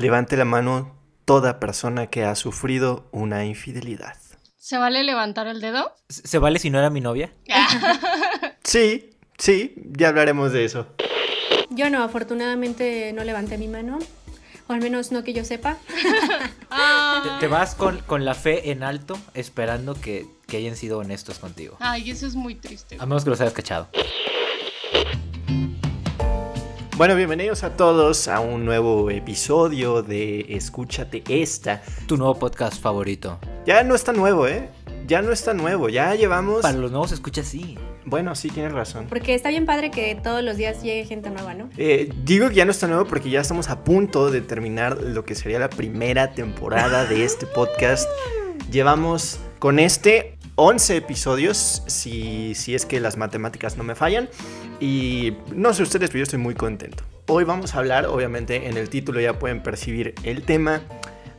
Levante 0.00 0.34
la 0.38 0.46
mano 0.46 0.96
toda 1.26 1.60
persona 1.60 2.06
que 2.06 2.24
ha 2.24 2.34
sufrido 2.34 3.06
una 3.12 3.44
infidelidad. 3.44 4.16
¿Se 4.56 4.78
vale 4.78 5.04
levantar 5.04 5.46
el 5.46 5.60
dedo? 5.60 5.94
¿Se 6.08 6.38
vale 6.38 6.58
si 6.58 6.70
no 6.70 6.78
era 6.78 6.88
mi 6.88 7.02
novia? 7.02 7.34
Sí, 8.64 9.10
sí, 9.36 9.74
ya 9.76 10.08
hablaremos 10.08 10.52
de 10.52 10.64
eso. 10.64 10.86
Yo 11.70 11.90
no, 11.90 12.02
afortunadamente 12.02 13.12
no 13.12 13.24
levanté 13.24 13.58
mi 13.58 13.68
mano. 13.68 13.98
O 14.68 14.72
al 14.72 14.80
menos 14.80 15.12
no 15.12 15.22
que 15.22 15.34
yo 15.34 15.44
sepa. 15.44 15.76
Te, 17.40 17.46
vas 17.48 17.74
con, 17.74 17.98
con 18.06 18.24
la 18.24 18.34
fe 18.34 18.70
en 18.70 18.82
alto 18.82 19.18
esperando 19.34 19.94
que, 19.94 20.26
que 20.46 20.58
hayan 20.58 20.76
sido 20.76 20.98
honestos 20.98 21.40
contigo. 21.40 21.76
Ay, 21.80 22.10
eso 22.10 22.26
es 22.26 22.36
muy 22.36 22.54
triste. 22.54 22.96
A 23.00 23.04
menos 23.06 23.24
que 23.24 23.30
los 23.30 23.40
hayas 23.40 23.54
cachado. 23.54 23.88
Bueno, 27.00 27.16
bienvenidos 27.16 27.64
a 27.64 27.78
todos 27.78 28.28
a 28.28 28.40
un 28.40 28.66
nuevo 28.66 29.10
episodio 29.10 30.02
de 30.02 30.44
Escúchate 30.50 31.24
esta. 31.30 31.80
Tu 32.06 32.18
nuevo 32.18 32.38
podcast 32.38 32.78
favorito. 32.78 33.38
Ya 33.64 33.82
no 33.84 33.94
está 33.94 34.12
nuevo, 34.12 34.46
¿eh? 34.46 34.68
Ya 35.06 35.22
no 35.22 35.32
está 35.32 35.54
nuevo, 35.54 35.88
ya 35.88 36.14
llevamos... 36.14 36.60
Para 36.60 36.76
los 36.76 36.90
nuevos 36.90 37.10
escucha 37.12 37.40
así. 37.40 37.78
Bueno, 38.04 38.34
sí, 38.34 38.50
tienes 38.50 38.72
razón. 38.72 39.06
Porque 39.08 39.34
está 39.34 39.48
bien 39.48 39.64
padre 39.64 39.90
que 39.90 40.14
todos 40.14 40.44
los 40.44 40.58
días 40.58 40.82
llegue 40.82 41.06
gente 41.06 41.30
nueva, 41.30 41.54
¿no? 41.54 41.70
Eh, 41.78 42.12
digo 42.22 42.50
que 42.50 42.56
ya 42.56 42.66
no 42.66 42.70
está 42.70 42.86
nuevo 42.86 43.06
porque 43.06 43.30
ya 43.30 43.40
estamos 43.40 43.70
a 43.70 43.82
punto 43.82 44.30
de 44.30 44.42
terminar 44.42 45.00
lo 45.00 45.24
que 45.24 45.34
sería 45.34 45.58
la 45.58 45.70
primera 45.70 46.34
temporada 46.34 47.06
de 47.06 47.24
este 47.24 47.46
podcast. 47.46 48.06
Llevamos 48.70 49.40
con 49.58 49.78
este 49.78 50.36
11 50.62 50.98
episodios, 50.98 51.82
si, 51.86 52.54
si 52.54 52.74
es 52.74 52.84
que 52.84 53.00
las 53.00 53.16
matemáticas 53.16 53.78
no 53.78 53.82
me 53.82 53.94
fallan. 53.94 54.28
Y 54.78 55.32
no 55.54 55.72
sé 55.72 55.82
ustedes, 55.82 56.10
pero 56.10 56.18
yo 56.18 56.24
estoy 56.24 56.38
muy 56.38 56.54
contento. 56.54 57.02
Hoy 57.28 57.44
vamos 57.44 57.74
a 57.74 57.78
hablar, 57.78 58.04
obviamente 58.04 58.68
en 58.68 58.76
el 58.76 58.90
título 58.90 59.22
ya 59.22 59.38
pueden 59.38 59.62
percibir 59.62 60.14
el 60.22 60.42
tema, 60.42 60.82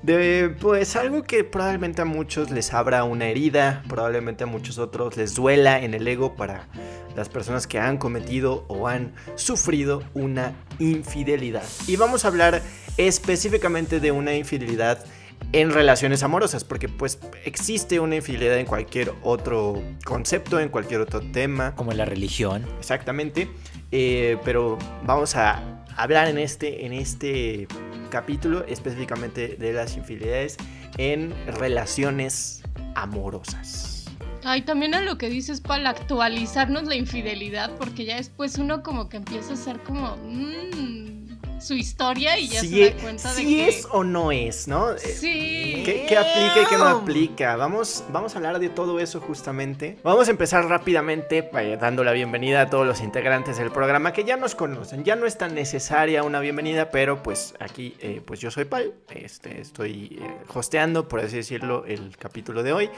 de 0.02 0.56
pues 0.60 0.96
algo 0.96 1.22
que 1.22 1.44
probablemente 1.44 2.02
a 2.02 2.06
muchos 2.06 2.50
les 2.50 2.74
abra 2.74 3.04
una 3.04 3.28
herida, 3.28 3.84
probablemente 3.88 4.46
a 4.46 4.48
muchos 4.48 4.80
otros 4.80 5.16
les 5.18 5.36
duela 5.36 5.84
en 5.84 5.94
el 5.94 6.08
ego 6.08 6.36
para 6.36 6.68
las 7.16 7.30
personas 7.30 7.68
que 7.68 7.78
han 7.78 8.00
cometido 8.00 8.66
o 8.70 8.88
han 8.88 9.14
sufrido 9.36 10.02
una 10.16 10.54
infidelidad. 10.80 11.64
Y 11.86 11.96
vamos 11.96 12.26
a 12.26 12.30
hablar 12.30 12.64
específicamente 12.98 14.00
de 14.00 14.12
una 14.12 14.34
infidelidad 14.34 15.06
en 15.54 15.72
relaciones 15.72 16.24
amorosas, 16.24 16.64
porque 16.64 16.88
pues 16.88 17.20
existe 17.46 18.00
una 18.00 18.16
infidelidad 18.16 18.58
en 18.58 18.66
cualquier 18.66 19.14
otro 19.22 19.82
concepto, 20.06 20.60
en 20.60 20.70
cualquier 20.70 21.02
otro 21.02 21.22
tema, 21.22 21.76
Como 21.76 21.92
en 21.92 21.98
la 21.98 22.06
religión. 22.06 22.66
exactamente, 22.80 23.50
eh, 23.92 24.38
pero 24.46 24.78
vamos 25.06 25.36
a 25.36 25.84
hablar 25.98 26.28
en 26.30 26.38
este, 26.38 26.86
en 26.86 26.94
este 26.94 27.68
capítulo 28.10 28.66
específicamente 28.66 29.58
de 29.58 29.74
las 29.74 29.98
infidelidades 29.98 30.58
en 30.98 31.34
relaciones 31.48 32.64
amorosas. 32.96 34.06
Ay, 34.44 34.64
también 34.64 34.96
a 34.96 35.02
lo 35.02 35.18
que 35.18 35.30
dices 35.30 35.62
para 35.62 35.90
actualizarnos 35.90 36.84
la 36.86 36.96
infidelidad, 36.96 37.72
porque 37.78 38.06
ya 38.06 38.16
después 38.16 38.58
uno 38.58 38.82
como 38.82 39.08
que 39.08 39.18
empieza 39.18 39.54
a 39.54 39.56
ser 39.56 39.80
como 39.84 40.18
mm, 40.18 41.21
su 41.62 41.74
historia 41.76 42.38
y 42.38 42.48
ya 42.48 42.62
Si, 42.62 42.70
se 42.70 42.88
e- 42.88 42.94
da 42.94 43.02
cuenta 43.02 43.30
de 43.30 43.36
si 43.36 43.56
que 43.56 43.68
es 43.68 43.88
o 43.92 44.04
no 44.04 44.32
es, 44.32 44.68
¿no? 44.68 44.92
Eh, 44.92 45.00
sí. 45.00 45.84
¿Qué, 45.86 46.06
qué 46.08 46.18
aplica 46.18 46.62
y 46.64 46.66
qué 46.66 46.78
no 46.78 46.88
aplica? 46.88 47.56
Vamos, 47.56 48.04
vamos 48.10 48.34
a 48.34 48.38
hablar 48.38 48.60
de 48.60 48.70
todo 48.70 49.00
eso 49.00 49.22
justamente. 49.22 49.98
Vamos 50.04 50.28
a 50.28 50.32
empezar 50.32 50.66
rápidamente 50.66 51.50
eh, 51.54 51.78
dando 51.80 52.04
la 52.04 52.12
bienvenida 52.14 52.62
a 52.62 52.70
todos 52.70 52.86
los 52.88 53.02
integrantes 53.02 53.58
del 53.58 53.72
programa 53.72 54.12
que 54.14 54.24
ya 54.24 54.38
nos 54.38 54.56
conocen. 54.56 55.04
Ya 55.04 55.16
no 55.16 55.26
es 55.26 55.38
tan 55.38 55.54
necesaria 55.56 56.24
una 56.24 56.40
bienvenida, 56.40 56.90
pero 56.92 57.22
pues 57.24 57.54
aquí 57.60 57.96
eh, 58.00 58.22
pues 58.26 58.40
yo 58.40 58.50
soy 58.52 58.66
Pal. 58.66 58.94
Este, 59.10 59.62
estoy 59.62 60.20
eh, 60.22 60.38
hosteando, 60.54 61.08
por 61.08 61.20
así 61.20 61.38
decirlo, 61.38 61.86
el 61.86 62.18
capítulo 62.18 62.64
de 62.64 62.74
hoy. 62.74 62.90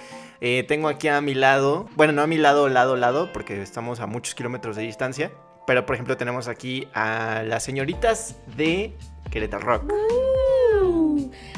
Eh, 0.41 0.63
tengo 0.67 0.87
aquí 0.87 1.07
a 1.09 1.19
mi 1.21 1.33
lado, 1.33 1.89
bueno, 1.95 2.13
no 2.13 2.21
a 2.21 2.27
mi 2.27 2.37
lado, 2.37 2.69
lado, 2.69 2.95
lado, 2.95 3.31
porque 3.33 3.61
estamos 3.61 3.99
a 3.99 4.07
muchos 4.07 4.35
kilómetros 4.35 4.75
de 4.75 4.83
distancia. 4.83 5.31
Pero 5.65 5.85
por 5.85 5.95
ejemplo 5.95 6.17
tenemos 6.17 6.47
aquí 6.47 6.87
a 6.93 7.43
las 7.45 7.63
señoritas 7.63 8.37
de 8.57 8.95
Querétaro 9.31 9.65
Rock. 9.65 9.93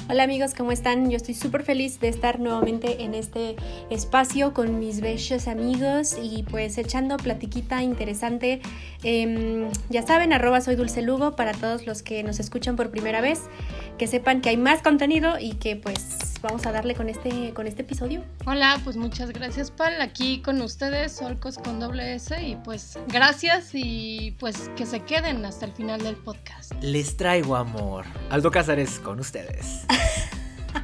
Hola 0.07 0.21
amigos, 0.21 0.53
¿cómo 0.55 0.71
están? 0.71 1.09
Yo 1.09 1.17
estoy 1.17 1.33
súper 1.33 1.63
feliz 1.63 1.99
de 1.99 2.09
estar 2.09 2.39
nuevamente 2.39 3.03
en 3.03 3.15
este 3.15 3.55
espacio 3.89 4.53
con 4.53 4.77
mis 4.77 5.01
bellos 5.01 5.47
amigos 5.47 6.15
y 6.21 6.43
pues 6.43 6.77
echando 6.77 7.17
platiquita 7.17 7.81
interesante. 7.81 8.61
Em, 9.01 9.67
ya 9.89 10.03
saben, 10.03 10.31
arroba 10.31 10.61
soy 10.61 10.75
Dulce 10.75 11.01
Lugo 11.01 11.35
para 11.35 11.53
todos 11.53 11.87
los 11.87 12.03
que 12.03 12.21
nos 12.21 12.39
escuchan 12.39 12.75
por 12.75 12.91
primera 12.91 13.19
vez, 13.19 13.41
que 13.97 14.05
sepan 14.05 14.41
que 14.41 14.49
hay 14.49 14.57
más 14.57 14.83
contenido 14.83 15.39
y 15.39 15.53
que 15.53 15.75
pues 15.75 16.35
vamos 16.45 16.65
a 16.67 16.71
darle 16.71 16.93
con 16.93 17.09
este, 17.09 17.53
con 17.53 17.65
este 17.65 17.81
episodio. 17.81 18.21
Hola, 18.45 18.79
pues 18.83 18.97
muchas 18.97 19.31
gracias, 19.31 19.71
Pal. 19.71 19.99
Aquí 20.01 20.41
con 20.41 20.61
ustedes, 20.61 21.13
Solcos 21.13 21.57
con 21.57 21.79
doble 21.79 22.13
S. 22.15 22.39
Y 22.43 22.55
pues 22.57 22.99
gracias 23.07 23.71
y 23.73 24.35
pues 24.39 24.69
que 24.75 24.85
se 24.85 24.99
queden 24.99 25.43
hasta 25.45 25.65
el 25.65 25.71
final 25.71 26.01
del 26.01 26.15
podcast. 26.15 26.73
Les 26.81 27.17
traigo 27.17 27.55
amor. 27.55 28.05
Aldo 28.29 28.51
Casares 28.51 28.99
con 28.99 29.19
ustedes. 29.19 29.85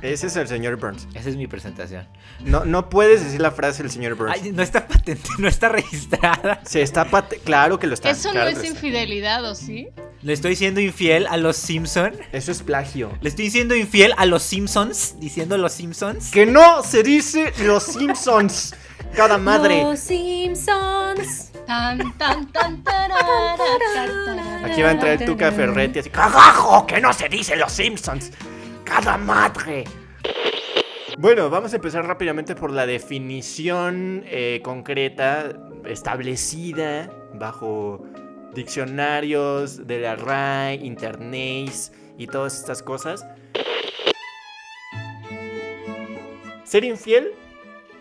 Ese 0.01 0.27
es 0.27 0.35
el 0.35 0.47
señor 0.47 0.77
Burns. 0.77 1.07
Esa 1.13 1.29
es 1.29 1.35
mi 1.35 1.45
presentación. 1.47 2.07
No, 2.39 2.65
no 2.65 2.89
puedes 2.89 3.23
decir 3.23 3.39
la 3.41 3.51
frase 3.51 3.83
del 3.83 3.91
señor 3.91 4.15
Burns. 4.15 4.33
Ay, 4.41 4.51
no 4.51 4.63
está 4.63 4.87
patente, 4.87 5.29
no 5.37 5.47
está 5.47 5.69
registrada. 5.69 6.61
Se 6.65 6.81
está 6.81 7.05
pate- 7.05 7.39
Claro 7.43 7.77
que 7.77 7.87
lo 7.87 7.93
está. 7.93 8.09
Eso 8.09 8.31
claro 8.31 8.49
no 8.51 8.57
es 8.59 8.67
infidelidad, 8.67 9.43
¿o 9.45 9.53
sí? 9.53 9.89
Le 10.23 10.33
estoy 10.33 10.55
siendo 10.55 10.79
infiel 10.79 11.27
a 11.27 11.37
los 11.37 11.55
Simpson. 11.57 12.13
Eso 12.31 12.51
es 12.51 12.63
plagio. 12.63 13.11
Le 13.21 13.29
estoy 13.29 13.49
siendo 13.51 13.75
infiel 13.75 14.13
a 14.17 14.25
los 14.25 14.41
Simpsons. 14.43 15.15
Diciendo 15.19 15.57
los 15.57 15.73
Simpsons. 15.73 16.31
Que 16.31 16.45
no 16.45 16.83
se 16.83 17.03
dice 17.03 17.53
los 17.63 17.83
Simpsons. 17.83 18.73
Cada 19.15 19.37
madre. 19.37 19.83
Los 19.83 19.99
Simpsons. 19.99 21.51
Tan, 21.67 22.17
tan, 22.17 22.51
tan, 22.51 22.83
tarara, 22.83 23.55
tarara. 24.25 24.65
Aquí 24.65 24.81
va 24.81 24.89
a 24.89 24.91
entrar 24.91 25.23
tu 25.25 25.35
Ferretti 25.37 25.99
así. 25.99 26.09
¡Cagajo! 26.09 26.85
Que 26.87 26.99
no 27.01 27.13
se 27.13 27.29
dice 27.29 27.55
los 27.55 27.71
Simpsons. 27.71 28.31
Cada 28.93 29.17
madre. 29.17 29.85
Bueno, 31.17 31.49
vamos 31.49 31.71
a 31.71 31.77
empezar 31.77 32.05
rápidamente 32.05 32.55
por 32.55 32.71
la 32.71 32.85
definición 32.85 34.25
eh, 34.25 34.59
concreta 34.65 35.53
establecida 35.85 37.09
bajo 37.33 38.03
diccionarios 38.53 39.87
de 39.87 40.01
la 40.01 40.17
RAE, 40.17 40.75
Internet 40.75 41.71
y 42.17 42.27
todas 42.27 42.59
estas 42.59 42.83
cosas. 42.83 43.25
Ser 46.65 46.83
infiel, 46.83 47.31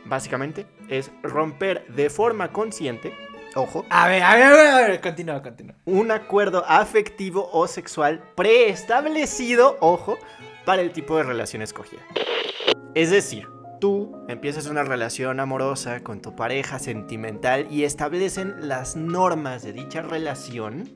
básicamente, 0.06 0.66
es 0.88 1.12
romper 1.22 1.86
de 1.86 2.10
forma 2.10 2.50
consciente, 2.52 3.14
ojo, 3.54 3.86
A 3.90 4.08
ver, 4.08 4.24
a 4.24 4.34
ver, 4.34 4.42
a 4.42 4.50
ver, 4.50 4.66
a 4.66 4.76
ver. 4.88 5.00
Continúa, 5.00 5.40
continúa. 5.40 5.76
un 5.84 6.10
acuerdo 6.10 6.64
afectivo 6.66 7.48
o 7.52 7.68
sexual 7.68 8.22
preestablecido, 8.34 9.76
ojo, 9.80 10.18
para 10.64 10.82
el 10.82 10.92
tipo 10.92 11.16
de 11.16 11.24
relación 11.24 11.62
escogida. 11.62 12.02
Es 12.94 13.10
decir, 13.10 13.48
tú 13.80 14.24
empiezas 14.28 14.66
una 14.66 14.82
relación 14.82 15.40
amorosa 15.40 16.00
con 16.00 16.20
tu 16.20 16.36
pareja 16.36 16.78
sentimental 16.78 17.66
y 17.70 17.84
establecen 17.84 18.68
las 18.68 18.96
normas 18.96 19.62
de 19.62 19.72
dicha 19.72 20.02
relación. 20.02 20.90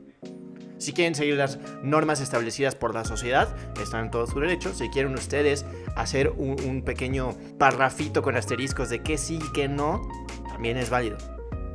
Si 0.79 0.93
quieren 0.93 1.15
seguir 1.15 1.37
las 1.37 1.59
normas 1.83 2.21
establecidas 2.21 2.75
por 2.75 2.95
la 2.95 3.05
sociedad, 3.05 3.57
están 3.81 4.07
en 4.07 4.11
todo 4.11 4.27
su 4.27 4.39
derecho. 4.39 4.75
Si 4.75 4.91
quieren 4.91 5.15
ustedes 5.15 5.65
hacer 5.97 6.31
un, 6.37 6.83
pequeño 6.83 7.35
parrafito 7.59 8.23
con 8.23 8.37
asteriscos 8.37 8.91
de 8.91 9.03
qué 9.03 9.17
sí 9.17 9.39
y 9.43 9.53
qué 9.53 9.69
no, 9.69 10.03
también 10.49 10.77
es 10.77 10.91
válido. 10.91 11.17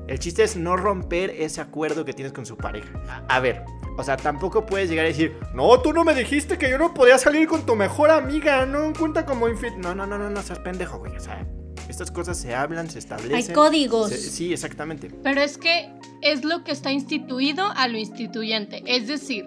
El 0.08 0.20
chiste 0.20 0.44
es 0.44 0.58
no 0.58 0.76
romper 0.76 1.30
ese 1.32 1.62
acuerdo 1.62 2.06
que 2.06 2.14
tienes 2.14 2.34
con 2.34 2.46
su 2.46 2.58
pareja. 2.58 3.24
A 3.28 3.40
ver, 3.40 3.64
o 4.00 4.04
sea, 4.04 4.18
tampoco 4.18 4.66
puedes 4.66 4.90
llegar 4.90 5.06
a 5.06 5.10
decir, 5.10 5.36
no, 5.54 5.80
tú 5.82 5.92
no 5.94 6.04
me 6.04 6.16
dijiste 6.16 6.58
que 6.58 6.70
yo 6.70 6.78
no 6.78 6.94
podía 6.94 7.18
salir 7.18 7.48
con 7.48 7.66
tu 7.66 7.76
mejor 7.76 8.10
amiga, 8.10 8.66
no 8.66 8.94
cuenta 8.98 9.26
como 9.26 9.48
infiel. 9.50 9.80
No, 9.80 9.94
no, 9.94 10.08
no, 10.08 10.18
no, 10.18 10.30
no 10.30 10.42
seas 10.42 10.60
pendejo, 10.60 11.00
güey. 11.00 11.16
O 11.16 11.20
sea, 11.20 11.46
estas 11.90 12.10
cosas 12.12 12.38
se 12.38 12.56
hablan, 12.56 12.90
se 12.90 13.00
establecen. 13.00 13.36
Hay 13.36 13.54
códigos. 13.54 14.10
se- 14.10 14.18
sí, 14.18 14.54
exactamente. 14.54 15.10
Pero 15.24 15.42
es 15.42 15.58
que 15.58 15.92
es 16.22 16.44
lo 16.46 16.64
que 16.64 16.72
está 16.72 16.92
instituido 16.92 17.66
a 17.76 17.88
lo 17.88 17.98
instituyente. 17.98 18.84
Es 18.86 19.08
decir, 19.08 19.46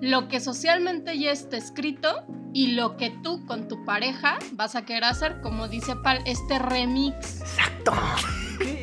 lo 0.00 0.28
que 0.28 0.40
socialmente 0.40 1.18
ya 1.18 1.30
está 1.30 1.56
escrito 1.56 2.24
y 2.54 2.72
lo 2.72 2.96
que 2.96 3.10
tú 3.22 3.44
con 3.46 3.68
tu 3.68 3.84
pareja 3.84 4.38
vas 4.52 4.74
a 4.76 4.84
querer 4.84 5.04
hacer, 5.04 5.40
como 5.40 5.68
dice 5.68 5.94
Pal, 5.96 6.22
este 6.26 6.58
remix. 6.58 7.40
Exacto. 7.40 7.92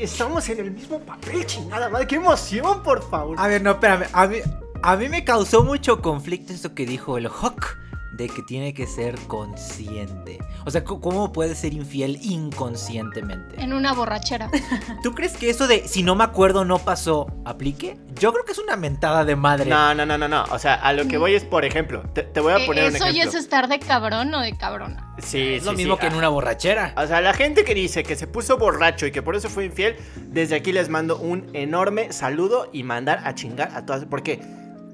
Estamos 0.02 0.48
en 0.50 0.60
el 0.60 0.72
mismo 0.72 1.00
papel, 1.00 1.46
chingada 1.46 1.90
madre. 1.90 2.08
¡Qué 2.08 2.16
emoción, 2.16 2.84
por 2.84 3.08
favor! 3.10 3.36
A 3.40 3.48
ver, 3.48 3.62
no, 3.62 3.72
espérame. 3.72 4.06
A 4.14 4.28
mí, 4.28 4.38
a 4.84 4.96
mí 4.98 5.10
me 5.10 5.24
causó 5.24 5.64
mucho 5.64 6.02
conflicto 6.02 6.54
esto 6.54 6.74
que 6.74 6.86
dijo 6.86 7.18
el 7.18 7.28
Hawk 7.28 7.78
de 8.14 8.28
que 8.28 8.42
tiene 8.42 8.74
que 8.74 8.86
ser 8.86 9.16
consciente. 9.28 10.40
O 10.66 10.72
sea, 10.72 10.84
¿cómo 10.84 11.32
puede 11.32 11.56
ser 11.56 11.74
infiel 11.74 12.18
inconscientemente? 12.22 13.62
En 13.62 13.72
una 13.72 13.94
borrachera. 13.94 14.50
¿Tú 15.04 15.14
crees 15.14 15.38
que 15.38 15.50
eso 15.50 15.68
de 15.68 15.88
si 15.88 16.04
no 16.04 16.16
me 16.16 16.26
acuerdo 16.26 16.66
no 16.66 16.80
pasó 16.80 17.28
aplique? 17.46 17.98
Yo 18.16 18.34
creo 18.34 18.44
que 18.44 18.52
es 18.52 18.58
una 18.58 18.76
mentada 18.76 19.24
de 19.24 19.38
madre. 19.38 19.70
No, 19.70 19.94
no, 19.96 20.06
no, 20.06 20.18
no, 20.18 20.28
no. 20.28 20.44
O 20.52 20.60
sea, 20.60 20.74
a 20.76 20.92
lo 20.92 21.08
que 21.08 21.18
voy 21.18 21.34
es, 21.34 21.46
por 21.46 21.64
ejemplo, 21.64 22.02
te, 22.14 22.24
te 22.24 22.42
voy 22.42 22.52
a 22.52 22.58
Eh, 22.58 22.66
poner 22.66 22.90
un 22.90 22.96
Eso 22.96 23.06
ya 23.06 23.12
ejemplo. 23.12 23.30
es 23.30 23.36
estar 23.46 23.70
de 23.70 23.80
cabrón 23.80 24.34
o 24.34 24.42
de 24.42 24.58
cabrona. 24.58 25.16
Sí, 25.20 25.54
es 25.54 25.64
lo 25.64 25.72
mismo 25.74 25.96
sí. 25.96 26.02
que 26.02 26.08
en 26.08 26.16
una 26.16 26.28
borrachera. 26.28 26.94
O 26.98 27.08
sea, 27.08 27.22
la 27.22 27.34
gente 27.34 27.64
que 27.64 27.74
dice 27.74 28.04
que 28.04 28.18
se 28.18 28.28
puso 28.28 28.58
borracho 28.58 29.06
y 29.06 29.12
que 29.12 29.22
por 29.22 29.38
eso 29.38 29.48
fue 29.50 29.64
infiel, 29.66 29.96
desde 30.28 30.56
aquí 30.56 30.74
les 30.74 30.90
mando 30.90 31.18
un 31.18 31.48
enorme 31.54 32.12
saludo 32.12 32.70
y 32.74 32.84
mandar 32.84 33.22
a 33.24 33.34
chingar 33.34 33.72
a 33.76 33.86
todas. 33.86 34.04
Porque 34.06 34.42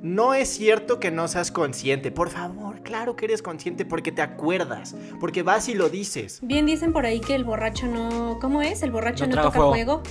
no 0.05 0.35
es 0.35 0.49
cierto 0.49 0.99
que 0.99 1.09
no 1.09 1.27
seas 1.27 1.51
consciente. 1.51 2.11
Por 2.11 2.29
favor, 2.29 2.81
claro 2.83 3.15
que 3.15 3.25
eres 3.25 3.41
consciente 3.41 3.85
porque 3.85 4.11
te 4.11 4.21
acuerdas. 4.21 4.95
Porque 5.19 5.41
vas 5.41 5.67
y 5.67 5.73
lo 5.73 5.89
dices. 5.89 6.39
Bien 6.43 6.67
dicen 6.67 6.93
por 6.93 7.07
ahí 7.07 7.19
que 7.19 7.33
el 7.33 7.43
borracho 7.43 7.87
no... 7.87 8.37
¿Cómo 8.39 8.61
es? 8.61 8.83
El 8.83 8.91
borracho 8.91 9.25
No 9.25 9.35
toca 9.35 9.51
fuego. 9.51 9.71
fuego. 9.71 10.03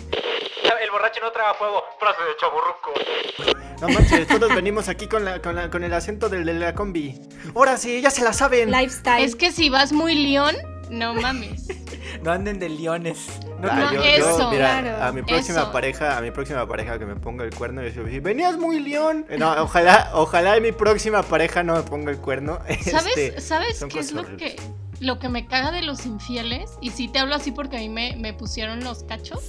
El 0.83 0.91
borracho 0.91 1.21
no 1.23 1.31
traga 1.31 1.55
fuego. 1.55 1.81
Frase 2.01 2.19
de 2.25 2.37
chaburruco. 2.41 3.55
No 3.81 3.89
manches, 3.89 4.27
todos 4.27 4.53
venimos 4.55 4.89
aquí 4.89 5.07
con, 5.07 5.25
la, 5.25 5.41
con, 5.41 5.55
la- 5.55 5.71
con 5.71 5.85
el 5.85 5.93
acento 5.95 6.29
del 6.29 6.45
de 6.45 6.55
la 6.55 6.75
combi. 6.75 7.21
Ahora 7.55 7.77
sí, 7.77 8.01
ya 8.01 8.11
se 8.11 8.23
la 8.25 8.33
saben. 8.33 8.71
Lifestyle. 8.73 9.25
Es 9.25 9.37
que 9.37 9.53
si 9.53 9.69
vas 9.71 9.93
muy 9.93 10.15
león, 10.17 10.57
no 10.91 11.15
mames. 11.15 11.69
No 12.23 12.31
anden 12.33 12.59
de 12.59 12.69
leones. 12.71 13.27
No, 13.65 13.71
Ah, 13.73 13.77
No, 13.77 13.93
yo, 13.95 14.01
yo, 14.03 14.09
eso. 14.37 14.51
mira, 14.51 14.81
Claro. 14.81 15.03
a 15.05 15.13
mi 15.13 15.23
próxima 15.23 15.61
Eso. 15.63 15.73
pareja, 15.73 16.17
a 16.17 16.21
mi 16.21 16.31
próxima 16.31 16.67
pareja 16.67 16.99
que 16.99 17.07
me 17.07 17.17
ponga 17.17 17.45
el 17.45 17.55
cuerno, 17.55 17.83
yo 17.87 18.03
le 18.03 18.11
digo, 18.11 18.25
venías 18.25 18.57
muy 18.59 18.81
león. 18.81 19.27
Eh, 19.29 19.39
No, 19.39 19.53
ojalá, 19.63 20.11
ojalá 20.15 20.59
mi 20.61 20.73
próxima 20.73 21.23
pareja 21.23 21.63
no 21.63 21.75
me 21.75 21.83
ponga 21.83 22.11
el 22.11 22.19
cuerno. 22.19 22.59
¿Sabes, 22.83 23.17
Este, 23.17 23.41
¿sabes 23.41 23.79
son 23.79 23.89
qué 23.89 23.99
es 24.01 24.13
lo 24.13 24.25
que, 24.37 24.57
lo 25.01 25.19
que 25.19 25.29
me 25.29 25.47
caga 25.47 25.71
de 25.73 25.83
los 25.83 26.07
infieles? 26.07 26.71
Y 26.81 26.91
sí 26.91 27.09
te 27.09 27.19
hablo 27.19 27.35
así 27.35 27.51
porque 27.53 27.77
a 27.77 27.81
mí 27.81 27.89
me, 27.89 28.17
me 28.17 28.33
pusieron 28.35 28.83
los 28.85 29.03
cachos. 29.05 29.43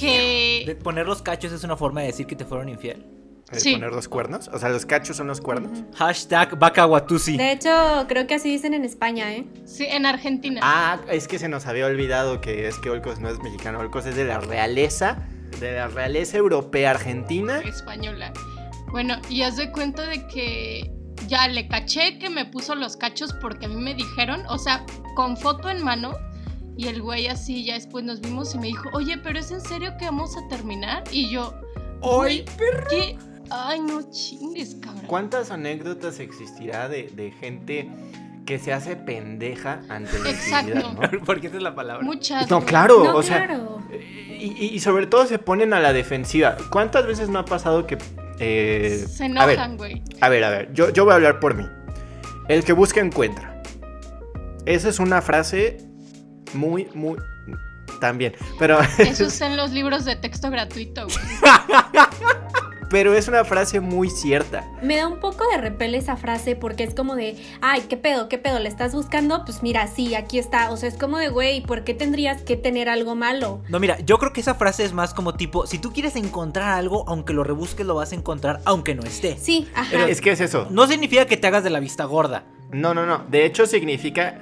Que 0.00 0.64
De 0.66 0.74
poner 0.76 1.06
los 1.06 1.22
cachos 1.22 1.52
es 1.52 1.62
una 1.64 1.76
forma 1.76 2.00
de 2.00 2.08
decir 2.08 2.26
que 2.26 2.34
te 2.36 2.44
fueron 2.44 2.68
infiel. 2.68 3.04
¿De 3.52 3.60
Sí. 3.60 3.72
poner 3.74 3.92
los 3.92 4.08
cuernos? 4.08 4.48
O 4.48 4.58
sea, 4.58 4.68
los 4.70 4.86
cachos 4.86 5.16
son 5.16 5.26
los 5.26 5.40
cuernos. 5.40 5.78
Hashtag 5.94 6.58
Bacawatusi. 6.58 7.36
De 7.36 7.52
hecho, 7.52 7.70
creo 8.08 8.26
que 8.26 8.34
así 8.34 8.50
dicen 8.50 8.72
en 8.74 8.84
España, 8.84 9.32
¿eh? 9.34 9.46
sí, 9.66 9.84
en 9.84 10.06
Argentina. 10.06 10.60
Ah, 10.62 10.98
es 11.10 11.28
que 11.28 11.38
se 11.38 11.48
nos 11.48 11.66
había 11.66 11.86
olvidado 11.86 12.40
que 12.40 12.66
es 12.68 12.78
que 12.78 12.88
Olcos 12.90 13.20
no 13.20 13.28
es 13.28 13.38
mexicano, 13.40 13.78
Olcos 13.78 14.06
es 14.06 14.16
de 14.16 14.24
la 14.24 14.40
realeza, 14.40 15.18
de 15.60 15.72
la 15.76 15.88
realeza 15.88 16.38
europea 16.38 16.90
argentina. 16.92 17.58
española. 17.60 18.32
Bueno, 18.90 19.16
y 19.28 19.42
haz 19.42 19.56
de 19.56 19.70
cuenta 19.70 20.02
de 20.06 20.26
que 20.26 20.90
ya 21.28 21.46
le 21.48 21.68
caché 21.68 22.18
que 22.18 22.28
me 22.30 22.44
puso 22.46 22.74
los 22.74 22.96
cachos 22.96 23.32
porque 23.34 23.66
a 23.66 23.68
mí 23.68 23.76
me 23.80 23.94
dijeron, 23.94 24.42
o 24.48 24.58
sea, 24.58 24.84
con 25.14 25.36
foto 25.36 25.70
en 25.70 25.82
mano. 25.84 26.14
Y 26.76 26.88
el 26.88 27.02
güey 27.02 27.26
así, 27.28 27.64
ya 27.64 27.74
después 27.74 28.02
nos 28.02 28.20
vimos 28.22 28.54
y 28.54 28.58
me 28.58 28.66
dijo, 28.68 28.88
oye, 28.94 29.18
pero 29.18 29.38
¿es 29.38 29.50
en 29.50 29.60
serio 29.60 29.92
que 29.98 30.06
vamos 30.06 30.36
a 30.38 30.48
terminar? 30.48 31.04
Y 31.12 31.28
yo, 31.30 31.54
¡Ay, 32.02 32.44
¿qué? 32.88 33.16
Ay, 33.50 33.80
no 33.80 34.02
chingues, 34.10 34.76
cabrón. 34.80 35.04
¿Cuántas 35.06 35.50
anécdotas 35.50 36.20
existirá 36.20 36.88
de, 36.88 37.10
de 37.14 37.30
gente 37.32 37.90
que 38.46 38.58
se 38.58 38.72
hace 38.72 38.96
pendeja 38.96 39.82
ante 39.88 40.18
la 40.18 40.30
Exacto. 40.30 40.96
Porque 41.26 41.46
esa 41.48 41.56
es 41.56 41.62
la 41.62 41.74
palabra. 41.74 42.04
Muchas. 42.04 42.50
No, 42.50 42.64
claro, 42.64 43.04
no, 43.04 43.16
o 43.16 43.22
sea, 43.22 43.46
claro. 43.46 43.82
y, 44.38 44.78
sobre 44.80 45.06
todo 45.06 45.26
se 45.26 45.38
ponen 45.38 45.72
a 45.72 45.80
la 45.80 45.92
defensiva. 45.92 46.56
¿Cuántas 46.70 47.06
veces 47.06 47.28
no 47.28 47.38
ha 47.38 47.44
pasado 47.44 47.86
que... 47.86 47.98
eh, 48.38 49.04
Se 49.08 49.26
enojan, 49.26 49.76
güey. 49.76 50.02
A 50.20 50.28
ver, 50.28 50.44
a 50.44 50.50
ver, 50.50 50.72
yo, 50.72 50.90
yo 50.90 51.04
voy 51.04 51.12
a 51.12 51.16
hablar 51.16 51.38
por 51.40 51.54
mí. 51.54 51.66
El 52.48 52.64
que 52.64 52.72
busca 52.72 53.00
encuentra. 53.00 53.62
Esa 54.66 54.88
es 54.88 54.98
una 54.98 55.22
frase 55.22 55.78
muy, 56.54 56.88
muy... 56.94 57.18
También, 58.00 58.34
pero, 58.58 58.80
Eso 58.98 59.24
está 59.26 59.46
en 59.46 59.56
los 59.56 59.70
libros 59.70 60.04
de 60.04 60.16
texto 60.16 60.50
gratuito, 60.50 61.04
güey. 61.06 61.16
pero 62.92 63.14
es 63.14 63.26
una 63.26 63.42
frase 63.46 63.80
muy 63.80 64.10
cierta. 64.10 64.70
Me 64.82 64.98
da 64.98 65.08
un 65.08 65.18
poco 65.18 65.44
de 65.50 65.56
repel 65.56 65.94
esa 65.94 66.18
frase 66.18 66.56
porque 66.56 66.84
es 66.84 66.94
como 66.94 67.16
de, 67.16 67.42
ay, 67.62 67.84
¿qué 67.88 67.96
pedo? 67.96 68.28
¿Qué 68.28 68.36
pedo? 68.36 68.58
¿Le 68.58 68.68
estás 68.68 68.94
buscando? 68.94 69.46
Pues 69.46 69.62
mira, 69.62 69.86
sí, 69.86 70.14
aquí 70.14 70.38
está. 70.38 70.70
O 70.70 70.76
sea, 70.76 70.90
es 70.90 70.96
como 70.98 71.16
de, 71.16 71.30
güey, 71.30 71.62
¿por 71.62 71.84
qué 71.84 71.94
tendrías 71.94 72.42
que 72.42 72.54
tener 72.58 72.90
algo 72.90 73.14
malo? 73.14 73.62
No, 73.70 73.80
mira, 73.80 73.98
yo 74.00 74.18
creo 74.18 74.34
que 74.34 74.42
esa 74.42 74.56
frase 74.56 74.84
es 74.84 74.92
más 74.92 75.14
como 75.14 75.32
tipo, 75.34 75.66
si 75.66 75.78
tú 75.78 75.90
quieres 75.94 76.16
encontrar 76.16 76.68
algo, 76.68 77.04
aunque 77.08 77.32
lo 77.32 77.44
rebusques, 77.44 77.86
lo 77.86 77.94
vas 77.94 78.12
a 78.12 78.14
encontrar, 78.14 78.60
aunque 78.66 78.94
no 78.94 79.04
esté. 79.04 79.38
Sí, 79.38 79.68
ajá. 79.74 79.88
Pero 79.90 80.04
Es 80.04 80.20
que 80.20 80.32
es 80.32 80.40
eso. 80.40 80.66
No 80.68 80.86
significa 80.86 81.24
que 81.24 81.38
te 81.38 81.46
hagas 81.46 81.64
de 81.64 81.70
la 81.70 81.80
vista 81.80 82.04
gorda. 82.04 82.44
No, 82.72 82.92
no, 82.92 83.06
no. 83.06 83.24
De 83.30 83.46
hecho, 83.46 83.64
significa. 83.64 84.38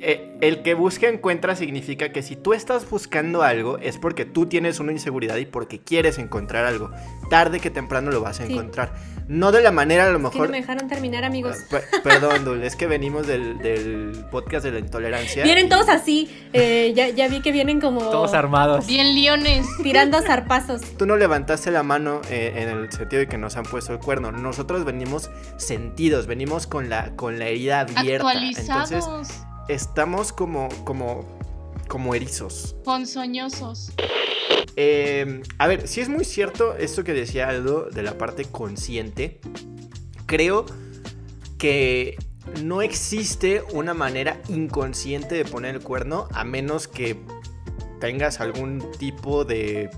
Eh, 0.00 0.36
el 0.40 0.62
que 0.62 0.74
busca 0.74 1.08
encuentra 1.08 1.56
significa 1.56 2.10
que 2.12 2.22
si 2.22 2.36
tú 2.36 2.52
estás 2.52 2.88
buscando 2.88 3.42
algo 3.42 3.78
es 3.78 3.98
porque 3.98 4.24
tú 4.24 4.46
tienes 4.46 4.80
una 4.80 4.92
inseguridad 4.92 5.36
y 5.36 5.46
porque 5.46 5.80
quieres 5.80 6.18
encontrar 6.18 6.64
algo. 6.64 6.90
Tarde 7.30 7.60
que 7.60 7.70
temprano 7.70 8.10
lo 8.10 8.20
vas 8.20 8.40
a 8.40 8.46
Sí. 8.46 8.52
encontrar. 8.52 8.94
No 9.28 9.50
de 9.50 9.60
la 9.60 9.72
manera 9.72 10.04
a 10.06 10.10
lo 10.10 10.12
Es 10.12 10.16
que 10.18 10.22
no 10.22 10.30
mejor. 10.30 10.48
me 10.50 10.60
dejaron 10.60 10.86
terminar, 10.88 11.24
amigos. 11.24 11.56
Ah, 11.62 11.66
per- 11.70 12.02
perdón, 12.02 12.44
Dul, 12.44 12.62
es 12.62 12.76
que 12.76 12.86
venimos 12.86 13.26
del, 13.26 13.58
del 13.58 14.24
podcast 14.30 14.64
de 14.64 14.70
la 14.72 14.78
intolerancia. 14.78 15.42
Vienen 15.42 15.68
todos 15.68 15.88
así. 15.88 16.30
eh, 16.52 16.92
ya, 16.94 17.08
ya 17.08 17.26
vi 17.28 17.40
que 17.40 17.50
vienen 17.50 17.80
como 17.80 18.00
Todos 18.02 18.34
armados. 18.34 18.86
Bien 18.86 19.14
leones. 19.16 19.66
tirando 19.82 20.22
zarpazos. 20.22 20.82
Tú 20.96 21.06
no 21.06 21.16
levantaste 21.16 21.70
la 21.72 21.82
mano 21.82 22.20
eh, 22.30 22.52
en 22.56 22.68
el 22.68 22.92
sentido 22.92 23.20
de 23.20 23.26
que 23.26 23.36
nos 23.38 23.56
han 23.56 23.64
puesto 23.64 23.92
el 23.92 23.98
cuerno. 23.98 24.30
Nosotros 24.30 24.84
venimos 24.84 25.30
sentidos, 25.56 26.26
venimos 26.28 26.66
con 26.68 26.88
la, 26.88 27.10
con 27.16 27.38
la 27.40 27.46
herida 27.46 27.80
abierta. 27.80 28.28
Actualizados. 28.28 28.92
Entonces, 28.92 29.42
estamos 29.68 30.32
como, 30.32 30.68
como, 30.84 31.24
como 31.88 32.14
erizos. 32.14 32.76
Ponzoñosos. 32.84 33.92
Eh, 34.76 35.42
a 35.58 35.66
ver, 35.66 35.88
si 35.88 36.00
es 36.00 36.08
muy 36.08 36.24
cierto 36.24 36.76
esto 36.76 37.02
que 37.02 37.14
decía 37.14 37.48
Aldo 37.48 37.88
de 37.90 38.02
la 38.02 38.18
parte 38.18 38.44
consciente. 38.44 39.40
Creo 40.26 40.66
que 41.58 42.16
no 42.62 42.82
existe 42.82 43.62
una 43.72 43.94
manera 43.94 44.40
inconsciente 44.48 45.34
de 45.34 45.44
poner 45.44 45.76
el 45.76 45.82
cuerno 45.82 46.28
a 46.32 46.44
menos 46.44 46.88
que 46.88 47.16
tengas 48.00 48.40
algún 48.40 48.84
tipo 48.98 49.44
de 49.44 49.90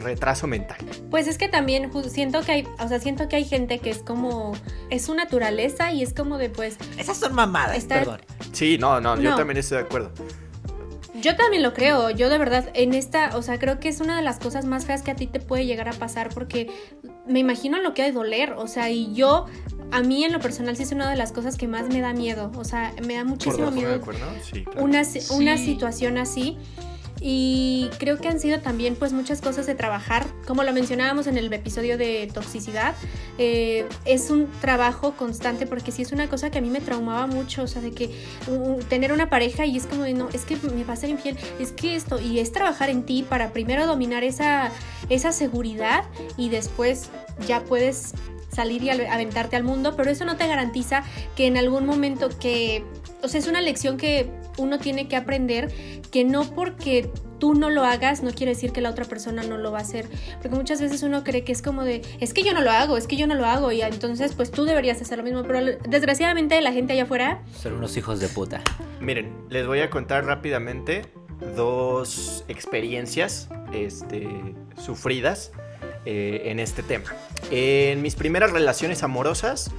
retraso 0.00 0.46
mental. 0.46 0.78
Pues 1.10 1.26
es 1.26 1.38
que 1.38 1.48
también 1.48 1.90
siento 2.10 2.40
que 2.42 2.52
hay, 2.52 2.68
o 2.78 2.88
sea, 2.88 2.98
siento 3.00 3.28
que 3.28 3.36
hay 3.36 3.44
gente 3.44 3.78
que 3.78 3.90
es 3.90 3.98
como, 3.98 4.52
es 4.90 5.04
su 5.04 5.14
naturaleza 5.14 5.92
y 5.92 6.02
es 6.02 6.14
como 6.14 6.38
de 6.38 6.50
pues, 6.50 6.76
Esas 6.98 7.16
son 7.18 7.34
mamadas, 7.34 7.84
perdón. 7.84 8.20
Sí, 8.52 8.78
no, 8.78 9.00
no, 9.00 9.20
yo 9.20 9.34
también 9.34 9.58
estoy 9.58 9.78
de 9.78 9.84
acuerdo. 9.84 10.12
Yo 11.20 11.36
también 11.36 11.62
lo 11.62 11.72
creo, 11.72 12.10
yo 12.10 12.28
de 12.28 12.38
verdad, 12.38 12.70
en 12.74 12.94
esta, 12.94 13.36
o 13.36 13.42
sea, 13.42 13.58
creo 13.58 13.78
que 13.78 13.88
es 13.88 14.00
una 14.00 14.16
de 14.16 14.22
las 14.22 14.40
cosas 14.40 14.64
más 14.64 14.86
feas 14.86 15.02
que 15.02 15.12
a 15.12 15.14
ti 15.14 15.28
te 15.28 15.38
puede 15.38 15.66
llegar 15.66 15.88
a 15.88 15.92
pasar 15.92 16.30
porque 16.34 16.68
me 17.28 17.38
imagino 17.38 17.80
lo 17.80 17.94
que 17.94 18.02
ha 18.02 18.06
de 18.06 18.12
doler, 18.12 18.54
o 18.54 18.66
sea, 18.66 18.90
y 18.90 19.14
yo, 19.14 19.46
a 19.92 20.00
mí 20.00 20.24
en 20.24 20.32
lo 20.32 20.40
personal 20.40 20.76
sí 20.76 20.82
es 20.82 20.90
una 20.90 21.08
de 21.08 21.14
las 21.16 21.30
cosas 21.30 21.56
que 21.56 21.68
más 21.68 21.88
me 21.90 22.00
da 22.00 22.12
miedo, 22.12 22.50
o 22.56 22.64
sea, 22.64 22.92
me 23.06 23.14
da 23.14 23.20
¿Por 23.20 23.30
muchísimo 23.30 23.70
miedo? 23.70 24.00
Sí, 24.42 24.64
claro. 24.64 24.82
una, 24.82 25.02
una 25.30 25.56
Sí. 25.56 25.64
situación 25.64 26.18
así. 26.18 26.58
Y 27.24 27.88
creo 27.98 28.18
que 28.18 28.26
han 28.26 28.40
sido 28.40 28.58
también 28.58 28.96
pues 28.96 29.12
muchas 29.12 29.40
cosas 29.40 29.64
de 29.66 29.76
trabajar, 29.76 30.26
como 30.44 30.64
lo 30.64 30.72
mencionábamos 30.72 31.28
en 31.28 31.38
el 31.38 31.52
episodio 31.52 31.96
de 31.96 32.28
toxicidad, 32.34 32.96
eh, 33.38 33.86
es 34.04 34.30
un 34.30 34.50
trabajo 34.60 35.12
constante 35.12 35.68
porque 35.68 35.92
sí 35.92 36.02
es 36.02 36.10
una 36.10 36.28
cosa 36.28 36.50
que 36.50 36.58
a 36.58 36.60
mí 36.60 36.68
me 36.68 36.80
traumaba 36.80 37.28
mucho, 37.28 37.62
o 37.62 37.66
sea, 37.68 37.80
de 37.80 37.92
que 37.92 38.10
tener 38.88 39.12
una 39.12 39.30
pareja 39.30 39.64
y 39.66 39.76
es 39.76 39.86
como 39.86 40.02
de 40.02 40.14
no, 40.14 40.28
es 40.32 40.44
que 40.44 40.56
me 40.56 40.82
va 40.82 40.94
a 40.94 40.96
ser 40.96 41.10
infiel, 41.10 41.36
es 41.60 41.70
que 41.70 41.94
esto, 41.94 42.20
y 42.20 42.40
es 42.40 42.50
trabajar 42.50 42.90
en 42.90 43.04
ti 43.04 43.22
para 43.22 43.52
primero 43.52 43.86
dominar 43.86 44.24
esa, 44.24 44.72
esa 45.08 45.30
seguridad 45.30 46.04
y 46.36 46.48
después 46.48 47.10
ya 47.46 47.62
puedes 47.62 48.14
salir 48.52 48.82
y 48.82 48.90
aventarte 48.90 49.54
al 49.54 49.62
mundo, 49.62 49.94
pero 49.96 50.10
eso 50.10 50.24
no 50.24 50.36
te 50.36 50.46
garantiza 50.48 51.04
que 51.36 51.46
en 51.46 51.56
algún 51.56 51.86
momento 51.86 52.28
que, 52.36 52.84
o 53.22 53.28
sea, 53.28 53.38
es 53.38 53.46
una 53.46 53.60
lección 53.60 53.96
que 53.96 54.28
uno 54.58 54.78
tiene 54.78 55.08
que 55.08 55.16
aprender, 55.16 55.72
que 56.10 56.24
no 56.24 56.44
porque 56.44 57.10
tú 57.38 57.54
no 57.54 57.70
lo 57.70 57.82
hagas 57.82 58.22
no 58.22 58.30
quiere 58.30 58.52
decir 58.52 58.70
que 58.70 58.80
la 58.80 58.90
otra 58.90 59.04
persona 59.04 59.42
no 59.42 59.58
lo 59.58 59.72
va 59.72 59.78
a 59.78 59.82
hacer, 59.82 60.06
porque 60.40 60.56
muchas 60.56 60.80
veces 60.80 61.02
uno 61.02 61.24
cree 61.24 61.42
que 61.42 61.50
es 61.50 61.60
como 61.60 61.82
de, 61.82 62.02
es 62.20 62.32
que 62.32 62.44
yo 62.44 62.54
no 62.54 62.60
lo 62.60 62.70
hago, 62.70 62.96
es 62.96 63.08
que 63.08 63.16
yo 63.16 63.26
no 63.26 63.34
lo 63.34 63.46
hago, 63.46 63.72
y 63.72 63.82
entonces 63.82 64.34
pues 64.34 64.52
tú 64.52 64.64
deberías 64.64 65.00
hacer 65.02 65.18
lo 65.18 65.24
mismo, 65.24 65.42
pero 65.42 65.76
desgraciadamente 65.88 66.60
la 66.60 66.72
gente 66.72 66.92
allá 66.92 67.02
afuera, 67.02 67.42
Son 67.60 67.72
unos 67.72 67.96
hijos 67.96 68.20
de 68.20 68.28
puta. 68.28 68.62
Miren, 69.00 69.32
les 69.50 69.66
voy 69.66 69.80
a 69.80 69.90
contar 69.90 70.24
rápidamente 70.24 71.02
dos 71.56 72.44
experiencias 72.46 73.48
este, 73.72 74.28
sufridas 74.76 75.50
eh, 76.04 76.42
en 76.44 76.60
este 76.60 76.84
tema. 76.84 77.12
En 77.50 78.02
mis 78.02 78.14
primeras 78.14 78.52
relaciones 78.52 79.02
amorosas, 79.02 79.72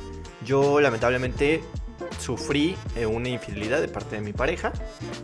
yo 0.45 0.81
lamentablemente 0.81 1.61
sufrí 2.19 2.75
eh, 2.95 3.05
una 3.05 3.29
infidelidad 3.29 3.81
de 3.81 3.87
parte 3.87 4.15
de 4.15 4.21
mi 4.21 4.33
pareja 4.33 4.71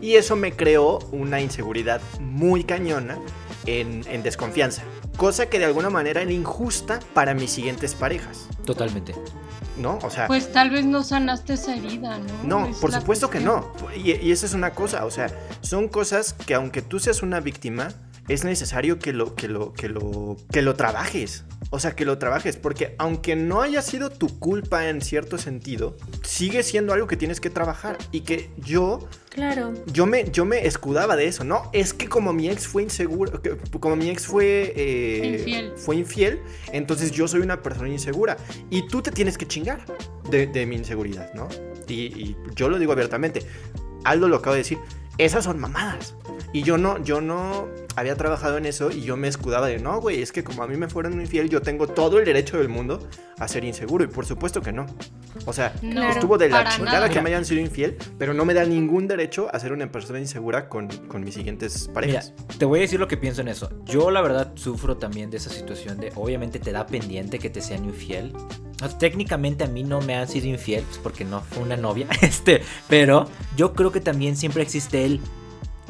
y 0.01 0.15
eso 0.15 0.35
me 0.35 0.53
creó 0.53 0.99
una 1.11 1.41
inseguridad 1.41 2.01
muy 2.19 2.63
cañona 2.63 3.17
en, 3.65 4.03
en 4.09 4.23
desconfianza, 4.23 4.83
cosa 5.17 5.49
que 5.49 5.59
de 5.59 5.65
alguna 5.65 5.89
manera 5.89 6.21
era 6.21 6.31
injusta 6.31 6.99
para 7.13 7.33
mis 7.33 7.51
siguientes 7.51 7.95
parejas. 7.95 8.47
Totalmente. 8.65 9.13
¿no? 9.77 9.97
O 10.03 10.09
sea... 10.09 10.27
Pues 10.27 10.51
tal 10.51 10.69
vez 10.69 10.85
no 10.85 11.03
sanaste 11.03 11.53
esa 11.53 11.75
herida, 11.75 12.19
¿no? 12.43 12.67
No, 12.67 12.79
por 12.79 12.91
supuesto 12.91 13.29
que 13.29 13.39
no. 13.39 13.71
Y, 13.95 14.11
y 14.11 14.31
esa 14.31 14.45
es 14.45 14.53
una 14.53 14.71
cosa, 14.71 15.05
o 15.05 15.11
sea, 15.11 15.27
son 15.61 15.87
cosas 15.87 16.33
que 16.33 16.53
aunque 16.53 16.81
tú 16.81 16.99
seas 16.99 17.23
una 17.23 17.39
víctima, 17.39 17.89
es 18.29 18.43
necesario 18.43 18.99
que 18.99 19.11
lo, 19.11 19.35
que 19.35 19.47
lo, 19.47 19.73
que 19.73 19.89
lo, 19.89 20.37
que 20.51 20.61
lo 20.61 20.75
trabajes. 20.75 21.43
O 21.71 21.79
sea, 21.79 21.95
que 21.95 22.05
lo 22.05 22.17
trabajes, 22.17 22.57
porque 22.57 22.95
aunque 22.97 23.35
no 23.35 23.61
haya 23.61 23.81
sido 23.81 24.09
tu 24.09 24.39
culpa 24.39 24.87
en 24.87 25.01
cierto 25.01 25.37
sentido, 25.37 25.97
sigue 26.23 26.63
siendo 26.63 26.93
algo 26.93 27.07
que 27.07 27.17
tienes 27.17 27.41
que 27.41 27.49
trabajar. 27.49 27.97
Y 28.11 28.21
que 28.21 28.51
yo. 28.57 29.07
Claro. 29.29 29.73
Yo 29.91 30.05
me, 30.05 30.29
yo 30.31 30.45
me 30.45 30.65
escudaba 30.65 31.15
de 31.15 31.25
eso, 31.25 31.43
¿no? 31.43 31.69
Es 31.73 31.93
que 31.93 32.07
como 32.07 32.31
mi 32.31 32.49
ex 32.49 32.67
fue 32.67 32.83
inseguro, 32.83 33.41
como 33.79 33.95
mi 33.95 34.09
ex 34.09 34.27
fue. 34.27 34.73
Eh, 34.75 35.37
infiel. 35.39 35.73
Fue 35.75 35.95
infiel, 35.95 36.39
entonces 36.71 37.11
yo 37.11 37.27
soy 37.27 37.41
una 37.41 37.61
persona 37.61 37.89
insegura. 37.89 38.37
Y 38.69 38.87
tú 38.87 39.01
te 39.01 39.11
tienes 39.11 39.37
que 39.37 39.47
chingar 39.47 39.85
de, 40.29 40.65
mi 40.67 40.75
inseguridad, 40.75 41.33
¿no? 41.33 41.47
Y, 41.87 41.93
y 42.03 42.37
yo 42.55 42.69
lo 42.69 42.77
digo 42.77 42.91
abiertamente. 42.91 43.43
Aldo 44.03 44.27
lo 44.27 44.37
acabo 44.37 44.53
de 44.53 44.59
decir. 44.59 44.77
Esas 45.19 45.43
son 45.43 45.59
mamadas. 45.59 46.15
Y 46.53 46.63
yo 46.63 46.77
no, 46.77 46.97
yo 47.03 47.21
no 47.21 47.67
había 47.95 48.15
trabajado 48.15 48.57
en 48.57 48.65
eso 48.65 48.89
y 48.89 49.01
yo 49.01 49.17
me 49.17 49.27
escudaba 49.27 49.67
de, 49.67 49.77
no, 49.77 49.99
güey, 49.99 50.21
es 50.21 50.31
que 50.31 50.43
como 50.43 50.63
a 50.63 50.67
mí 50.67 50.77
me 50.77 50.87
fueron 50.87 51.19
infiel, 51.19 51.49
yo 51.49 51.61
tengo 51.61 51.87
todo 51.87 52.17
el 52.17 52.25
derecho 52.25 52.57
del 52.57 52.69
mundo 52.69 53.07
a 53.37 53.47
ser 53.47 53.65
inseguro. 53.65 54.05
Y 54.05 54.07
por 54.07 54.25
supuesto 54.25 54.61
que 54.61 54.71
no. 54.71 54.85
O 55.45 55.53
sea, 55.53 55.73
estuvo 56.09 56.37
de 56.37 56.49
la 56.49 56.69
chingada 56.69 57.09
que 57.09 57.21
me 57.21 57.29
hayan 57.29 57.45
sido 57.45 57.61
infiel, 57.61 57.97
pero 58.17 58.33
no 58.33 58.45
me 58.45 58.53
da 58.53 58.63
ningún 58.65 59.07
derecho 59.07 59.53
a 59.53 59.59
ser 59.59 59.73
una 59.73 59.91
persona 59.91 60.19
insegura 60.19 60.69
con, 60.69 60.87
mis 61.19 61.33
siguientes 61.33 61.89
parejas. 61.93 62.33
te 62.57 62.63
voy 62.65 62.79
a 62.79 62.81
decir 62.83 62.99
lo 62.99 63.07
que 63.07 63.17
pienso 63.17 63.41
en 63.41 63.49
eso. 63.49 63.69
Yo 63.85 64.09
la 64.09 64.21
verdad 64.21 64.53
sufro 64.55 64.97
también 64.97 65.29
de 65.29 65.37
esa 65.37 65.49
situación 65.49 65.99
de, 65.99 66.11
obviamente 66.15 66.59
te 66.59 66.71
da 66.71 66.87
pendiente 66.87 67.39
que 67.39 67.49
te 67.49 67.61
sean 67.61 67.83
infiel. 67.83 68.33
Técnicamente 68.97 69.65
a 69.65 69.67
mí 69.67 69.83
no 69.83 69.99
me 69.99 70.15
han 70.15 70.27
sido 70.27 70.47
infiel, 70.47 70.83
pues 70.83 70.99
porque 70.99 71.25
no 71.25 71.41
fue 71.41 71.63
una 71.63 71.75
novia, 71.75 72.07
este, 72.21 72.61
pero 72.87 73.27
yo 73.57 73.73
creo 73.73 73.91
que 73.91 73.99
también 73.99 74.37
siempre 74.37 74.63
existe 74.63 75.05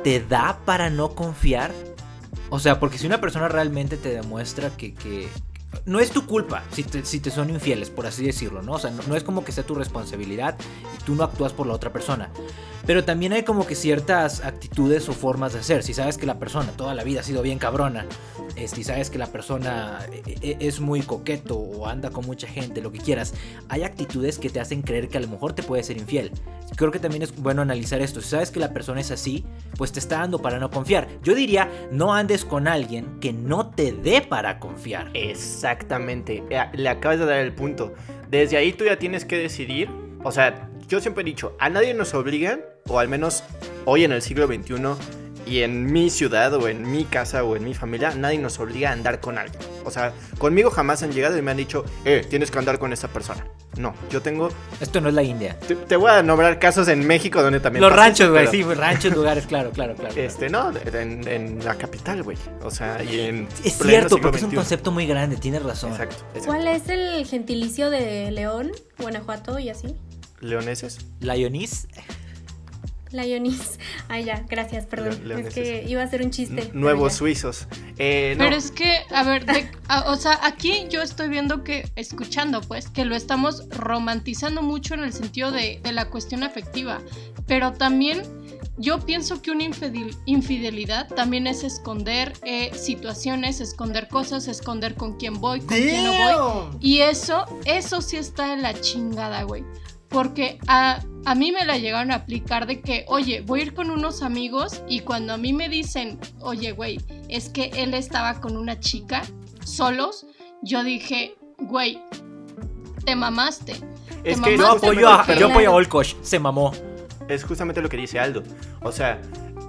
te 0.03 0.21
da 0.23 0.59
para 0.65 0.89
no 0.89 1.15
confiar. 1.15 1.71
O 2.49 2.59
sea, 2.59 2.79
porque 2.79 2.97
si 2.97 3.05
una 3.05 3.21
persona 3.21 3.47
realmente 3.47 3.97
te 3.97 4.09
demuestra 4.09 4.69
que, 4.75 5.29
no 5.85 5.99
es 5.99 6.11
tu 6.11 6.25
culpa 6.25 6.63
si 6.71 6.83
te, 6.83 7.31
son 7.31 7.49
infieles, 7.49 7.89
por 7.89 8.05
así 8.07 8.25
decirlo, 8.25 8.61
¿no? 8.61 8.73
O 8.73 8.79
sea, 8.79 8.91
no, 8.91 9.15
es 9.15 9.23
como 9.23 9.43
que 9.43 9.51
sea 9.51 9.63
tu 9.63 9.75
responsabilidad 9.75 10.55
y 10.95 11.03
tú 11.03 11.15
no 11.15 11.23
actúas 11.23 11.53
por 11.53 11.67
la 11.67 11.73
otra 11.73 11.91
persona. 11.91 12.29
Pero 12.85 13.03
también 13.03 13.33
hay 13.33 13.43
como 13.43 13.67
que 13.67 13.75
ciertas 13.75 14.43
actitudes 14.43 15.07
o 15.09 15.13
formas 15.13 15.53
de 15.53 15.59
hacer. 15.59 15.83
Si 15.83 15.93
sabes 15.93 16.17
que 16.17 16.25
la 16.25 16.39
persona 16.39 16.71
toda 16.71 16.95
la 16.95 17.03
vida 17.03 17.19
ha 17.19 17.23
sido 17.23 17.41
bien 17.41 17.59
cabrona, 17.59 18.05
si 18.67 18.83
sabes 18.83 19.09
que 19.09 19.17
la 19.17 19.27
persona 19.27 19.99
e, 20.11 20.35
e, 20.41 20.57
es 20.59 20.79
muy 20.79 21.01
coqueto 21.01 21.57
o 21.57 21.87
anda 21.87 22.09
con 22.09 22.25
mucha 22.25 22.47
gente, 22.47 22.81
lo 22.81 22.91
que 22.91 22.99
quieras, 22.99 23.33
hay 23.69 23.83
actitudes 23.83 24.37
que 24.37 24.49
te 24.49 24.59
hacen 24.59 24.81
creer 24.81 25.07
que 25.07 25.17
a 25.17 25.21
lo 25.21 25.27
mejor 25.27 25.53
te 25.53 25.63
puede 25.63 25.83
ser 25.83 25.97
infiel. 25.97 26.31
Creo 26.75 26.91
que 26.91 26.99
también 26.99 27.23
es 27.23 27.35
bueno 27.35 27.61
analizar 27.61 28.01
esto. 28.01 28.21
Si 28.21 28.29
sabes 28.29 28.51
que 28.51 28.59
la 28.59 28.73
persona 28.73 29.01
es 29.01 29.11
así, 29.11 29.45
pues 29.77 29.91
te 29.91 29.99
está 29.99 30.19
dando 30.19 30.39
para 30.39 30.59
no 30.59 30.69
confiar. 30.69 31.07
Yo 31.23 31.35
diría, 31.35 31.69
no 31.91 32.13
andes 32.13 32.45
con 32.45 32.67
alguien 32.67 33.19
que 33.19 33.33
no 33.33 33.69
te 33.69 33.91
dé 33.91 34.21
para 34.21 34.59
confiar. 34.59 35.09
Exactamente. 35.59 36.41
Le 36.73 36.87
acabas 36.87 37.19
de 37.19 37.25
dar 37.25 37.39
el 37.39 37.51
punto. 37.51 37.93
Desde 38.29 38.55
ahí 38.55 38.71
tú 38.71 38.85
ya 38.85 38.97
tienes 38.97 39.25
que 39.25 39.37
decidir. 39.37 39.89
O 40.23 40.31
sea, 40.31 40.69
yo 40.87 41.01
siempre 41.01 41.21
he 41.21 41.25
dicho, 41.25 41.53
a 41.59 41.69
nadie 41.69 41.93
nos 41.93 42.13
obligan, 42.13 42.61
o 42.87 42.97
al 42.97 43.09
menos 43.09 43.43
hoy 43.83 44.05
en 44.05 44.13
el 44.13 44.21
siglo 44.21 44.47
XXI, 44.47 44.75
y 45.49 45.63
en 45.63 45.91
mi 45.91 46.09
ciudad 46.09 46.53
o 46.53 46.67
en 46.67 46.89
mi 46.89 47.05
casa 47.05 47.43
o 47.43 47.55
en 47.55 47.63
mi 47.63 47.73
familia 47.73 48.13
nadie 48.15 48.37
nos 48.37 48.59
obliga 48.59 48.91
a 48.91 48.93
andar 48.93 49.19
con 49.19 49.37
alguien. 49.37 49.61
O 49.83 49.91
sea, 49.91 50.13
conmigo 50.37 50.69
jamás 50.69 51.01
han 51.01 51.11
llegado 51.11 51.37
y 51.37 51.41
me 51.41 51.51
han 51.51 51.57
dicho, 51.57 51.83
eh, 52.05 52.25
tienes 52.29 52.51
que 52.51 52.59
andar 52.59 52.77
con 52.77 52.93
esa 52.93 53.07
persona. 53.07 53.45
No, 53.77 53.93
yo 54.11 54.21
tengo... 54.21 54.49
Esto 54.79 55.01
no 55.01 55.09
es 55.09 55.15
la 55.15 55.23
India. 55.23 55.57
Te, 55.87 55.95
voy 55.95 56.11
a 56.11 56.21
nombrar 56.21 56.59
casos 56.59 56.87
en 56.87 57.05
México 57.05 57.41
donde 57.41 57.59
también... 57.59 57.81
Los 57.81 57.93
ranchos, 57.93 58.29
güey, 58.29 58.47
sí, 58.47 58.61
ranchos, 58.63 59.15
lugares, 59.15 59.47
claro, 59.47 59.71
claro, 59.71 59.95
claro. 59.95 60.13
Este, 60.15 60.49
no, 60.49 60.71
en, 60.93 61.63
la 61.63 61.75
capital, 61.75 62.21
güey. 62.21 62.37
O 62.61 62.69
sea, 62.69 63.01
y 63.03 63.19
en... 63.21 63.47
Es 63.63 63.77
cierto, 63.77 64.19
porque 64.19 64.37
es 64.37 64.43
un 64.43 64.53
concepto 64.53 64.91
muy 64.91 65.07
grande, 65.07 65.37
tienes 65.37 65.63
razón. 65.63 65.91
Exacto, 65.91 66.17
¿Cuál 66.45 66.67
es 66.67 66.89
el 66.89 67.25
gentilicio 67.25 67.89
de 67.89 68.29
León, 68.31 68.71
Guanajuato 68.99 69.57
y 69.57 69.69
así? 69.69 69.95
¿Leoneses? 70.41 70.99
¿Layonis? 71.19 71.87
La 73.11 73.25
Ionis. 73.25 73.79
Ay, 74.07 74.25
ya, 74.25 74.45
gracias, 74.47 74.85
perdón. 74.85 75.31
es 75.31 75.53
que 75.53 75.85
iba 75.87 76.03
a 76.03 76.07
ser 76.07 76.21
un 76.21 76.31
chiste. 76.31 76.69
nuevos 76.73 77.13
suizos. 77.13 77.67
Eh, 77.97 78.35
pero 78.37 78.55
es 78.55 78.71
que, 78.71 78.99
a 79.13 79.23
ver, 79.23 79.45
o 80.05 80.15
sea, 80.15 80.39
aquí 80.43 80.87
yo 80.89 81.01
estoy 81.01 81.29
viendo 81.29 81.63
que, 81.63 81.89
escuchando, 81.95 82.61
pues, 82.61 82.89
que 82.89 83.05
lo 83.05 83.15
estamos 83.15 83.67
romantizando 83.69 84.61
mucho 84.61 84.93
en 84.93 85.03
el 85.03 85.13
sentido 85.13 85.51
de, 85.51 85.81
la 85.91 86.09
cuestión 86.09 86.43
afectiva. 86.43 86.99
Pero 87.47 87.73
también 87.73 88.21
yo 88.77 88.99
pienso 88.99 89.41
que 89.41 89.51
una 89.51 89.63
infidelidad 90.25 91.07
también 91.07 91.47
es 91.47 91.63
esconder 91.63 92.33
eh, 92.43 92.71
situaciones, 92.75 93.59
esconder 93.59 94.07
cosas, 94.07 94.47
esconder 94.47 94.95
con 94.95 95.17
quién 95.17 95.41
voy, 95.41 95.59
con 95.59 95.69
quién 95.69 96.03
no 96.03 96.13
voy. 96.13 96.77
Y 96.79 96.99
eso, 96.99 97.45
eso 97.65 98.01
sí 98.01 98.17
está 98.17 98.53
en 98.53 98.61
la 98.61 98.79
chingada, 98.79 99.43
güey. 99.43 99.63
Porque 100.09 100.59
a, 100.67 101.01
a 101.25 101.35
mí 101.35 101.51
me 101.51 101.65
la 101.65 101.77
llegaron 101.77 102.11
a 102.11 102.15
aplicar 102.15 102.65
de 102.65 102.81
que, 102.81 103.05
oye, 103.07 103.41
voy 103.41 103.59
a 103.59 103.63
ir 103.63 103.73
con 103.73 103.91
unos 103.91 104.21
amigos 104.23 104.81
y 104.87 105.01
cuando 105.01 105.33
a 105.33 105.37
mí 105.37 105.53
me 105.53 105.69
dicen, 105.69 106.19
oye, 106.39 106.71
güey, 106.71 106.99
es 107.27 107.49
que 107.49 107.71
él 107.75 107.93
estaba 107.93 108.41
con 108.41 108.57
una 108.57 108.79
chica 108.79 109.21
solos, 109.63 110.25
yo 110.61 110.83
dije, 110.83 111.35
güey, 111.59 112.01
te 113.05 113.15
mamaste. 113.15 113.73
Es 114.23 114.41
que 114.41 114.57
yo 114.57 114.71
apoyo 114.71 115.09
a, 115.09 115.35
yo 115.35 115.49
apoyo 115.49 115.69
a 115.69 115.73
Olkosh, 115.73 116.15
se 116.21 116.39
mamó. 116.39 116.71
Es 117.27 117.43
justamente 117.43 117.81
lo 117.81 117.89
que 117.89 117.97
dice 117.97 118.19
Aldo. 118.19 118.43
O 118.81 118.91
sea, 118.91 119.21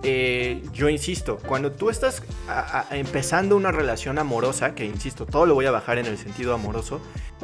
eh, 0.02 0.62
yo 0.73 0.88
insisto, 0.88 1.38
cuando 1.47 1.73
tú 1.73 1.90
estás 1.90 2.23
empezando 2.90 3.57
una 3.57 3.71
relación 3.71 4.19
amorosa, 4.19 4.75
que 4.75 4.87
insisto, 4.87 5.26
todo 5.26 5.45
lo 5.45 5.54
voy 5.54 5.66
a 5.66 5.71
bajar 5.71 5.99
en 5.99 6.07
el 6.07 6.16
sentido 6.16 6.54
amoroso, 6.54 7.00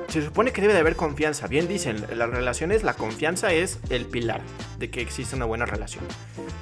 se 0.09 0.25
supone 0.25 0.53
que 0.53 0.63
debe 0.63 0.73
de 0.73 0.81
haber 0.81 0.97
confianza. 0.97 1.49
Bien 1.49 1.69
dicen, 1.69 2.07
las 2.15 2.31
relaciones, 2.31 2.83
la 2.83 2.95
confianza 2.95 3.53
es 3.53 3.79
el 3.91 4.07
pilar 4.07 4.41
de 4.79 4.91
que 4.91 5.03
existe 5.03 5.37
una 5.37 5.45
buena 5.45 5.67
relación. 5.67 6.05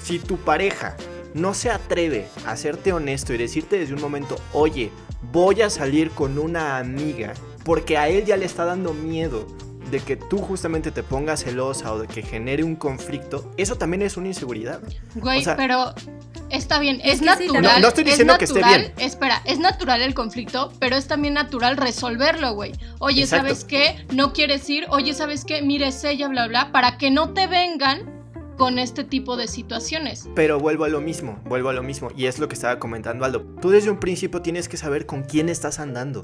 Si 0.03 0.19
tu 0.19 0.37
pareja 0.37 0.97
no 1.33 1.55
se 1.55 1.71
atreve 1.71 2.29
a 2.47 2.57
serte 2.57 2.93
honesto 2.93 3.33
y 3.33 3.39
decirte 3.39 3.79
desde 3.79 3.95
un 3.95 4.01
momento, 4.01 4.37
oye, 4.53 4.91
voy 5.33 5.63
a 5.63 5.71
salir 5.71 6.11
con 6.11 6.39
una 6.39 6.79
amiga, 6.79 7.35
porque 7.65 7.99
a 7.99 8.09
él 8.09 8.25
ya 8.25 8.37
le 8.37 8.47
está 8.47 8.65
dando 8.65 8.95
miedo 8.95 9.47
de 9.91 10.00
que 10.00 10.17
tú 10.17 10.38
justamente 10.38 10.91
te 10.91 11.03
pongas 11.03 11.45
celosa 11.45 11.93
o 11.93 11.99
de 11.99 12.07
que 12.07 12.23
genere 12.23 12.64
un 12.64 12.76
conflicto, 12.76 13.50
eso 13.57 13.76
también 13.76 14.03
es 14.03 14.17
una 14.17 14.29
inseguridad. 14.29 14.81
Güey, 15.14 15.45
pero 15.57 15.95
está 16.50 16.79
bien, 16.79 17.00
es, 17.05 17.23
natural. 17.23 17.81
No, 17.81 17.88
estoy 17.88 18.05
diciendo 18.05 18.37
que 18.38 18.45
esté 18.45 18.62
bien. 18.62 18.93
Espera, 18.99 19.43
es 19.45 19.59
natural 19.59 20.03
el 20.03 20.14
conflicto, 20.14 20.73
pero 20.79 20.97
es 20.97 21.07
también 21.07 21.35
natural 21.35 21.76
resolverlo, 21.76 22.55
güey. 22.55 22.73
Oye, 22.99 23.26
¿sabes 23.26 23.64
qué? 23.64 24.05
No 24.12 24.33
quieres 24.33 24.69
ir. 24.71 24.87
Oye, 24.91 25.14
¿sabes 25.14 25.45
qué? 25.45 25.62
Mires 25.62 26.03
ella, 26.05 26.29
bla, 26.29 26.47
bla, 26.49 26.73
para 26.73 26.99
que 26.99 27.11
no 27.11 27.33
te 27.33 27.47
vengan 27.47 28.12
con 28.57 28.79
este 28.79 29.05
tipo 29.05 29.37
de 29.37 29.49
situaciones. 29.49 30.29
Pero 30.35 30.61
vuelvo 30.61 30.85
a 30.85 30.88
lo 30.88 31.00
mismo, 31.00 31.41
vuelvo 31.45 31.71
a 31.71 31.73
lo 31.73 31.83
mismo. 31.83 32.11
Y 32.17 32.26
es 32.26 32.38
lo 32.38 32.49
que 32.49 32.55
estaba 32.55 32.79
comentando 32.79 33.25
Aldo. 33.25 33.43
Tú 33.61 33.71
desde 33.71 33.91
un 33.91 33.99
principio 33.99 34.43
tienes 34.43 34.69
que 34.69 34.76
saber 34.76 35.07
con 35.07 35.23
quién 35.23 35.49
estás 35.49 35.81
andando 35.81 36.23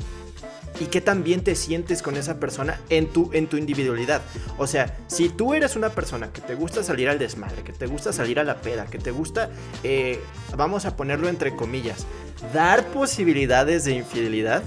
y 0.81 0.87
qué 0.87 1.01
tan 1.01 1.23
te 1.23 1.55
sientes 1.55 2.03
con 2.03 2.17
esa 2.17 2.41
persona 2.41 2.81
en 2.89 3.07
tu, 3.07 3.31
en 3.33 3.47
tu 3.47 3.57
individualidad. 3.57 4.23
O 4.59 4.67
sea, 4.67 4.97
si 5.07 5.29
tú 5.29 5.55
eres 5.55 5.77
una 5.77 5.91
persona 5.91 6.33
que 6.33 6.41
te 6.41 6.55
gusta 6.55 6.83
salir 6.83 7.09
al 7.09 7.19
desmadre, 7.19 7.63
que 7.63 7.73
te 7.73 7.87
gusta 7.87 8.13
salir 8.13 8.41
a 8.41 8.45
la 8.45 8.61
peda, 8.61 8.87
que 8.87 8.99
te 8.99 9.11
gusta, 9.11 9.51
eh, 9.85 10.19
vamos 10.57 10.87
a 10.87 10.97
ponerlo 10.97 11.29
entre 11.29 11.55
comillas, 11.55 12.07
dar 12.53 12.87
posibilidades 12.89 13.85
de 13.85 13.93
infidelidad, 13.93 14.63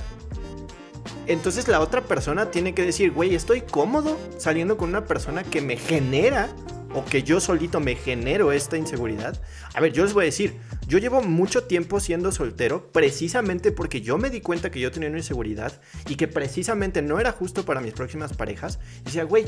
entonces 1.27 1.67
la 1.67 1.79
otra 1.79 2.01
persona 2.01 2.51
tiene 2.51 2.73
que 2.73 2.83
decir, 2.83 3.11
güey, 3.11 3.33
estoy 3.33 3.61
cómodo 3.61 4.17
saliendo 4.37 4.77
con 4.77 4.89
una 4.89 5.05
persona 5.05 5.43
que 5.43 5.61
me 5.61 5.77
genera 5.77 6.49
o 6.93 7.03
que 7.05 7.23
yo 7.23 7.39
solito 7.39 7.79
me 7.79 7.95
genero 7.95 8.51
esta 8.51 8.77
inseguridad. 8.77 9.41
A 9.73 9.81
ver, 9.81 9.93
yo 9.93 10.03
les 10.03 10.13
voy 10.13 10.23
a 10.23 10.25
decir, 10.25 10.55
yo 10.87 10.97
llevo 10.97 11.21
mucho 11.21 11.63
tiempo 11.63 11.99
siendo 11.99 12.31
soltero 12.31 12.91
precisamente 12.91 13.71
porque 13.71 14.01
yo 14.01 14.17
me 14.17 14.29
di 14.29 14.41
cuenta 14.41 14.71
que 14.71 14.79
yo 14.79 14.91
tenía 14.91 15.09
una 15.09 15.17
inseguridad 15.17 15.81
y 16.07 16.15
que 16.15 16.27
precisamente 16.27 17.01
no 17.01 17.19
era 17.19 17.31
justo 17.31 17.65
para 17.65 17.81
mis 17.81 17.93
próximas 17.93 18.33
parejas. 18.33 18.79
Y 19.01 19.05
decía, 19.05 19.23
güey, 19.23 19.45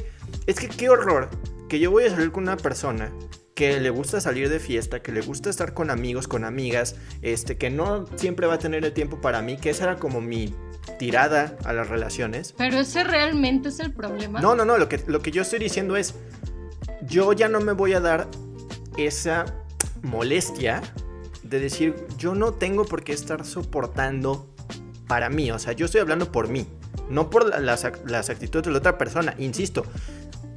es 0.47 0.59
que 0.59 0.67
qué 0.67 0.89
horror 0.89 1.29
que 1.69 1.79
yo 1.79 1.91
voy 1.91 2.05
a 2.05 2.09
salir 2.09 2.31
con 2.31 2.43
una 2.43 2.57
persona 2.57 3.11
que 3.55 3.79
le 3.79 3.89
gusta 3.89 4.19
salir 4.19 4.49
de 4.49 4.59
fiesta, 4.59 5.01
que 5.01 5.13
le 5.13 5.21
gusta 5.21 5.49
estar 5.49 5.73
con 5.73 5.89
amigos, 5.89 6.27
con 6.27 6.43
amigas, 6.43 6.97
este, 7.21 7.57
que 7.57 7.69
no 7.69 8.05
siempre 8.15 8.47
va 8.47 8.55
a 8.55 8.59
tener 8.59 8.83
el 8.83 8.91
tiempo 8.91 9.21
para 9.21 9.41
mí, 9.41 9.55
que 9.55 9.69
esa 9.69 9.85
era 9.85 9.95
como 9.95 10.19
mi 10.19 10.53
tirada 10.99 11.57
a 11.63 11.71
las 11.71 11.87
relaciones. 11.87 12.53
Pero 12.57 12.79
ese 12.79 13.03
realmente 13.05 13.69
es 13.69 13.79
el 13.79 13.93
problema. 13.93 14.41
No, 14.41 14.55
no, 14.55 14.65
no, 14.65 14.77
lo 14.77 14.89
que, 14.89 14.99
lo 15.07 15.21
que 15.21 15.31
yo 15.31 15.41
estoy 15.41 15.59
diciendo 15.59 15.95
es, 15.95 16.15
yo 17.07 17.33
ya 17.33 17.47
no 17.49 17.59
me 17.59 17.71
voy 17.73 17.93
a 17.93 17.99
dar 17.99 18.27
esa 18.97 19.45
molestia 20.03 20.81
de 21.43 21.59
decir, 21.59 21.95
yo 22.17 22.33
no 22.35 22.53
tengo 22.53 22.85
por 22.85 23.03
qué 23.03 23.13
estar 23.13 23.45
soportando 23.45 24.47
para 25.07 25.29
mí, 25.29 25.51
o 25.51 25.59
sea, 25.59 25.73
yo 25.73 25.85
estoy 25.85 26.01
hablando 26.01 26.31
por 26.31 26.47
mí. 26.47 26.67
no 27.09 27.29
por 27.29 27.47
la- 27.47 27.59
las, 27.59 27.85
las 28.07 28.29
actitudes 28.31 28.65
de 28.65 28.71
la 28.71 28.79
otra 28.79 28.97
persona. 28.97 29.35
Insisto, 29.37 29.83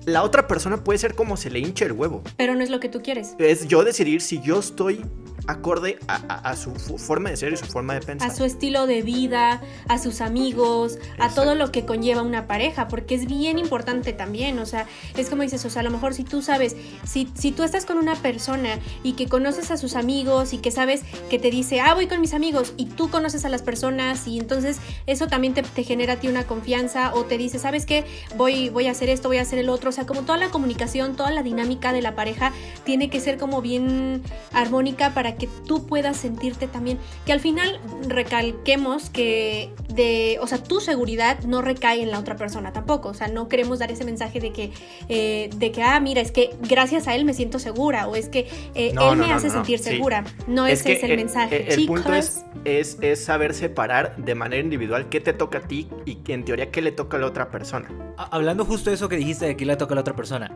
la 0.09 0.23
otra 0.23 0.47
persona 0.49 0.83
puede 0.85 0.99
ser 0.99 1.15
como 1.15 1.37
se 1.37 1.50
le 1.50 1.59
hinche 1.61 1.85
el 1.85 1.93
huevo. 1.93 2.23
Pero 2.37 2.55
no 2.55 2.62
es 2.62 2.71
lo 2.71 2.81
que 2.81 2.88
tú 2.88 3.03
quieres. 3.03 3.35
Es 3.38 3.69
yo 3.69 3.85
decidir 3.85 4.21
si 4.21 4.41
yo 4.41 4.59
estoy 4.59 5.05
acorde 5.47 5.99
a, 6.09 6.17
a- 6.29 6.50
a 6.50 6.57
su 6.57 6.75
forma 6.75 7.31
de 7.31 7.37
ser 7.38 7.53
y 7.55 7.57
su 7.57 7.65
forma 7.65 7.95
de 7.95 8.00
pensar. 8.00 8.31
a 8.31 8.35
su 8.35 8.45
estilo 8.45 8.87
de 8.87 9.00
vida, 9.03 9.62
a 9.88 9.99
sus 9.99 10.21
amigos, 10.21 10.99
a 11.19 11.31
todo 11.31 11.55
lo 11.55 11.73
que 11.73 11.87
conlleva 11.87 12.21
una 12.21 12.47
pareja, 12.47 12.87
porque 12.88 13.15
es 13.15 13.27
bien 13.27 13.59
importante 13.59 14.12
también, 14.12 14.59
o 14.59 14.67
sea, 14.67 14.87
es 15.17 15.31
como 15.31 15.43
dices, 15.43 15.65
o 15.65 15.71
sea, 15.71 15.81
a 15.81 15.83
lo 15.85 15.91
mejor 15.91 16.12
si 16.12 16.23
tú 16.25 16.43
sabes, 16.43 16.77
si, 17.07 17.31
si 17.35 17.53
tú 17.53 17.62
estás 17.62 17.87
con 17.87 17.97
una 17.97 18.15
persona 18.15 18.79
y 19.03 19.12
que 19.15 19.27
conoces 19.27 19.71
a 19.71 19.79
sus 19.79 19.95
amigos 19.97 20.53
y 20.53 20.59
que 20.59 20.71
sabes 20.71 21.03
que 21.31 21.38
te 21.38 21.50
dice, 21.50 21.81
ah, 21.81 21.95
voy 21.95 22.09
con 22.09 22.21
mis 22.21 22.35
amigos, 22.35 22.75
y 22.77 22.85
tú 22.87 23.09
conoces 23.09 23.47
a 23.47 23.49
las 23.49 23.62
personas 23.62 24.27
y 24.29 24.38
entonces 24.38 24.77
eso 25.07 25.29
también 25.29 25.55
te, 25.55 25.62
te 25.62 25.83
genera 25.83 26.15
a 26.15 26.17
ti 26.21 26.29
una 26.29 26.45
confianza 26.47 27.15
o 27.15 27.25
te 27.25 27.38
dice, 27.38 27.59
¿sabes 27.59 27.87
qué? 27.87 28.05
Voy, 28.37 28.69
voy 28.69 28.87
a 28.87 28.91
hacer 28.91 29.09
esto, 29.09 29.29
voy 29.29 29.38
a 29.38 29.43
hacer 29.43 29.59
el 29.59 29.71
otro, 29.71 29.93
sea, 29.99 30.07
como 30.07 30.23
toda 30.23 30.38
la 30.38 30.50
comunicación, 30.50 31.17
toda 31.17 31.31
la 31.31 31.43
dinámica 31.43 31.93
de 31.93 32.02
la 32.02 32.14
pareja 32.14 32.52
tiene 32.85 33.11
que 33.11 33.21
ser 33.21 33.37
como 33.37 33.61
bien 33.61 34.23
armónica 34.52 35.12
para 35.12 35.35
que 35.37 35.49
tú 35.67 35.87
puedas 35.87 36.17
sentirte 36.17 36.69
también, 36.69 36.99
que 37.26 37.33
al 37.33 37.40
final 37.40 37.81
recalquemos 38.07 39.11
que 39.11 39.71
de, 39.93 40.38
o 40.40 40.47
sea, 40.47 40.62
tu 40.62 40.81
seguridad 40.81 41.40
no 41.40 41.62
recae 41.62 42.02
en 42.02 42.11
la 42.11 42.19
otra 42.19 42.37
persona 42.37 42.73
tampoco, 42.73 43.09
o 43.09 43.14
sea, 43.14 43.28
no 43.28 43.49
queremos 43.49 43.81
dar 43.81 43.90
ese 43.90 44.05
mensaje 44.05 44.40
de 44.40 44.52
que, 44.52 44.71
eh, 45.09 45.50
de 45.57 45.73
que, 45.73 45.83
ah, 45.83 45.99
mira, 46.00 46.21
es 46.21 46.31
que 46.31 46.50
gracias 46.69 47.09
a 47.09 47.14
él 47.14 47.25
me 47.25 47.35
siento 47.35 47.59
segura, 47.59 48.07
o 48.07 48.14
es 48.14 48.28
que 48.28 48.49
eh, 48.75 48.93
No, 48.95 49.12
él 49.12 49.19
no, 49.19 49.25
me 49.25 49.31
no, 49.31 49.37
hace 49.37 49.50
sentir 49.50 49.78
sí. 49.78 49.90
segura, 49.90 50.25
no 50.47 50.67
ese 50.67 50.93
es 50.93 51.02
el 51.02 51.17
mensaje, 51.17 51.73
el 51.73 51.87
punto 51.87 52.14
es, 52.14 52.45
es, 52.64 52.99
es 53.00 53.25
saber 53.25 53.52
separar 53.55 54.17
de 54.17 54.35
manera 54.35 54.62
individual 54.62 55.09
qué 55.09 55.21
te 55.21 55.33
toca 55.33 55.59
a 55.59 55.62
ti 55.62 55.88
y 56.05 56.19
en 56.28 56.45
teoría 56.45 56.71
qué 56.71 56.83
le 56.83 56.93
toca 56.93 57.17
a 57.17 57.21
la 57.21 57.26
otra 57.26 57.50
persona. 57.50 58.08
Hablando 58.30 58.64
justo 58.64 58.90
de 58.90 58.96
eso 58.96 59.08
que 59.08 59.16
dijiste 59.16 59.46
de 59.46 59.56
que 59.56 59.64
le 59.64 59.76
toca 59.76 59.94
a 59.94 59.96
la 59.96 60.00
otra 60.00 60.14
persona. 60.16 60.50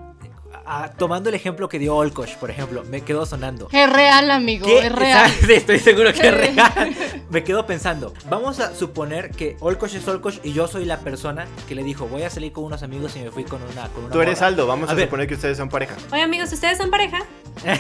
a- 0.65 0.91
tomando 0.93 1.29
el 1.29 1.35
ejemplo 1.35 1.69
que 1.69 1.79
dio 1.79 1.97
Olkosh, 1.97 2.37
por 2.37 2.51
ejemplo, 2.51 2.85
me 2.89 3.01
quedó 3.01 3.27
sonando. 3.27 3.69
Es 3.73 3.93
real, 3.93 4.31
amigo, 4.31 4.67
¿Qué? 4.67 4.87
es 4.87 4.93
real. 4.93 5.31
Sí, 5.45 5.53
estoy 5.55 5.79
seguro 5.81 6.13
que 6.13 6.29
es 6.29 6.35
real. 6.35 6.95
Me 7.31 7.43
quedo 7.43 7.67
pensando, 7.67 8.13
vamos 8.31 8.61
a 8.61 8.73
suponer 8.75 9.31
que 9.31 9.57
Olkosh 9.61 9.97
es 9.97 10.07
Olkosh 10.07 10.39
y 10.45 10.53
yo 10.53 10.69
soy 10.69 10.85
la 10.85 10.99
persona 10.99 11.47
que 11.67 11.75
le 11.75 11.83
dijo, 11.83 12.07
voy 12.07 12.23
a 12.23 12.31
salir 12.31 12.53
con 12.53 12.65
unos 12.65 12.83
amigos 12.85 13.17
y 13.17 13.21
me 13.21 13.31
fui 13.31 13.43
con 13.45 13.61
una 13.63 13.89
con 13.89 14.05
una 14.05 14.13
Tú 14.13 14.21
eres 14.21 14.37
morra". 14.39 14.47
Aldo, 14.49 14.67
vamos 14.69 14.91
a, 14.91 14.97
suponer 14.99 15.27
que 15.27 15.35
ustedes 15.35 15.57
son 15.57 15.69
pareja. 15.69 15.97
Oye 16.13 16.23
amigos, 16.23 16.53
¿ustedes 16.53 16.79
son 16.79 16.91
pareja? 16.91 17.19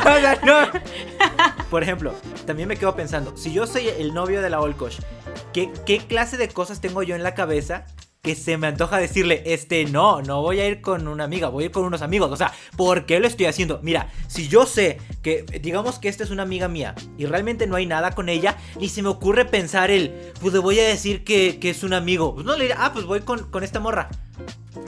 O 0.00 0.18
sea, 0.20 0.38
no. 0.44 0.56
Por 1.70 1.82
ejemplo, 1.82 2.14
también 2.46 2.68
me 2.68 2.76
quedo 2.76 2.94
pensando, 2.96 3.36
si 3.36 3.52
yo 3.52 3.66
soy 3.66 3.88
el 3.88 4.12
novio 4.14 4.42
de 4.42 4.50
la 4.50 4.60
Olkosh, 4.60 4.98
¿qué, 5.52 5.70
¿qué 5.86 5.98
clase 5.98 6.36
de 6.36 6.48
cosas 6.48 6.80
tengo 6.80 7.02
yo 7.02 7.14
en 7.14 7.22
la 7.22 7.34
cabeza 7.34 7.86
que 8.22 8.34
se 8.34 8.58
me 8.58 8.66
antoja 8.66 8.98
decirle, 8.98 9.42
este, 9.46 9.86
no, 9.86 10.20
no 10.20 10.42
voy 10.42 10.60
a 10.60 10.68
ir 10.68 10.82
con 10.82 11.08
una 11.08 11.24
amiga, 11.24 11.48
voy 11.48 11.64
a 11.64 11.66
ir 11.66 11.72
con 11.72 11.84
unos 11.84 12.02
amigos? 12.02 12.30
O 12.30 12.36
sea, 12.36 12.52
¿por 12.76 13.06
qué 13.06 13.18
lo 13.18 13.26
estoy 13.26 13.46
haciendo? 13.46 13.80
Mira, 13.82 14.10
si 14.28 14.48
yo 14.48 14.66
sé 14.66 14.98
que, 15.22 15.42
digamos 15.62 15.98
que 15.98 16.08
esta 16.08 16.24
es 16.24 16.30
una 16.30 16.42
amiga 16.42 16.68
mía 16.68 16.94
y 17.16 17.26
realmente 17.26 17.66
no 17.66 17.76
hay 17.76 17.86
nada 17.86 18.10
con 18.12 18.28
ella, 18.28 18.56
ni 18.78 18.88
se 18.88 19.02
me 19.02 19.08
ocurre 19.08 19.46
pensar 19.46 19.90
el, 19.90 20.32
pues 20.40 20.52
le 20.52 20.58
voy 20.58 20.78
a 20.80 20.86
decir 20.86 21.24
que, 21.24 21.58
que 21.58 21.70
es 21.70 21.82
un 21.82 21.94
amigo. 21.94 22.34
Pues 22.34 22.44
no 22.44 22.56
le 22.56 22.64
diré, 22.64 22.74
ah, 22.76 22.92
pues 22.92 23.06
voy 23.06 23.20
con, 23.20 23.50
con 23.50 23.64
esta 23.64 23.80
morra. 23.80 24.08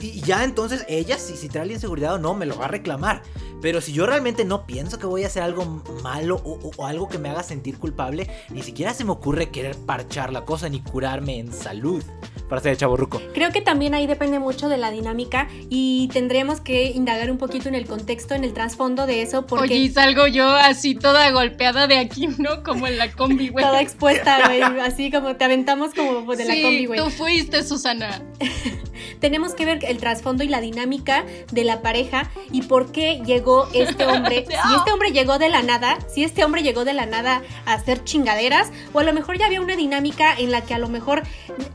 Y 0.07 0.21
ya 0.21 0.43
entonces 0.43 0.85
ella, 0.87 1.17
si, 1.17 1.35
si 1.37 1.49
trae 1.49 1.65
la 1.65 1.73
inseguridad 1.73 2.15
o 2.15 2.17
no, 2.19 2.33
me 2.33 2.45
lo 2.45 2.57
va 2.57 2.65
a 2.65 2.69
reclamar. 2.69 3.21
Pero 3.61 3.79
si 3.79 3.93
yo 3.93 4.05
realmente 4.05 4.43
no 4.43 4.65
pienso 4.65 4.99
que 4.99 5.05
voy 5.05 5.23
a 5.23 5.27
hacer 5.27 5.41
algo 5.43 5.65
malo 6.03 6.41
o, 6.43 6.53
o- 6.67 6.71
o 6.75 6.85
algo 6.85 7.07
que 7.07 7.17
me 7.17 7.29
haga 7.29 7.43
sentir 7.43 7.77
culpable, 7.77 8.29
ni 8.49 8.61
siquiera 8.61 8.93
se 8.93 9.05
me 9.05 9.11
ocurre 9.11 9.49
querer 9.51 9.75
parchar 9.77 10.33
la 10.33 10.43
cosa 10.43 10.67
ni 10.67 10.81
curarme 10.81 11.39
en 11.39 11.53
salud. 11.53 12.03
Para 12.49 12.61
ser 12.61 12.75
chaborruco. 12.77 13.19
Creo 13.33 13.51
que 13.51 13.61
también 13.61 13.93
ahí 13.95 14.05
depende 14.05 14.37
mucho 14.37 14.67
de 14.69 14.77
la 14.77 14.91
dinámica 14.91 15.47
y 15.69 16.09
tendríamos 16.13 16.59
que 16.59 16.87
indagar 16.91 17.31
un 17.31 17.37
poquito 17.37 17.67
en 17.69 17.73
el 17.73 17.85
contexto, 17.87 18.35
en 18.35 18.43
el 18.43 18.53
trasfondo 18.53 19.07
de 19.07 19.21
eso, 19.23 19.47
porque 19.47 19.73
Oye, 19.73 19.91
salgo 19.91 20.27
yo 20.27 20.47
así 20.49 20.93
toda 20.93 21.31
golpeada 21.31 21.87
de 21.87 21.97
aquí, 21.97 22.27
¿no? 22.37 22.61
Como 22.61 22.85
en 22.85 22.97
la 22.97 23.11
combi, 23.13 23.47
güey. 23.47 23.63
toda 23.65 23.81
expuesta, 23.81 24.39
güey, 24.45 24.61
así 24.61 25.09
como 25.09 25.35
te 25.35 25.45
aventamos 25.45 25.93
como 25.95 26.35
de 26.35 26.45
la 26.45 26.53
combi, 26.61 26.85
güey. 26.85 26.99
tú 26.99 27.09
fuiste, 27.09 27.63
Susana. 27.63 28.21
Tenemos 29.19 29.53
que 29.55 29.65
ver 29.65 29.79
el 29.93 29.99
trasfondo 29.99 30.43
y 30.43 30.47
la 30.47 30.59
dinámica 30.59 31.25
de 31.51 31.63
la 31.63 31.81
pareja 31.81 32.29
y 32.51 32.63
por 32.63 32.91
qué 32.91 33.21
llegó 33.25 33.67
este 33.73 34.05
hombre. 34.05 34.45
Si 34.63 34.75
este 34.75 34.91
hombre 34.91 35.11
llegó 35.11 35.39
de 35.39 35.49
la 35.49 35.61
nada, 35.61 35.97
si 36.13 36.23
este 36.23 36.43
hombre 36.45 36.63
llegó 36.63 36.85
de 36.85 36.93
la 36.93 37.05
nada 37.05 37.41
a 37.65 37.73
hacer 37.73 38.03
chingaderas, 38.03 38.71
o 38.93 38.99
a 38.99 39.03
lo 39.03 39.13
mejor 39.13 39.37
ya 39.37 39.45
había 39.45 39.61
una 39.61 39.75
dinámica 39.75 40.33
en 40.37 40.51
la 40.51 40.61
que 40.61 40.73
a 40.73 40.79
lo 40.79 40.87
mejor 40.87 41.23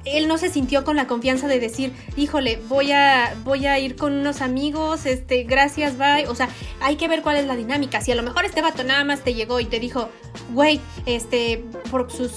él 0.04 0.26
no 0.26 0.38
se 0.38 0.48
sintió 0.48 0.84
con 0.84 0.96
la 0.96 1.06
confianza 1.06 1.48
de 1.48 1.60
decir, 1.60 1.92
híjole, 2.16 2.60
voy 2.68 2.92
a, 2.92 3.34
voy 3.44 3.66
a 3.66 3.78
ir 3.78 3.96
con 3.96 4.12
unos 4.14 4.40
amigos, 4.40 5.06
este, 5.06 5.44
gracias, 5.44 5.98
bye. 5.98 6.26
O 6.28 6.34
sea, 6.34 6.48
hay 6.80 6.96
que 6.96 7.08
ver 7.08 7.22
cuál 7.22 7.36
es 7.36 7.46
la 7.46 7.56
dinámica. 7.56 8.00
Si 8.00 8.12
a 8.12 8.14
lo 8.14 8.22
mejor 8.22 8.44
este 8.44 8.62
vato 8.62 8.84
nada 8.84 9.04
más 9.04 9.22
te 9.22 9.34
llegó 9.34 9.60
y 9.60 9.66
te 9.66 9.80
dijo, 9.80 10.08
güey, 10.52 10.80
este, 11.06 11.64
por 11.90 12.10
sus 12.10 12.32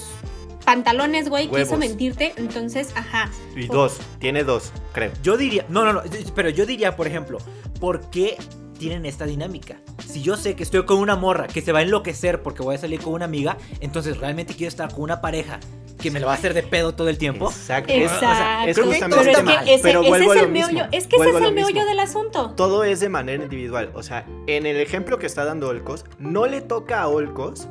pantalones, 0.62 1.28
güey, 1.28 1.48
quiso 1.48 1.76
mentirte, 1.76 2.32
entonces, 2.36 2.92
ajá. 2.94 3.30
Y 3.54 3.66
dos, 3.66 3.98
tiene 4.18 4.44
dos, 4.44 4.72
creo. 4.92 5.12
Yo 5.22 5.36
diría, 5.36 5.66
no, 5.68 5.84
no, 5.84 5.92
no, 5.92 6.02
pero 6.34 6.48
yo 6.50 6.66
diría, 6.66 6.96
por 6.96 7.06
ejemplo, 7.06 7.38
¿por 7.80 8.10
qué 8.10 8.36
tienen 8.78 9.06
esta 9.06 9.26
dinámica? 9.26 9.76
Si 10.06 10.22
yo 10.22 10.36
sé 10.36 10.56
que 10.56 10.62
estoy 10.62 10.84
con 10.84 10.98
una 10.98 11.16
morra 11.16 11.46
que 11.46 11.60
se 11.60 11.72
va 11.72 11.80
a 11.80 11.82
enloquecer 11.82 12.42
porque 12.42 12.62
voy 12.62 12.74
a 12.74 12.78
salir 12.78 13.00
con 13.00 13.12
una 13.12 13.24
amiga, 13.26 13.56
entonces 13.80 14.18
realmente 14.18 14.54
quiero 14.54 14.68
estar 14.68 14.92
con 14.92 15.02
una 15.02 15.20
pareja 15.20 15.60
que 16.02 16.10
me 16.10 16.20
lo 16.20 16.26
va 16.26 16.32
a 16.32 16.34
hacer 16.34 16.52
de 16.52 16.62
pedo 16.64 16.94
todo 16.94 17.08
el 17.08 17.16
tiempo. 17.16 17.48
Exacto. 17.48 17.92
Exacto. 17.92 18.68
es 18.68 18.76
creo 18.76 18.90
que 18.90 19.00
justamente 19.00 19.16
todo 19.16 19.24
pero 19.24 19.38
está 19.38 19.60
es 19.60 19.66
que 19.66 19.74
ese, 19.74 19.82
pero 19.82 20.02
ese 20.02 20.24
es 20.24 20.30
a 20.30 20.40
el 20.40 20.50
meollo. 20.50 20.84
Es 20.90 21.06
que 21.06 21.16
ese 21.16 21.16
vuelvo 21.16 21.30
es 21.30 21.34
a 21.34 21.38
el 21.38 21.44
lo 21.44 21.54
meollo 21.54 21.74
mismo. 21.74 21.88
del 21.88 22.00
asunto. 22.00 22.50
Todo 22.56 22.84
es 22.84 23.00
de 23.00 23.08
manera 23.08 23.42
individual. 23.42 23.90
O 23.94 24.02
sea, 24.02 24.26
en 24.48 24.66
el 24.66 24.76
ejemplo 24.78 25.18
que 25.18 25.26
está 25.26 25.44
dando 25.44 25.68
Olcos, 25.68 26.04
no 26.18 26.46
le 26.46 26.60
toca 26.60 27.00
a 27.00 27.08
Olcos 27.08 27.68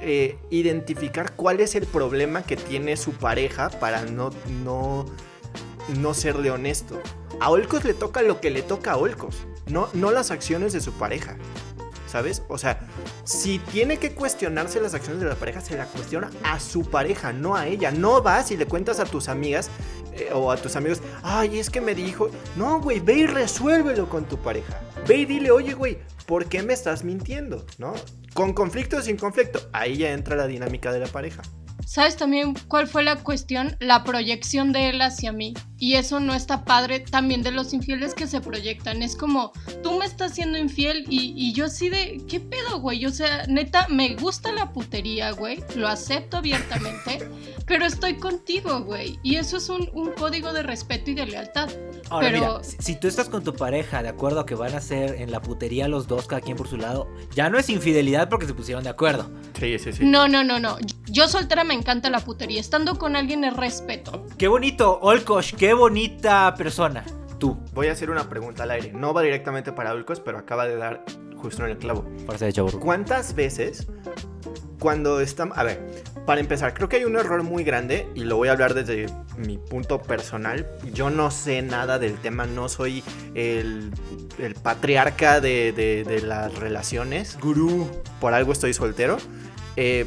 eh, 0.00 0.38
identificar 0.50 1.34
cuál 1.34 1.60
es 1.60 1.74
el 1.74 1.86
problema 1.86 2.42
que 2.42 2.56
tiene 2.56 2.96
su 2.96 3.12
pareja 3.12 3.70
para 3.70 4.04
no, 4.04 4.30
no, 4.62 5.06
no 6.00 6.14
serle 6.14 6.50
honesto. 6.50 7.00
A 7.40 7.50
Olcos 7.50 7.84
le 7.84 7.94
toca 7.94 8.22
lo 8.22 8.40
que 8.40 8.50
le 8.50 8.62
toca 8.62 8.92
a 8.92 8.96
Olcos, 8.96 9.36
no, 9.66 9.88
no 9.94 10.10
las 10.10 10.30
acciones 10.30 10.72
de 10.72 10.80
su 10.80 10.92
pareja. 10.92 11.36
¿Sabes? 12.06 12.42
O 12.48 12.56
sea, 12.56 12.80
si 13.24 13.58
tiene 13.58 13.98
que 13.98 14.14
cuestionarse 14.14 14.80
las 14.80 14.94
acciones 14.94 15.20
de 15.20 15.28
la 15.28 15.34
pareja, 15.34 15.60
se 15.60 15.76
la 15.76 15.84
cuestiona 15.84 16.30
a 16.42 16.58
su 16.58 16.88
pareja, 16.88 17.34
no 17.34 17.54
a 17.54 17.66
ella. 17.66 17.90
No 17.90 18.22
vas 18.22 18.50
y 18.50 18.56
le 18.56 18.64
cuentas 18.64 18.98
a 18.98 19.04
tus 19.04 19.28
amigas 19.28 19.68
eh, 20.14 20.30
o 20.32 20.50
a 20.50 20.56
tus 20.56 20.74
amigos, 20.74 21.02
ay, 21.22 21.58
es 21.58 21.68
que 21.68 21.82
me 21.82 21.94
dijo. 21.94 22.30
No, 22.56 22.80
güey, 22.80 23.00
ve 23.00 23.14
y 23.14 23.26
resuélvelo 23.26 24.08
con 24.08 24.24
tu 24.24 24.38
pareja. 24.38 24.80
Ve 25.06 25.16
y 25.18 25.24
dile, 25.26 25.50
oye, 25.50 25.74
güey, 25.74 25.98
¿por 26.28 26.46
qué 26.50 26.62
me 26.62 26.74
estás 26.74 27.04
mintiendo? 27.04 27.64
¿No? 27.78 27.94
Con 28.34 28.52
conflicto 28.52 28.98
o 28.98 29.02
sin 29.02 29.16
conflicto. 29.16 29.60
Ahí 29.72 29.96
ya 29.96 30.12
entra 30.12 30.36
la 30.36 30.46
dinámica 30.46 30.92
de 30.92 31.00
la 31.00 31.06
pareja. 31.06 31.42
¿Sabes 31.86 32.16
también 32.16 32.54
cuál 32.68 32.86
fue 32.86 33.02
la 33.02 33.16
cuestión? 33.16 33.76
La 33.80 34.04
proyección 34.04 34.72
de 34.72 34.90
él 34.90 35.00
hacia 35.00 35.32
mí. 35.32 35.54
Y 35.78 35.94
eso 35.94 36.18
no 36.20 36.34
está 36.34 36.64
padre 36.64 37.00
también 37.00 37.42
de 37.42 37.52
los 37.52 37.72
infieles 37.72 38.14
que 38.14 38.26
se 38.26 38.40
proyectan. 38.40 39.02
Es 39.02 39.14
como, 39.16 39.52
tú 39.82 39.96
me 39.98 40.04
estás 40.04 40.34
siendo 40.34 40.58
infiel 40.58 41.04
y, 41.08 41.32
y 41.36 41.52
yo 41.52 41.66
así 41.66 41.88
de, 41.88 42.20
¿qué 42.28 42.40
pedo, 42.40 42.80
güey? 42.80 43.06
O 43.06 43.10
sea, 43.10 43.44
neta, 43.46 43.86
me 43.88 44.16
gusta 44.16 44.50
la 44.52 44.72
putería, 44.72 45.30
güey. 45.30 45.62
Lo 45.76 45.86
acepto 45.88 46.38
abiertamente. 46.38 47.28
pero 47.66 47.84
estoy 47.84 48.14
contigo, 48.14 48.80
güey. 48.80 49.18
Y 49.22 49.36
eso 49.36 49.58
es 49.58 49.68
un, 49.68 49.88
un 49.92 50.12
código 50.12 50.52
de 50.52 50.62
respeto 50.62 51.10
y 51.10 51.14
de 51.14 51.26
lealtad. 51.26 51.68
Ahora, 52.10 52.28
Pero- 52.28 52.40
mira, 52.40 52.64
si, 52.64 52.76
si 52.80 52.96
tú 52.96 53.06
estás 53.08 53.28
con 53.28 53.44
tu 53.44 53.54
pareja 53.54 54.02
de 54.02 54.08
acuerdo 54.08 54.40
a 54.40 54.46
que 54.46 54.54
van 54.54 54.74
a 54.74 54.78
hacer 54.78 55.16
en 55.20 55.30
la 55.30 55.40
putería 55.42 55.86
los 55.86 56.06
dos, 56.08 56.26
cada 56.26 56.40
quien 56.40 56.56
por 56.56 56.66
su 56.68 56.76
lado, 56.76 57.08
ya 57.34 57.50
no 57.50 57.58
es 57.58 57.68
infidelidad 57.68 58.28
porque 58.28 58.46
se 58.46 58.54
pusieron 58.54 58.84
de 58.84 58.90
acuerdo. 58.90 59.30
Sí, 59.58 59.78
sí, 59.78 59.92
sí. 59.92 60.04
No, 60.04 60.26
no, 60.28 60.42
no, 60.44 60.58
no. 60.58 60.76
Yo 61.06 61.28
soltera 61.28 61.62
me 61.62 61.74
encanta 61.74 62.10
la 62.10 62.20
putería. 62.20 62.58
Estando 62.60 62.98
con 62.98 63.14
alguien 63.16 63.44
es 63.44 63.54
respeto. 63.54 64.26
Qué 64.38 64.48
bonito, 64.48 64.98
Olkosh, 65.02 65.54
qué 65.54 65.67
bonita 65.74 66.54
persona. 66.56 67.04
Tú, 67.38 67.56
Voy 67.72 67.86
a 67.86 67.92
hacer 67.92 68.10
una 68.10 68.28
pregunta 68.28 68.64
al 68.64 68.70
aire. 68.72 68.92
No 68.92 69.12
va 69.14 69.22
directamente 69.22 69.72
para 69.72 69.92
Olcos, 69.92 70.20
pero 70.20 70.38
acaba 70.38 70.66
de 70.66 70.76
dar 70.76 71.04
justo 71.36 71.64
en 71.64 71.70
el 71.70 71.78
clavo. 71.78 72.04
para 72.26 72.38
ser 72.38 72.52
chaburruco. 72.52 72.84
¿Cuántas 72.84 73.34
veces 73.34 73.86
cuando 74.80 75.20
están... 75.20 75.52
A 75.54 75.62
ver, 75.62 76.02
para 76.26 76.40
empezar, 76.40 76.74
creo 76.74 76.88
que 76.88 76.96
hay 76.96 77.04
un 77.04 77.16
error 77.16 77.42
muy 77.44 77.62
grande 77.64 78.08
y 78.14 78.20
lo 78.24 78.36
voy 78.36 78.48
a 78.48 78.52
hablar 78.52 78.74
desde 78.74 79.06
mi 79.36 79.56
punto 79.58 80.02
personal. 80.02 80.66
Yo 80.92 81.10
no 81.10 81.30
sé 81.30 81.62
nada 81.62 81.98
del 82.00 82.14
tema, 82.16 82.46
no 82.46 82.68
soy 82.68 83.04
el, 83.34 83.92
el 84.38 84.54
patriarca 84.54 85.40
de, 85.40 85.72
de- 85.72 86.02
de 86.04 86.20
las 86.22 86.52
relaciones. 86.58 87.38
Gurú. 87.40 87.88
Por 88.20 88.34
algo 88.34 88.50
estoy 88.52 88.74
soltero. 88.74 89.16
Eh, 89.76 90.06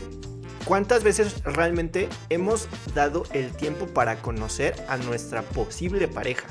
¿Cuántas 0.66 1.04
veces 1.04 1.44
realmente 1.44 2.08
hemos 2.30 2.68
dado 2.94 3.24
el 3.34 3.52
tiempo 3.52 3.88
para 3.88 4.18
conocer 4.22 4.76
a 4.88 4.98
nuestra 4.98 5.42
posible 5.42 6.08
pareja? 6.08 6.48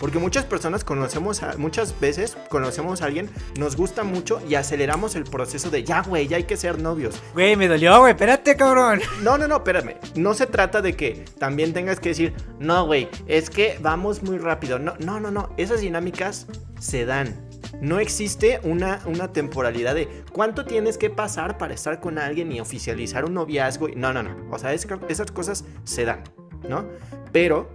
Porque 0.00 0.18
muchas 0.18 0.44
personas 0.44 0.84
conocemos, 0.84 1.42
a, 1.42 1.56
muchas 1.56 1.98
veces 1.98 2.36
conocemos 2.50 3.00
a 3.00 3.06
alguien, 3.06 3.30
nos 3.58 3.76
gusta 3.76 4.04
mucho 4.04 4.40
y 4.48 4.54
aceleramos 4.56 5.14
el 5.14 5.24
proceso 5.24 5.70
de 5.70 5.84
ya, 5.84 6.02
güey, 6.02 6.28
ya 6.28 6.36
hay 6.36 6.44
que 6.44 6.56
ser 6.56 6.80
novios. 6.80 7.14
Güey, 7.32 7.56
me 7.56 7.68
dolió, 7.68 8.00
güey, 8.00 8.12
espérate, 8.12 8.56
cabrón. 8.56 9.00
No, 9.22 9.38
no, 9.38 9.48
no, 9.48 9.56
espérame. 9.56 9.96
No 10.14 10.34
se 10.34 10.46
trata 10.46 10.82
de 10.82 10.94
que 10.94 11.24
también 11.38 11.72
tengas 11.72 12.00
que 12.00 12.10
decir, 12.10 12.34
no, 12.58 12.84
güey, 12.86 13.08
es 13.26 13.48
que 13.48 13.78
vamos 13.80 14.22
muy 14.22 14.38
rápido. 14.38 14.78
No, 14.78 14.94
no, 14.98 15.20
no, 15.20 15.30
no. 15.30 15.50
Esas 15.56 15.80
dinámicas 15.80 16.46
se 16.78 17.06
dan. 17.06 17.43
No 17.80 17.98
existe 17.98 18.60
una, 18.62 19.00
una 19.06 19.32
temporalidad 19.32 19.94
de 19.94 20.24
cuánto 20.32 20.64
tienes 20.64 20.98
que 20.98 21.10
pasar 21.10 21.58
para 21.58 21.74
estar 21.74 22.00
con 22.00 22.18
alguien 22.18 22.52
y 22.52 22.60
oficializar 22.60 23.24
un 23.24 23.34
noviazgo. 23.34 23.88
No, 23.96 24.12
no, 24.12 24.22
no. 24.22 24.36
O 24.50 24.58
sea, 24.58 24.72
esas 24.72 25.30
cosas 25.32 25.64
se 25.84 26.04
dan, 26.04 26.22
¿no? 26.68 26.86
Pero, 27.32 27.70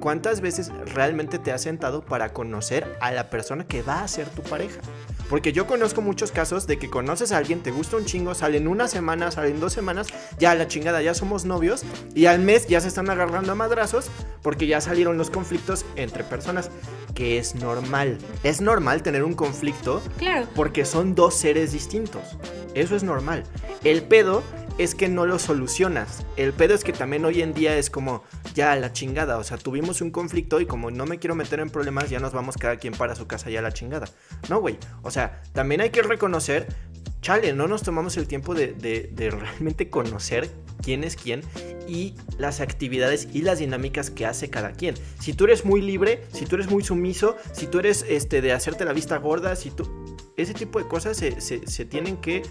¿cuántas 0.00 0.40
veces 0.40 0.72
realmente 0.94 1.38
te 1.38 1.52
has 1.52 1.62
sentado 1.62 2.04
para 2.04 2.32
conocer 2.32 2.96
a 3.00 3.12
la 3.12 3.30
persona 3.30 3.66
que 3.66 3.82
va 3.82 4.02
a 4.02 4.08
ser 4.08 4.28
tu 4.28 4.42
pareja? 4.42 4.80
Porque 5.28 5.52
yo 5.52 5.66
conozco 5.66 6.02
muchos 6.02 6.32
casos 6.32 6.66
de 6.66 6.78
que 6.78 6.90
conoces 6.90 7.32
a 7.32 7.38
alguien, 7.38 7.62
te 7.62 7.70
gusta 7.70 7.96
un 7.96 8.04
chingo, 8.04 8.34
salen 8.34 8.68
una 8.68 8.88
semana, 8.88 9.30
salen 9.30 9.60
dos 9.60 9.72
semanas, 9.72 10.08
ya 10.38 10.54
la 10.54 10.68
chingada, 10.68 11.02
ya 11.02 11.14
somos 11.14 11.44
novios 11.44 11.82
y 12.14 12.26
al 12.26 12.40
mes 12.40 12.66
ya 12.66 12.80
se 12.80 12.88
están 12.88 13.10
agarrando 13.10 13.52
a 13.52 13.54
madrazos 13.54 14.10
porque 14.42 14.66
ya 14.66 14.80
salieron 14.80 15.16
los 15.16 15.30
conflictos 15.30 15.84
entre 15.96 16.24
personas, 16.24 16.70
que 17.14 17.38
es 17.38 17.54
normal. 17.54 18.18
Es 18.42 18.60
normal 18.60 19.02
tener 19.02 19.24
un 19.24 19.34
conflicto 19.34 20.02
claro. 20.18 20.46
porque 20.54 20.84
son 20.84 21.14
dos 21.14 21.34
seres 21.34 21.72
distintos. 21.72 22.36
Eso 22.74 22.96
es 22.96 23.02
normal. 23.02 23.44
El 23.84 24.02
pedo 24.02 24.42
es 24.78 24.94
que 24.94 25.08
no 25.08 25.26
lo 25.26 25.38
solucionas. 25.38 26.24
El 26.36 26.52
pedo 26.52 26.74
es 26.74 26.84
que 26.84 26.92
también 26.92 27.24
hoy 27.24 27.42
en 27.42 27.54
día 27.54 27.76
es 27.76 27.90
como, 27.90 28.24
ya 28.54 28.74
la 28.76 28.92
chingada, 28.92 29.38
o 29.38 29.44
sea, 29.44 29.56
tuvimos 29.56 30.00
un 30.00 30.10
conflicto 30.10 30.60
y 30.60 30.66
como 30.66 30.90
no 30.90 31.06
me 31.06 31.18
quiero 31.18 31.34
meter 31.34 31.60
en 31.60 31.70
problemas, 31.70 32.10
ya 32.10 32.20
nos 32.20 32.32
vamos 32.32 32.56
cada 32.56 32.76
quien 32.76 32.94
para 32.94 33.14
su 33.14 33.26
casa 33.26 33.50
ya 33.50 33.62
la 33.62 33.72
chingada. 33.72 34.08
No, 34.48 34.60
güey, 34.60 34.78
o 35.02 35.10
sea, 35.10 35.42
también 35.52 35.80
hay 35.80 35.90
que 35.90 36.02
reconocer, 36.02 36.66
chale, 37.20 37.52
no 37.52 37.68
nos 37.68 37.82
tomamos 37.82 38.16
el 38.16 38.26
tiempo 38.26 38.54
de, 38.54 38.72
de 38.72 39.30
realmente 39.30 39.90
conocer 39.90 40.50
quién 40.82 41.04
es 41.04 41.16
quién 41.16 41.42
y 41.88 42.14
las 42.38 42.60
actividades 42.60 43.28
y 43.32 43.42
las 43.42 43.58
dinámicas 43.58 44.10
que 44.10 44.26
hace 44.26 44.50
cada 44.50 44.72
quien. 44.72 44.94
Si 45.18 45.32
tú 45.32 45.44
eres 45.44 45.64
muy 45.64 45.80
libre, 45.80 46.24
si 46.32 46.46
tú 46.46 46.56
eres 46.56 46.70
muy 46.70 46.84
sumiso, 46.84 47.36
si 47.52 47.66
tú 47.66 47.78
eres 47.78 48.04
este, 48.08 48.40
de 48.40 48.52
hacerte 48.52 48.84
la 48.84 48.92
vista 48.92 49.16
gorda, 49.18 49.56
si 49.56 49.70
tú... 49.70 50.13
Ese 50.36 50.54
tipo 50.54 50.78
de 50.78 50.88
cosas 50.88 51.16
se, 51.16 51.40
se, 51.40 51.84
tienen 51.84 52.16
que 52.16 52.42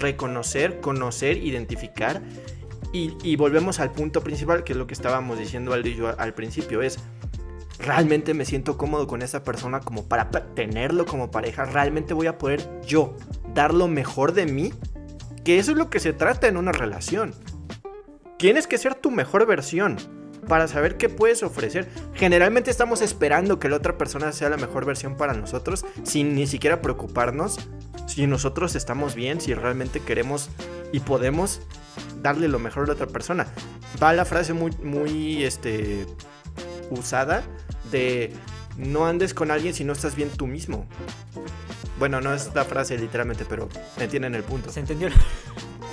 reconocer, 0.00 0.80
conocer, 0.80 1.36
identificar. 1.36 2.22
Y, 2.92 3.16
y, 3.22 3.36
volvemos 3.36 3.78
al 3.80 3.92
punto 3.92 4.22
principal, 4.22 4.64
que 4.64 4.72
es 4.72 4.78
lo 4.78 4.86
que 4.86 4.94
estábamos 4.94 5.38
diciendo 5.38 5.74
al 5.74 6.34
principio, 6.34 6.80
es 6.80 6.98
realmente 7.78 8.34
me 8.34 8.44
siento 8.44 8.78
cómodo 8.78 9.06
con 9.06 9.22
esa 9.22 9.44
persona 9.44 9.80
como 9.80 10.08
para 10.08 10.30
tenerlo 10.30 11.04
como 11.06 11.30
pareja, 11.30 11.64
realmente 11.64 12.14
voy 12.14 12.26
a 12.26 12.38
poder 12.38 12.66
yo 12.86 13.16
dar 13.54 13.74
lo 13.74 13.88
mejor 13.88 14.32
de 14.32 14.46
mí, 14.46 14.72
que 15.44 15.58
eso 15.58 15.72
es 15.72 15.76
lo 15.76 15.90
que 15.90 16.00
se 16.00 16.12
trata 16.12 16.48
en 16.48 16.56
una 16.56 16.72
relación. 16.72 17.34
Tienes 18.38 18.66
que 18.66 18.78
ser 18.78 18.94
tu 18.94 19.10
mejor 19.10 19.46
versión 19.46 19.96
para 20.46 20.68
saber 20.68 20.96
qué 20.96 21.08
puedes 21.08 21.42
ofrecer. 21.42 21.88
Generalmente 22.14 22.70
estamos 22.70 23.00
esperando 23.02 23.58
que 23.58 23.68
la 23.68 23.76
otra 23.76 23.98
persona 23.98 24.32
sea 24.32 24.48
la 24.48 24.56
mejor 24.56 24.84
versión 24.84 25.16
para 25.16 25.34
nosotros 25.34 25.84
sin 26.04 26.34
ni 26.34 26.46
siquiera 26.46 26.80
preocuparnos 26.80 27.58
si 28.06 28.26
nosotros 28.26 28.74
estamos 28.74 29.14
bien, 29.14 29.40
si 29.40 29.54
realmente 29.54 30.00
queremos 30.00 30.48
y 30.92 31.00
podemos 31.00 31.60
darle 32.22 32.48
lo 32.48 32.58
mejor 32.58 32.84
a 32.84 32.86
la 32.88 32.92
otra 32.94 33.06
persona. 33.06 33.46
Va 34.02 34.12
la 34.12 34.24
frase 34.24 34.52
muy, 34.52 34.70
muy 34.82 35.44
este, 35.44 36.06
usada 36.90 37.42
de 37.90 38.32
no 38.76 39.06
andes 39.06 39.34
con 39.34 39.50
alguien 39.50 39.74
si 39.74 39.84
no 39.84 39.92
estás 39.92 40.14
bien 40.14 40.30
tú 40.30 40.46
mismo. 40.46 40.86
Bueno, 41.98 42.20
no 42.20 42.34
es 42.34 42.50
la 42.54 42.64
frase 42.64 42.98
literalmente, 42.98 43.44
pero 43.48 43.68
me 43.96 44.04
entienden 44.04 44.34
el 44.34 44.42
punto. 44.42 44.70
¿Se 44.70 44.80
entendió? 44.80 45.08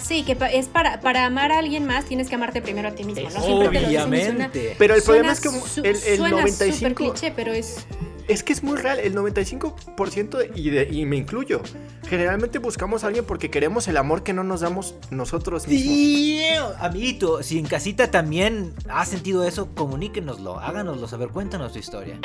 Sí, 0.04 0.24
que 0.24 0.38
es 0.52 0.68
para, 0.68 1.00
para 1.00 1.26
amar 1.26 1.52
a 1.52 1.60
alguien 1.60 1.86
más 1.86 2.06
tienes 2.06 2.30
que 2.30 2.36
amarte 2.36 2.62
primero 2.62 2.90
a 2.90 2.92
ti 2.92 3.04
mismo, 3.04 3.30
¿no? 3.30 3.44
Obviamente. 3.44 4.76
pero 4.78 4.96
el 4.96 5.02
problema 5.02 5.32
es 5.32 5.40
que 5.40 5.50
el, 5.84 5.96
el 6.06 6.20
95 6.20 6.96
cliché, 6.96 7.32
pero 7.32 7.54
es 7.54 7.86
es 8.28 8.44
que 8.44 8.54
es 8.54 8.64
muy 8.64 8.78
real, 8.78 9.00
el 9.00 9.16
95% 9.16 10.52
y, 10.56 10.70
de, 10.70 10.88
y 10.90 11.06
me 11.06 11.18
incluyo. 11.18 11.62
Generalmente 12.08 12.60
buscamos 12.60 13.04
a 13.04 13.08
alguien 13.08 13.26
porque 13.26 13.52
queremos 13.52 13.88
el 13.88 13.98
amor 13.98 14.24
que 14.24 14.34
no 14.34 14.44
nos 14.44 14.62
damos 14.62 14.96
nosotros 15.10 15.68
mismos. 15.68 15.94
Sí, 15.94 16.46
amiguito, 16.80 17.44
si 17.44 17.60
en 17.60 17.66
casita 17.66 18.12
también 18.12 18.74
has 18.90 19.10
sentido 19.10 19.44
eso, 19.46 19.74
comuníquenoslo, 19.76 20.60
háganoslo 20.60 21.08
saber, 21.08 21.30
cuéntanos 21.30 21.74
tu 21.74 21.80
historia. 21.80 22.20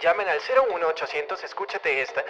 Llamen 0.00 0.28
al 0.28 0.38
01800, 0.38 1.42
escúchate 1.44 2.02
esta. 2.02 2.22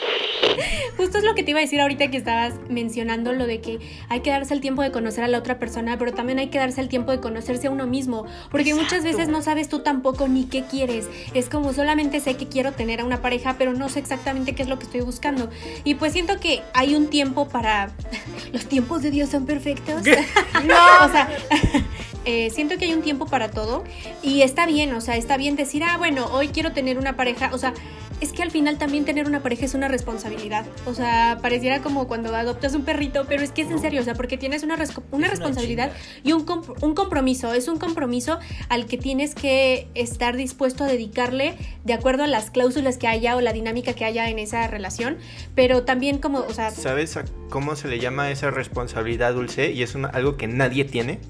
Justo 0.96 1.18
es 1.18 1.24
lo 1.24 1.34
que 1.34 1.42
te 1.42 1.50
iba 1.50 1.60
a 1.60 1.62
decir 1.62 1.80
ahorita 1.80 2.10
que 2.10 2.16
estabas 2.16 2.54
mencionando 2.68 3.32
lo 3.32 3.46
de 3.46 3.60
que 3.60 3.78
hay 4.08 4.20
que 4.20 4.30
darse 4.30 4.54
el 4.54 4.60
tiempo 4.60 4.82
de 4.82 4.90
conocer 4.90 5.24
a 5.24 5.28
la 5.28 5.38
otra 5.38 5.58
persona, 5.58 5.98
pero 5.98 6.12
también 6.12 6.38
hay 6.38 6.48
que 6.48 6.58
darse 6.58 6.80
el 6.80 6.88
tiempo 6.88 7.12
de 7.12 7.20
conocerse 7.20 7.66
a 7.66 7.70
uno 7.70 7.86
mismo, 7.86 8.26
porque 8.50 8.74
muchas 8.74 9.04
veces 9.04 9.28
no 9.28 9.42
sabes 9.42 9.68
tú 9.68 9.80
tampoco 9.80 10.28
ni 10.28 10.44
qué 10.44 10.64
quieres. 10.64 11.08
Es 11.34 11.48
como 11.48 11.72
solamente 11.72 12.20
sé 12.20 12.36
que 12.36 12.46
quiero 12.46 12.72
tener 12.72 13.00
a 13.00 13.04
una 13.04 13.20
pareja, 13.20 13.56
pero 13.58 13.72
no 13.72 13.88
sé 13.88 13.98
exactamente 13.98 14.54
qué 14.54 14.62
es 14.62 14.68
lo 14.68 14.78
que 14.78 14.84
estoy 14.84 15.00
buscando. 15.02 15.50
Y 15.84 15.94
pues 15.94 16.12
siento 16.12 16.38
que 16.40 16.62
hay 16.74 16.94
un 16.94 17.08
tiempo 17.08 17.48
para... 17.48 17.90
Los 18.52 18.66
tiempos 18.66 19.02
de 19.02 19.10
Dios 19.10 19.30
son 19.30 19.46
perfectos. 19.46 20.02
no, 20.64 21.04
o 21.04 21.10
sea... 21.10 21.28
Eh, 22.26 22.50
siento 22.50 22.76
que 22.76 22.86
hay 22.86 22.92
un 22.92 23.02
tiempo 23.02 23.26
para 23.26 23.50
todo 23.50 23.84
y 24.20 24.42
está 24.42 24.66
bien, 24.66 24.92
o 24.94 25.00
sea, 25.00 25.16
está 25.16 25.36
bien 25.36 25.54
decir, 25.54 25.84
ah, 25.84 25.96
bueno, 25.96 26.26
hoy 26.32 26.48
quiero 26.48 26.72
tener 26.72 26.98
una 26.98 27.16
pareja, 27.16 27.50
o 27.52 27.58
sea, 27.58 27.72
es 28.20 28.32
que 28.32 28.42
al 28.42 28.50
final 28.50 28.78
también 28.78 29.04
tener 29.04 29.26
una 29.26 29.42
pareja 29.42 29.66
es 29.66 29.74
una 29.74 29.88
responsabilidad. 29.88 30.66
O 30.86 30.94
sea, 30.94 31.38
pareciera 31.42 31.82
como 31.82 32.08
cuando 32.08 32.34
adoptas 32.34 32.74
un 32.74 32.82
perrito, 32.82 33.26
pero 33.28 33.42
es 33.42 33.50
que 33.50 33.62
es 33.62 33.70
en 33.70 33.78
serio, 33.78 34.00
o 34.00 34.04
sea, 34.04 34.14
porque 34.14 34.38
tienes 34.38 34.62
una, 34.62 34.76
una 35.10 35.28
responsabilidad 35.28 35.92
y 36.24 36.32
un, 36.32 36.46
un 36.80 36.94
compromiso. 36.94 37.52
Es 37.52 37.68
un 37.68 37.78
compromiso 37.78 38.38
al 38.68 38.86
que 38.86 38.96
tienes 38.96 39.34
que 39.34 39.88
estar 39.94 40.36
dispuesto 40.36 40.84
a 40.84 40.86
dedicarle 40.86 41.56
de 41.84 41.92
acuerdo 41.92 42.24
a 42.24 42.26
las 42.26 42.50
cláusulas 42.50 42.96
que 42.96 43.06
haya 43.06 43.36
o 43.36 43.40
la 43.40 43.52
dinámica 43.52 43.92
que 43.92 44.04
haya 44.04 44.28
en 44.30 44.38
esa 44.38 44.66
relación. 44.66 45.18
Pero 45.54 45.82
también 45.84 46.18
como, 46.18 46.38
o 46.38 46.52
sea... 46.52 46.70
¿Sabes 46.70 47.18
cómo 47.50 47.76
se 47.76 47.88
le 47.88 47.98
llama 47.98 48.30
esa 48.30 48.50
responsabilidad 48.50 49.34
dulce? 49.34 49.72
Y 49.72 49.82
es 49.82 49.94
algo 49.94 50.36
que 50.36 50.46
nadie 50.46 50.84
tiene. 50.84 51.20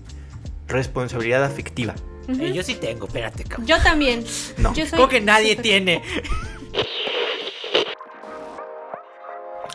Responsabilidad 0.66 1.44
afectiva. 1.44 1.94
Eh, 2.28 2.52
yo 2.52 2.62
sí 2.62 2.74
tengo, 2.74 3.06
espérate, 3.06 3.44
cabrón. 3.44 3.66
Yo 3.66 3.80
también. 3.82 4.24
No, 4.58 4.74
yo 4.74 4.86
soy 4.86 5.06
que 5.08 5.20
nadie 5.20 5.56
tiene. 5.56 6.02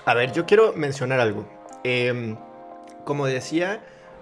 A 0.05 0.13
ver, 0.13 0.33
yo 0.33 0.45
quiero 0.45 0.73
mencionar 0.73 1.19
algo. 1.19 1.47
Em, 1.83 2.35
como 3.05 3.25
decía, 3.27 3.81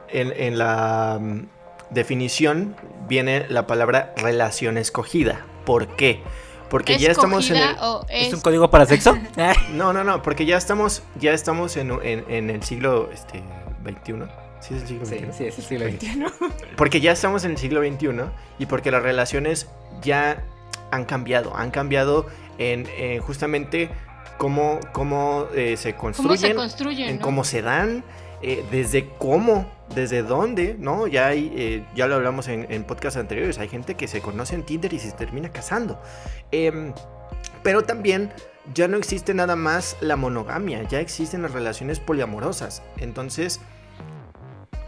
en, 0.10 0.58
la 0.58 1.18
mm, 1.20 1.48
definición 1.90 2.76
viene 3.08 3.46
la 3.50 3.66
palabra 3.66 4.14
relación 4.18 4.78
escogida. 4.78 5.46
¿Por 5.66 5.96
qué? 5.96 6.22
Porque 6.70 6.98
ya 6.98 7.12
estamos 7.12 7.50
en 7.50 7.58
el... 7.58 7.76
es... 8.10 8.34
un 8.34 8.42
código 8.42 8.70
para 8.70 8.86
sexo? 8.86 9.18
no, 9.74 9.94
no, 9.94 10.04
no, 10.04 10.22
porque 10.22 10.46
ya 10.46 10.58
estamos, 10.58 11.02
ya 11.20 11.34
estamos 11.34 11.78
en, 11.78 11.90
el 12.30 12.64
siglo 12.64 13.10
este, 13.12 13.42
XXI. 13.84 14.26
Sí, 14.60 14.76
es 14.76 14.82
el 14.82 14.88
siglo 14.88 15.06
XXI. 15.06 15.18
Sí, 15.32 15.46
es 15.46 15.58
el 15.58 15.64
siglo 15.64 15.90
XXI. 15.90 16.26
Porque 16.76 17.02
ya 17.02 17.12
estamos 17.12 17.46
en 17.46 17.52
el 17.52 17.58
siglo 17.58 17.82
XXI 17.82 18.10
y 18.60 18.66
porque 18.66 18.92
las 18.92 19.04
relaciones 19.04 19.68
ya 20.02 20.44
han 20.92 21.06
cambiado. 21.06 21.56
Han 21.56 21.72
cambiado 21.72 22.28
en 22.58 22.86
justamente 23.22 23.90
cómo, 24.40 24.80
cómo 24.94 25.48
eh, 25.54 25.78
se 25.78 25.94
construyen, 25.94 26.56
¿Cómo 26.56 26.64
se 26.66 27.10
en 27.10 27.18
cómo 27.20 27.44
se 27.44 27.62
dan, 27.62 28.04
eh, 28.42 28.66
desde 28.72 29.10
cómo, 29.20 29.70
desde 29.94 30.24
dónde, 30.24 30.76
¿no? 30.80 31.06
Ya 31.06 31.28
hay, 31.28 31.52
eh, 31.56 31.86
ya 31.94 32.08
lo 32.08 32.16
hablamos 32.16 32.48
en, 32.48 32.66
en 32.72 32.86
podcasts 32.86 33.20
anteriores, 33.20 33.60
hay 33.60 33.68
gente 33.68 33.96
que 33.96 34.08
se 34.08 34.22
conoce 34.22 34.56
en 34.56 34.64
Tinder 34.64 34.92
y 34.94 35.00
se 35.00 35.12
termina 35.12 35.52
casando. 35.52 36.02
Em, 36.52 36.94
pero 37.62 37.84
también 37.84 38.32
ya 38.74 38.88
no 38.88 38.98
existe 38.98 39.34
nada 39.34 39.56
más 39.56 39.98
la 40.00 40.16
monogamia, 40.16 40.84
ya 40.84 41.02
existen 41.02 41.42
las 41.42 41.52
relaciones 41.52 42.00
poliamorosas. 42.00 42.82
Entonces, 42.98 43.60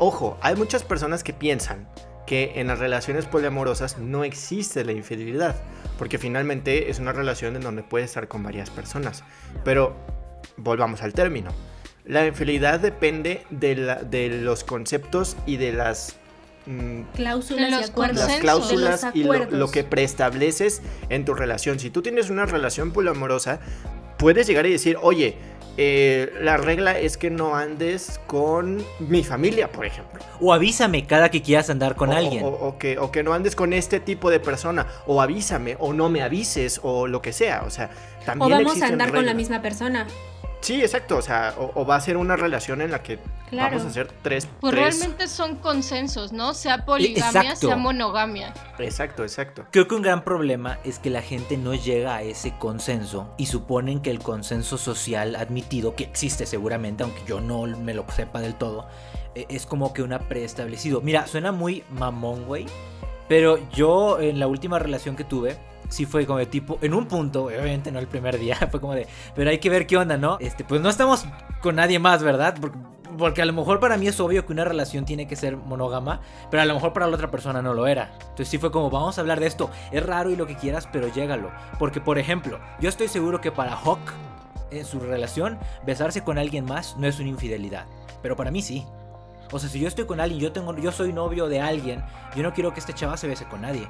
ojo, 0.02 0.36
hay 0.42 0.56
muchas 0.56 0.84
personas 0.84 1.24
que 1.24 1.32
piensan 1.32 1.88
que 2.26 2.54
en 2.56 2.68
las 2.68 2.80
relaciones 2.80 3.28
poliamorosas 3.28 4.00
no 4.00 4.24
existe 4.24 4.84
la 4.84 4.94
infidelidad, 4.94 5.56
porque 6.00 6.18
finalmente 6.18 6.90
es 6.90 6.98
una 6.98 7.12
relación 7.14 7.56
en 7.56 7.62
donde 7.62 7.84
puedes 7.84 8.10
estar 8.10 8.28
con 8.28 8.42
varias 8.42 8.72
personas. 8.72 9.24
Pero 9.64 9.96
volvamos 10.58 11.04
al 11.04 11.14
término. 11.14 11.52
La 12.04 12.26
infidelidad 12.26 12.80
depende 12.80 13.46
de, 13.52 13.76
la, 13.76 13.96
de 13.98 14.30
los 14.30 14.64
conceptos 14.64 15.38
y 15.46 15.58
de 15.58 15.72
las 15.72 16.16
mm, 16.66 17.02
cláusulas, 17.14 17.70
y 17.70 17.92
acuerdos. 17.92 18.28
Las 18.28 18.40
cláusulas 18.40 19.06
y 19.14 19.24
lo, 19.24 19.52
lo, 19.52 19.70
que 19.70 19.84
preestableces 19.84 20.82
en 21.10 21.26
tu 21.26 21.36
relación. 21.36 21.80
Si 21.80 21.92
tú 21.92 22.02
tienes 22.02 22.32
una 22.32 22.48
relación 22.48 22.92
poliamorosa, 22.92 23.60
puedes 24.18 24.48
llegar 24.48 24.66
y 24.66 24.72
decir, 24.72 24.98
oye, 25.00 25.38
eh, 25.78 26.34
la 26.42 26.58
regla 26.58 27.00
es 27.00 27.18
que 27.18 27.30
no 27.30 27.56
andes 27.56 28.20
con 28.28 28.84
mi 29.00 29.24
familia, 29.24 29.72
por 29.72 29.86
ejemplo. 29.86 30.22
O 30.40 30.54
avísame 30.54 31.06
cada 31.06 31.30
que 31.30 31.42
quieras 31.42 31.70
andar 31.70 31.96
con 31.96 32.10
O- 32.10 32.14
alguien. 32.14 32.44
O, 32.44 32.48
o 32.50 32.78
que, 32.78 32.98
o 33.00 33.12
que 33.12 33.24
no 33.24 33.34
andes 33.34 33.56
con 33.56 33.74
este 33.74 34.00
tipo 34.00 34.30
de 34.30 34.40
persona. 34.40 34.86
O 35.08 35.22
avísame, 35.22 35.78
o 35.80 35.94
no 35.94 36.10
me 36.10 36.22
avises, 36.22 36.80
o 36.84 37.08
lo 37.08 37.22
que 37.22 37.34
sea. 37.34 37.64
O 37.66 37.70
sea, 37.70 37.90
O 38.22 38.26
también 38.26 38.52
vamos 38.52 38.82
a 38.82 38.88
andar 38.88 39.12
con 39.12 39.26
la 39.26 39.34
misma 39.34 39.62
persona. 39.62 40.08
Sí, 40.62 40.82
exacto. 40.82 41.18
O 41.18 41.22
sea, 41.22 41.56
o, 41.58 41.72
o 41.76 41.86
va 41.86 41.96
a 41.96 42.02
ser 42.02 42.18
una 42.18 42.36
relación 42.36 42.82
en 42.82 42.92
la 42.92 43.02
que 43.04 43.20
Claro. 43.50 43.72
vamos 43.78 43.86
a 43.86 43.90
hacer 43.90 44.08
tres. 44.22 44.48
Pues 44.62 44.74
tres- 44.74 44.98
realmente 45.00 45.28
son 45.28 45.58
consensos, 45.58 46.32
¿no? 46.32 46.54
Sea 46.54 46.86
poligamia, 46.86 47.42
exacto. 47.42 47.68
sea 47.68 47.76
monogamia. 47.76 48.54
Exacto, 48.80 49.24
exacto. 49.24 49.66
Creo 49.72 49.88
que 49.90 49.96
un 49.96 50.02
gran 50.04 50.24
problema 50.24 50.78
es 50.86 51.00
que 51.00 51.10
la 51.10 51.22
gente 51.22 51.58
no 51.58 51.74
llega 51.74 52.16
a 52.16 52.22
ese 52.22 52.54
consenso 52.58 53.34
y 53.38 53.48
suponen 53.48 54.00
que 54.02 54.10
el 54.12 54.20
consenso 54.20 54.78
social 54.78 55.36
admitido, 55.36 55.96
que 55.96 56.04
existe 56.06 56.46
seguramente, 56.46 57.04
aunque 57.04 57.22
yo 57.28 57.42
no 57.42 57.64
me 57.66 57.94
lo 57.94 58.06
sepa 58.16 58.40
del 58.40 58.56
todo, 58.56 58.88
eh, 59.36 59.46
es 59.50 59.66
como 59.66 59.94
que 59.94 60.02
una 60.02 60.20
preestablecido. 60.20 61.02
Mira, 61.02 61.28
suena 61.28 61.52
muy 61.52 61.84
mamón, 61.90 62.46
güey, 62.46 62.68
pero 63.28 63.60
yo 63.72 64.20
en 64.22 64.40
la 64.40 64.48
última 64.48 64.80
relación 64.80 65.16
que 65.18 65.24
tuve, 65.26 65.58
sí 65.92 66.06
fue 66.06 66.26
como 66.26 66.40
de 66.40 66.48
tipo, 66.48 66.80
en 66.82 66.94
un 66.94 67.06
punto, 67.06 67.46
obviamente 67.46 67.92
no 67.92 68.00
el 68.00 68.08
primer 68.08 68.40
día, 68.40 68.56
fue 68.72 68.82
como 68.82 68.96
de, 68.96 69.08
pero 69.36 69.50
hay 69.50 69.60
que 69.60 69.70
ver 69.70 69.86
qué 69.86 69.98
onda, 69.98 70.18
¿no? 70.18 70.38
Este, 70.40 70.64
pues 70.64 70.82
no 70.82 70.90
estamos 70.90 71.26
con 71.62 71.76
nadie 71.76 72.00
más, 72.00 72.24
¿verdad? 72.24 72.56
Porque, 72.60 72.80
porque 73.18 73.42
a 73.42 73.46
lo 73.46 73.54
mejor 73.54 73.80
para 73.80 73.98
mí 73.98 74.08
es 74.08 74.20
obvio 74.20 74.46
que 74.46 74.54
una 74.54 74.64
relación 74.64 75.06
tiene 75.06 75.28
que 75.28 75.36
ser 75.36 75.58
monógama, 75.58 76.22
pero 76.50 76.64
a 76.64 76.66
lo 76.66 76.74
mejor 76.74 76.94
para 76.94 77.08
la 77.08 77.16
otra 77.16 77.30
persona 77.30 77.62
no 77.62 77.74
lo 77.74 77.88
era. 77.88 78.14
Entonces 78.22 78.48
sí 78.48 78.58
fue 78.58 78.72
como, 78.72 78.90
vamos 78.90 79.18
a 79.18 79.22
hablar 79.22 79.40
de 79.40 79.48
esto, 79.48 79.70
es 79.92 80.04
raro 80.06 80.30
y 80.30 80.36
lo 80.36 80.48
que 80.48 80.56
quieras, 80.56 80.88
pero 80.92 81.08
llégalo. 81.08 81.52
Porque, 81.78 82.00
por 82.00 82.18
ejemplo, 82.18 82.60
yo 82.80 82.90
estoy 82.90 83.10
seguro 83.10 83.42
que 83.42 83.52
para 83.52 83.76
Hawk, 83.76 84.00
en 84.72 84.86
su 84.86 85.00
relación, 85.00 85.60
besarse 85.86 86.24
con 86.24 86.38
alguien 86.38 86.66
más 86.66 86.96
no 86.98 87.06
es 87.06 87.20
una 87.20 87.30
infidelidad, 87.30 87.86
pero 88.22 88.36
para 88.36 88.52
mí 88.52 88.62
sí. 88.62 88.86
O 89.52 89.60
sea, 89.60 89.70
si 89.70 89.82
yo 89.82 89.88
estoy 89.90 90.06
con 90.06 90.22
alguien, 90.22 90.40
yo 90.40 90.54
tengo, 90.54 90.74
yo 90.78 90.94
soy 90.94 91.12
novio 91.12 91.50
de 91.50 91.60
alguien, 91.60 92.04
yo 92.36 92.44
no 92.44 92.54
quiero 92.54 92.74
que 92.74 92.80
este 92.80 92.94
chava 92.94 93.18
se 93.18 93.28
bese 93.28 93.46
con 93.46 93.62
nadie. 93.62 93.88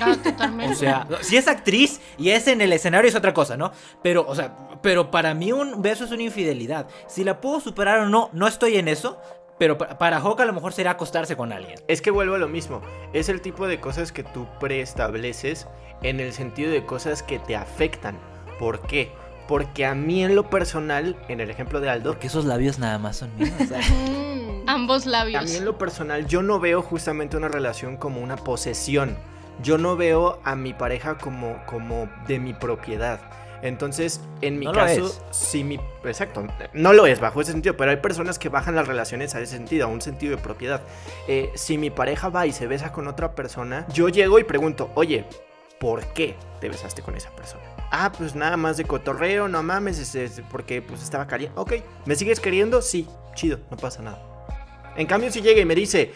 Ah, 0.00 0.16
totalmente. 0.22 0.72
O 0.74 0.76
sea, 0.76 1.06
si 1.20 1.36
es 1.36 1.46
actriz 1.48 2.00
y 2.18 2.30
es 2.30 2.46
en 2.48 2.60
el 2.60 2.72
escenario 2.72 3.08
es 3.08 3.14
otra 3.14 3.32
cosa, 3.34 3.56
¿no? 3.56 3.72
Pero, 4.02 4.24
o 4.26 4.34
sea, 4.34 4.56
pero 4.82 5.10
para 5.10 5.34
mí 5.34 5.52
un 5.52 5.82
beso 5.82 6.04
es 6.04 6.10
una 6.10 6.22
infidelidad. 6.22 6.86
Si 7.06 7.24
la 7.24 7.40
puedo 7.40 7.60
superar 7.60 8.00
o 8.00 8.08
no, 8.08 8.30
no 8.32 8.46
estoy 8.46 8.76
en 8.76 8.88
eso. 8.88 9.18
Pero 9.56 9.78
pa- 9.78 9.98
para 9.98 10.18
Hawk 10.18 10.40
a 10.40 10.44
lo 10.46 10.52
mejor 10.52 10.72
será 10.72 10.90
acostarse 10.90 11.36
con 11.36 11.52
alguien. 11.52 11.78
Es 11.86 12.02
que 12.02 12.10
vuelvo 12.10 12.34
a 12.34 12.38
lo 12.38 12.48
mismo. 12.48 12.82
Es 13.12 13.28
el 13.28 13.40
tipo 13.40 13.68
de 13.68 13.78
cosas 13.78 14.10
que 14.10 14.24
tú 14.24 14.48
preestableces 14.58 15.68
en 16.02 16.18
el 16.18 16.32
sentido 16.32 16.72
de 16.72 16.84
cosas 16.84 17.22
que 17.22 17.38
te 17.38 17.54
afectan. 17.54 18.18
¿Por 18.58 18.80
qué? 18.80 19.12
Porque 19.46 19.86
a 19.86 19.94
mí 19.94 20.24
en 20.24 20.34
lo 20.34 20.50
personal, 20.50 21.16
en 21.28 21.40
el 21.40 21.50
ejemplo 21.50 21.80
de 21.80 21.88
Aldo, 21.88 22.10
Porque 22.12 22.26
esos 22.26 22.44
labios 22.46 22.80
nada 22.80 22.98
más 22.98 23.18
son 23.18 23.30
míos. 23.38 23.52
o 23.60 23.64
sea. 23.64 23.80
Ambos 24.66 25.06
a 25.06 25.10
labios. 25.10 25.44
mí 25.44 25.56
en 25.56 25.64
lo 25.64 25.78
personal 25.78 26.26
yo 26.26 26.42
no 26.42 26.58
veo 26.58 26.82
justamente 26.82 27.36
una 27.36 27.48
relación 27.48 27.96
como 27.96 28.20
una 28.22 28.36
posesión. 28.36 29.16
Yo 29.62 29.78
no 29.78 29.96
veo 29.96 30.40
a 30.44 30.54
mi 30.56 30.72
pareja 30.74 31.16
como, 31.18 31.64
como 31.66 32.08
de 32.26 32.38
mi 32.38 32.54
propiedad. 32.54 33.20
Entonces, 33.62 34.20
en 34.42 34.58
mi 34.58 34.66
No 34.66 34.72
caso, 34.72 35.24
sí 35.30 35.64
mi... 35.64 35.80
Exacto, 36.04 36.46
no 36.74 36.92
lo 36.92 37.06
es 37.06 37.18
bajo 37.18 37.40
ese 37.40 37.52
sentido, 37.52 37.74
pero 37.78 37.92
hay 37.92 37.96
personas 37.96 38.38
que 38.38 38.50
bajan 38.50 38.74
las 38.74 38.86
relaciones 38.86 39.34
a 39.34 39.40
ese 39.40 39.56
sentido, 39.56 39.86
a 39.86 39.88
un 39.88 40.02
sentido 40.02 40.36
de 40.36 40.42
propiedad. 40.42 40.82
Eh, 41.28 41.50
si 41.54 41.78
mi 41.78 41.88
pareja 41.88 42.28
va 42.28 42.46
y 42.46 42.52
se 42.52 42.66
besa 42.66 42.92
con 42.92 43.08
otra 43.08 43.34
persona, 43.34 43.86
yo 43.90 44.10
llego 44.10 44.38
y 44.38 44.44
pregunto, 44.44 44.90
oye, 44.94 45.24
¿por 45.80 46.04
qué 46.12 46.34
te 46.60 46.68
besaste 46.68 47.00
con 47.00 47.16
esa 47.16 47.30
persona? 47.30 47.62
Ah, 47.90 48.12
pues 48.12 48.34
nada 48.34 48.58
más 48.58 48.76
de 48.76 48.84
cotorreo, 48.84 49.48
no 49.48 49.62
mames, 49.62 49.98
es- 49.98 50.14
es 50.14 50.42
porque 50.50 50.82
pues 50.82 51.02
estaba 51.02 51.26
caliente. 51.26 51.58
Ok, 51.58 51.72
¿me 52.04 52.16
sigues 52.16 52.40
queriendo? 52.40 52.82
Sí, 52.82 53.08
chido, 53.34 53.60
no 53.70 53.78
pasa 53.78 54.02
nada. 54.02 54.20
En 54.96 55.06
cambio, 55.06 55.32
si 55.32 55.40
llega 55.40 55.62
y 55.62 55.64
me 55.64 55.74
dice, 55.74 56.12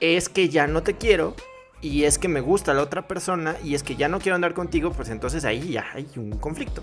es 0.00 0.28
que 0.28 0.50
ya 0.50 0.66
no 0.66 0.82
te 0.82 0.96
quiero, 0.98 1.34
y 1.80 2.04
es 2.04 2.18
que 2.18 2.28
me 2.28 2.40
gusta 2.40 2.74
la 2.74 2.82
otra 2.82 3.08
persona, 3.08 3.56
y 3.64 3.74
es 3.74 3.82
que 3.82 3.96
ya 3.96 4.08
no 4.08 4.18
quiero 4.18 4.36
andar 4.36 4.54
contigo, 4.54 4.92
pues 4.92 5.08
entonces 5.08 5.44
ahí 5.44 5.72
ya 5.72 5.86
hay 5.94 6.06
un 6.16 6.32
conflicto. 6.38 6.82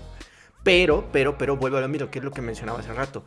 Pero, 0.64 1.08
pero, 1.12 1.38
pero 1.38 1.56
vuelvo 1.56 1.78
a 1.78 1.80
lo 1.80 1.88
mismo, 1.88 2.10
que 2.10 2.18
es 2.18 2.24
lo 2.24 2.32
que 2.32 2.42
mencionaba 2.42 2.80
hace 2.80 2.92
rato. 2.92 3.24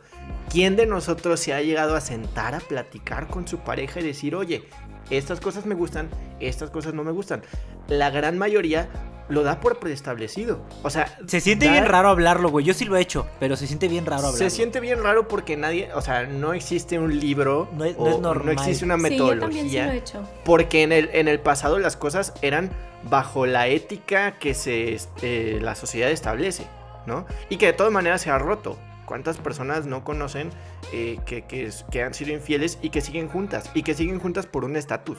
¿Quién 0.50 0.76
de 0.76 0.86
nosotros 0.86 1.40
se 1.40 1.54
ha 1.54 1.62
llegado 1.62 1.96
a 1.96 2.00
sentar 2.00 2.54
a 2.54 2.60
platicar 2.60 3.26
con 3.26 3.48
su 3.48 3.58
pareja 3.58 4.00
y 4.00 4.04
decir, 4.04 4.36
oye, 4.36 4.64
estas 5.10 5.40
cosas 5.40 5.66
me 5.66 5.74
gustan, 5.74 6.08
estas 6.40 6.70
cosas 6.70 6.94
no 6.94 7.04
me 7.04 7.12
gustan? 7.12 7.42
La 7.88 8.10
gran 8.10 8.38
mayoría 8.38 8.88
lo 9.28 9.44
da 9.44 9.60
por 9.60 9.78
preestablecido. 9.78 10.60
O 10.82 10.90
sea, 10.90 11.06
Se 11.26 11.40
siente 11.40 11.66
da- 11.66 11.72
bien 11.72 11.86
raro 11.86 12.08
hablarlo, 12.08 12.50
güey. 12.50 12.64
Yo 12.66 12.74
sí 12.74 12.84
lo 12.84 12.96
he 12.96 13.00
hecho, 13.00 13.26
pero 13.40 13.56
se 13.56 13.66
siente 13.66 13.88
bien 13.88 14.04
raro 14.04 14.26
hablarlo. 14.26 14.38
Se 14.38 14.50
siente 14.50 14.80
bien 14.80 15.02
raro 15.02 15.26
porque 15.28 15.56
nadie, 15.56 15.90
o 15.94 16.02
sea, 16.02 16.24
no 16.26 16.52
existe 16.52 16.98
un 16.98 17.18
libro, 17.18 17.68
No 17.72 17.84
es- 17.84 17.96
no 17.96 18.02
o 18.02 18.08
es 18.10 18.18
normal. 18.20 18.46
no 18.46 18.52
existe 18.60 18.84
una 18.84 18.96
Sí, 18.98 19.16
yo 19.16 19.28
también 19.38 19.70
sí 19.70 19.76
metodología. 19.76 19.86
lo 19.86 19.92
he 19.92 19.96
hecho. 19.96 20.22
Porque 20.44 20.82
en 20.82 20.92
el, 20.92 21.08
en 21.12 21.28
el 21.28 21.40
pasado 21.40 21.78
las 21.78 21.96
cosas 21.96 22.34
eran 22.42 22.70
bajo 23.08 23.46
la 23.46 23.68
ética 23.68 24.38
que 24.38 24.54
se, 24.54 24.92
este, 24.94 25.60
la 25.60 25.74
sociedad 25.76 26.10
establece, 26.10 26.66
¿no? 27.06 27.24
Y 27.48 27.56
que 27.56 27.66
de 27.66 27.72
todas 27.72 27.92
maneras 27.92 28.20
se 28.22 28.30
ha 28.30 28.38
roto. 28.38 28.76
¿Cuántas 29.06 29.36
personas 29.38 29.86
no 29.86 30.04
conocen 30.04 30.50
eh, 30.92 31.18
que, 31.26 31.42
que 31.42 31.70
que 31.90 32.02
han 32.02 32.14
sido 32.14 32.32
infieles 32.32 32.78
y 32.82 32.90
que 32.90 33.00
siguen 33.00 33.28
juntas? 33.28 33.70
Y 33.74 33.82
que 33.82 33.94
siguen 33.94 34.20
juntas 34.20 34.46
por 34.46 34.64
un 34.64 34.76
estatus. 34.76 35.18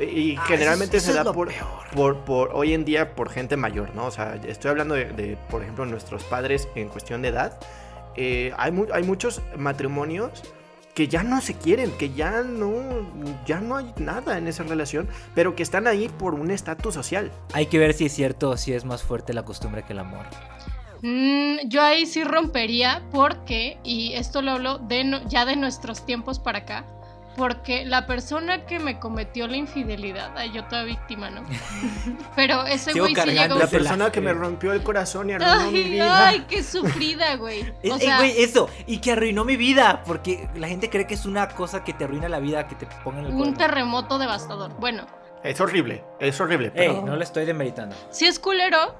Y 0.00 0.36
Ah, 0.36 0.44
generalmente 0.46 0.96
eso- 0.96 1.10
eso 1.10 1.18
se 1.18 1.24
da 1.24 1.32
por, 1.32 1.50
por, 1.94 2.24
por 2.24 2.50
hoy 2.54 2.72
en 2.72 2.84
día 2.86 3.14
por 3.14 3.28
gente 3.30 3.56
mayor, 3.56 3.94
¿no? 3.94 4.06
O 4.06 4.10
sea, 4.10 4.36
estoy 4.46 4.70
hablando 4.70 4.94
de, 4.94 5.06
de, 5.12 5.36
por 5.50 5.62
ejemplo, 5.62 5.84
nuestros 5.84 6.24
padres 6.24 6.68
en 6.74 6.88
cuestión 6.88 7.20
de 7.22 7.28
edad. 7.28 7.58
Eh, 8.16 8.52
hay, 8.56 8.72
mu- 8.72 8.86
hay 8.92 9.02
muchos 9.02 9.42
matrimonios 9.58 10.42
que 10.94 11.06
ya 11.06 11.22
no 11.22 11.40
se 11.40 11.54
quieren, 11.54 11.90
que 11.92 12.10
ya 12.12 12.42
no, 12.42 12.72
ya 13.46 13.60
no 13.60 13.76
hay 13.76 13.92
nada 13.98 14.38
en 14.38 14.48
esa 14.48 14.64
relación, 14.64 15.08
pero 15.34 15.54
que 15.54 15.62
están 15.62 15.86
ahí 15.86 16.08
por 16.08 16.34
un 16.34 16.50
estatus 16.50 16.94
social. 16.94 17.30
Hay 17.52 17.66
que 17.66 17.78
ver 17.78 17.92
si 17.94 18.06
es 18.06 18.12
cierto 18.12 18.50
o 18.50 18.56
si 18.56 18.72
es 18.72 18.84
más 18.84 19.02
fuerte 19.02 19.32
la 19.32 19.44
costumbre 19.44 19.82
que 19.84 19.92
el 19.92 19.98
amor. 20.00 20.24
Mm, 21.02 21.68
yo 21.68 21.82
ahí 21.82 22.06
sí 22.06 22.24
rompería 22.24 23.02
porque, 23.10 23.78
y 23.84 24.12
esto 24.14 24.42
lo 24.42 24.52
hablo 24.52 24.78
de 24.78 25.04
no- 25.04 25.26
ya 25.28 25.44
de 25.46 25.56
nuestros 25.56 26.04
tiempos 26.04 26.38
para 26.38 26.58
acá, 26.58 26.84
porque 27.36 27.86
la 27.86 28.06
persona 28.06 28.66
que 28.66 28.78
me 28.80 28.98
cometió 28.98 29.46
la 29.46 29.56
infidelidad, 29.56 30.36
ay, 30.36 30.50
yo 30.52 30.64
toda 30.64 30.82
víctima, 30.82 31.30
¿no? 31.30 31.42
Pero 32.36 32.66
ese 32.66 32.92
güey 32.98 33.14
sí 33.14 33.30
llegó... 33.30 33.54
La 33.54 33.66
persona 33.66 34.10
que 34.12 34.20
me 34.20 34.32
rompió 34.34 34.72
el 34.72 34.82
corazón 34.82 35.30
y 35.30 35.34
arruinó 35.34 35.70
mi 35.70 35.82
vida. 35.84 36.28
ay, 36.28 36.44
qué 36.48 36.62
sufrida, 36.62 37.36
güey. 37.36 37.60
Eh, 37.82 37.92
O 37.92 37.96
eh, 37.96 38.00
sea, 38.00 38.18
güey, 38.18 38.42
eso. 38.42 38.68
Y 38.86 38.98
que 38.98 39.12
arruinó 39.12 39.44
mi 39.44 39.56
vida. 39.56 40.02
Porque 40.04 40.50
la 40.56 40.68
gente 40.68 40.90
cree 40.90 41.06
que 41.06 41.14
es 41.14 41.24
una 41.24 41.48
cosa 41.48 41.82
que 41.82 41.94
te 41.94 42.04
arruina 42.04 42.28
la 42.28 42.40
vida, 42.40 42.66
que 42.68 42.74
te 42.74 42.86
pongan 43.04 43.24
el 43.24 43.32
un 43.32 43.38
cuerno. 43.38 43.56
terremoto 43.56 44.18
devastador. 44.18 44.72
Bueno, 44.78 45.06
Es 45.42 45.58
horrible, 45.60 46.04
es 46.18 46.38
horrible. 46.40 46.70
Pero 46.72 46.92
Ey, 46.96 47.02
no 47.02 47.16
le 47.16 47.24
estoy 47.24 47.46
demeritando. 47.46 47.96
sí 48.10 48.26
es 48.26 48.38
culero, 48.38 48.94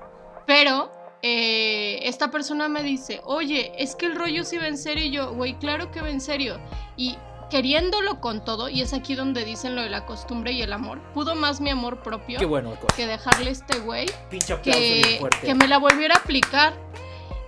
pero 0.46 0.90
eh, 1.22 2.00
esta 2.04 2.30
persona 2.30 2.68
me 2.68 2.82
dice, 2.82 3.20
oye, 3.24 3.72
es 3.76 3.94
que 3.94 4.06
el 4.06 4.16
rollo 4.16 4.44
sí 4.44 4.56
va 4.58 4.68
en 4.68 4.78
serio. 4.78 5.04
Y 5.04 5.10
yo, 5.10 5.32
güey, 5.34 5.58
claro 5.58 5.90
que 5.90 6.00
va 6.00 6.10
en 6.10 6.20
serio. 6.20 6.58
Y 6.96 7.16
queriéndolo 7.50 8.20
con 8.20 8.44
todo, 8.44 8.68
y 8.68 8.80
es 8.80 8.94
aquí 8.94 9.14
donde 9.14 9.44
dicen 9.44 9.74
lo 9.74 9.82
de 9.82 9.90
la 9.90 10.06
costumbre 10.06 10.52
y 10.52 10.62
el 10.62 10.72
amor, 10.72 11.00
pudo 11.12 11.34
más 11.34 11.60
mi 11.60 11.68
amor 11.68 12.00
propio 12.00 12.38
Qué 12.38 12.46
bueno, 12.46 12.74
que 12.96 13.06
dejarle 13.06 13.48
a 13.48 13.52
este 13.52 13.80
güey 13.80 14.06
que, 14.62 15.16
fuerte. 15.18 15.46
que 15.46 15.54
me 15.54 15.66
la 15.68 15.78
volviera 15.78 16.14
a 16.14 16.18
aplicar. 16.18 16.72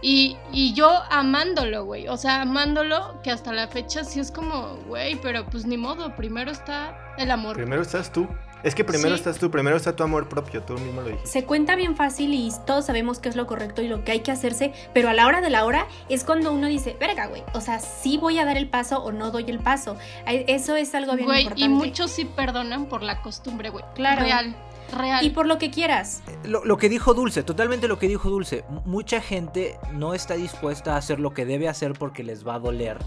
Y, 0.04 0.37
y 0.52 0.74
yo 0.74 1.00
amándolo, 1.11 1.85
güey. 1.85 2.08
O 2.08 2.16
sea, 2.16 2.42
amándolo, 2.42 3.22
que 3.22 3.30
hasta 3.30 3.52
la 3.52 3.68
fecha 3.68 4.02
sí 4.02 4.18
es 4.18 4.32
como, 4.32 4.74
güey, 4.88 5.14
pero 5.22 5.46
pues 5.46 5.64
ni 5.64 5.76
modo, 5.76 6.16
primero 6.16 6.50
está 6.50 7.14
el 7.18 7.30
amor. 7.30 7.54
primero 7.54 7.82
estás 7.82 8.12
tú. 8.12 8.26
Es 8.62 8.75
que 8.75 8.85
primero 8.85 9.11
Sí. 9.11 9.14
estás 9.20 9.38
tú, 9.38 9.51
primero 9.51 9.77
está 9.77 9.96
tu 9.96 10.03
amor 10.05 10.29
propio, 10.29 10.62
tú 10.62 10.75
mismo 10.75 11.01
lo 11.03 11.09
dijiste. 11.09 11.27
Se 11.29 11.44
cuenta 11.44 11.75
bien 11.75 11.96
fácil 11.96 12.33
y 12.33 12.51
todos 12.66 12.87
sabemos 12.87 13.18
qué 13.18 13.29
es 13.29 13.37
lo 13.37 13.46
correcto 13.46 13.83
y 13.83 13.88
lo 13.88 14.05
que 14.05 14.12
hay 14.12 14.20
que 14.20 14.31
hacerse, 14.31 14.72
pero 14.94 15.09
a 15.09 15.12
la 15.14 15.27
hora 15.27 15.40
de 15.40 15.51
la 15.51 15.64
hora 15.64 15.87
es 16.09 16.25
cuando 16.25 16.53
uno 16.53 16.66
dice, 16.68 16.96
verga, 17.01 17.27
güey, 17.27 17.42
o 17.55 17.61
sea, 17.61 17.81
sí 17.81 18.18
voy 18.18 18.38
a 18.38 18.44
dar 18.44 18.57
el 18.57 18.68
paso 18.68 19.03
o 19.03 19.11
no 19.12 19.31
doy 19.31 19.44
el 19.48 19.59
paso. 19.59 19.96
Eso 20.27 20.77
es 20.77 20.94
algo 20.94 21.14
bien 21.14 21.27
Güey, 21.27 21.42
importante. 21.42 21.64
y 21.64 21.68
muchos 21.68 22.11
sí 22.11 22.25
perdonan 22.25 22.87
por 22.87 23.03
la 23.03 23.20
costumbre, 23.22 23.70
güey. 23.70 23.85
Claro. 23.94 24.22
Real, 24.22 24.55
real. 24.96 25.25
Y 25.25 25.31
por 25.31 25.46
lo 25.46 25.59
que 25.59 25.70
quieras. 25.70 26.22
Lo, 26.44 26.64
lo 26.64 26.77
que 26.77 26.88
dijo 26.88 27.14
Dulce, 27.14 27.42
totalmente 27.42 27.88
lo 27.88 27.98
que 27.98 28.07
dijo 28.09 28.31
Dulce. 28.31 28.64
M- 28.68 28.81
Mucha 28.85 29.20
gente 29.20 29.79
no 29.92 30.14
está 30.14 30.35
dispuesta 30.35 30.94
a 30.94 30.98
hacer 30.98 31.18
lo 31.18 31.33
que 31.35 31.44
debe 31.46 31.68
hacer 31.68 31.94
porque 31.94 32.22
les 32.22 32.46
va 32.46 32.55
a 32.55 32.59
doler. 32.61 32.98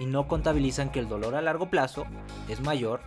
Y 0.00 0.06
no 0.06 0.28
contabilizan 0.28 0.90
que 0.92 1.00
el 1.00 1.08
dolor 1.08 1.34
a 1.34 1.40
largo 1.42 1.70
plazo 1.70 2.04
es 2.48 2.60
mayor 2.60 3.00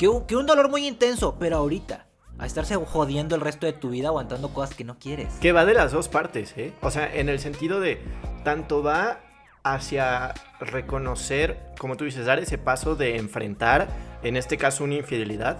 que 0.00 0.08
un, 0.08 0.24
que 0.24 0.34
un 0.34 0.46
dolor 0.46 0.70
muy 0.70 0.86
intenso, 0.86 1.36
pero 1.38 1.58
ahorita. 1.58 2.06
A 2.38 2.46
estarse 2.46 2.74
jodiendo 2.74 3.34
el 3.34 3.42
resto 3.42 3.66
de 3.66 3.74
tu 3.74 3.90
vida 3.90 4.08
aguantando 4.08 4.48
cosas 4.54 4.74
que 4.74 4.82
no 4.82 4.98
quieres. 4.98 5.28
Que 5.42 5.52
va 5.52 5.66
de 5.66 5.74
las 5.74 5.92
dos 5.92 6.08
partes, 6.08 6.54
¿eh? 6.56 6.72
O 6.80 6.90
sea, 6.90 7.14
en 7.14 7.28
el 7.28 7.38
sentido 7.38 7.80
de, 7.80 8.00
tanto 8.42 8.82
va 8.82 9.20
hacia 9.62 10.32
reconocer, 10.58 11.58
como 11.78 11.98
tú 11.98 12.06
dices, 12.06 12.24
dar 12.24 12.38
ese 12.38 12.56
paso 12.56 12.96
de 12.96 13.18
enfrentar, 13.18 13.88
en 14.22 14.38
este 14.38 14.56
caso, 14.56 14.84
una 14.84 14.94
infidelidad. 14.94 15.58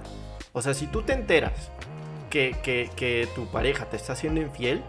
O 0.54 0.62
sea, 0.62 0.72
si 0.72 0.86
tú 0.86 1.02
te 1.02 1.12
enteras 1.12 1.70
que, 2.30 2.56
que, 2.62 2.88
que 2.96 3.28
tu 3.34 3.44
pareja 3.48 3.90
te 3.90 3.98
está 3.98 4.14
haciendo 4.14 4.40
infiel, 4.40 4.82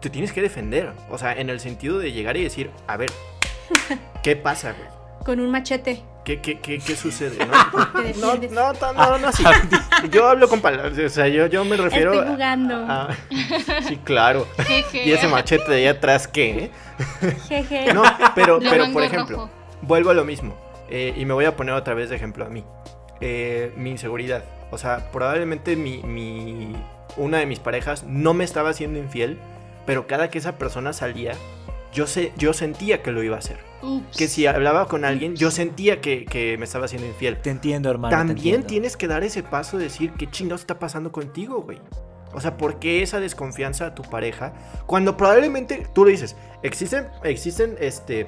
te 0.00 0.08
tienes 0.08 0.30
que 0.30 0.40
defender. 0.40 0.92
O 1.10 1.18
sea, 1.18 1.32
en 1.32 1.50
el 1.50 1.58
sentido 1.58 1.98
de 1.98 2.12
llegar 2.12 2.36
y 2.36 2.44
decir, 2.44 2.70
a 2.86 2.96
ver, 2.96 3.10
¿Qué 4.22 4.36
pasa, 4.36 4.72
güey? 4.72 4.88
Con 5.24 5.40
un 5.40 5.50
machete. 5.50 6.02
¿Qué, 6.24 6.40
qué, 6.40 6.60
qué, 6.60 6.78
qué 6.78 6.94
sucede? 6.96 7.36
¿no? 7.44 7.52
No, 8.20 8.34
no, 8.36 8.72
no, 8.72 8.92
no, 8.92 9.18
no, 9.18 9.28
así. 9.28 9.42
Yo 10.10 10.28
hablo 10.28 10.48
con 10.48 10.60
palabras, 10.60 10.96
o 10.98 11.08
sea, 11.08 11.26
yo, 11.28 11.46
yo 11.46 11.64
me 11.64 11.76
refiero 11.76 12.12
Estoy 12.12 12.28
jugando. 12.34 12.76
a- 12.88 13.08
Sí, 13.88 13.96
claro. 14.04 14.46
Jeje. 14.66 15.04
¿Y 15.08 15.12
ese 15.12 15.26
machete 15.28 15.70
de 15.70 15.76
allá 15.88 15.98
atrás 15.98 16.28
qué? 16.28 16.70
Jeje. 17.48 17.92
No, 17.92 18.02
pero, 18.34 18.58
pero 18.60 18.92
por 18.92 19.02
ejemplo, 19.02 19.36
rojo. 19.36 19.50
vuelvo 19.82 20.10
a 20.10 20.14
lo 20.14 20.24
mismo. 20.24 20.56
eh, 20.90 21.14
y 21.16 21.24
me 21.24 21.34
voy 21.34 21.44
a 21.44 21.56
poner 21.56 21.74
otra 21.74 21.94
vez 21.94 22.10
de 22.10 22.16
ejemplo 22.16 22.44
a 22.44 22.48
mí. 22.48 22.64
Eh, 23.20 23.72
mi 23.76 23.90
inseguridad. 23.90 24.44
O 24.70 24.78
sea, 24.78 25.10
probablemente 25.12 25.74
mi, 25.76 26.02
mi- 26.02 26.76
una 27.16 27.38
de 27.38 27.46
mis 27.46 27.58
parejas 27.58 28.04
no 28.04 28.32
me 28.34 28.44
estaba 28.44 28.70
haciendo 28.70 28.98
infiel, 28.98 29.38
pero 29.86 30.06
cada 30.06 30.28
que 30.30 30.38
esa 30.38 30.56
persona 30.58 30.92
salía, 30.92 31.32
yo, 31.92 32.06
sé, 32.06 32.32
yo 32.36 32.52
sentía 32.52 33.02
que 33.02 33.12
lo 33.12 33.22
iba 33.22 33.36
a 33.36 33.38
hacer. 33.38 33.58
Ups. 33.82 34.16
Que 34.16 34.28
si 34.28 34.46
hablaba 34.46 34.86
con 34.86 35.04
alguien, 35.04 35.34
yo 35.36 35.50
sentía 35.50 36.00
que, 36.00 36.24
que 36.24 36.56
me 36.58 36.64
estaba 36.64 36.84
haciendo 36.84 37.06
infiel. 37.08 37.38
Te 37.40 37.50
entiendo, 37.50 37.90
hermano. 37.90 38.16
También 38.16 38.36
entiendo. 38.36 38.66
tienes 38.66 38.96
que 38.96 39.08
dar 39.08 39.24
ese 39.24 39.42
paso 39.42 39.76
de 39.78 39.84
decir 39.84 40.12
qué 40.12 40.30
chingados 40.30 40.60
está 40.62 40.78
pasando 40.78 41.10
contigo, 41.12 41.62
güey. 41.62 41.80
O 42.34 42.40
sea, 42.40 42.56
¿por 42.56 42.78
qué 42.78 43.02
esa 43.02 43.20
desconfianza 43.20 43.86
a 43.86 43.94
tu 43.94 44.02
pareja? 44.02 44.54
Cuando 44.86 45.16
probablemente, 45.16 45.86
tú 45.94 46.04
lo 46.04 46.10
dices, 46.10 46.34
existen, 46.62 47.08
existen 47.24 47.76
este, 47.78 48.20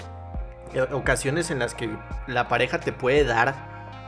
eh, 0.74 0.86
ocasiones 0.92 1.50
en 1.50 1.58
las 1.58 1.74
que 1.74 1.88
la 2.26 2.48
pareja 2.48 2.80
te 2.80 2.92
puede 2.92 3.24
dar 3.24 3.48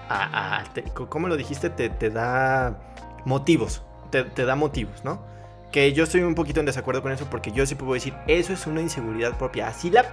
a... 0.09 0.59
a- 0.59 0.65
te- 0.75 0.83
¿Cómo 0.83 1.29
lo 1.29 1.37
dijiste? 1.37 1.71
Te, 1.71 1.89
te 1.89 2.11
da 2.11 2.79
motivos. 3.25 3.83
Te, 4.11 4.25
te 4.25 4.45
da 4.45 4.55
motivos, 4.55 5.03
¿no? 5.05 5.25
Que 5.77 5.93
yo 5.93 6.05
estoy 6.05 6.23
un 6.23 6.35
poquito 6.35 6.61
en 6.61 6.65
desacuerdo 6.65 7.03
con 7.03 7.13
eso 7.13 7.27
porque 7.29 7.53
yo 7.53 7.67
sí 7.67 7.75
puedo 7.75 7.93
decir, 7.93 8.15
eso 8.27 8.55
es 8.55 8.67
una 8.67 8.81
inseguridad 8.81 9.37
propia. 9.37 9.69
Así 9.69 9.91
la... 9.91 10.07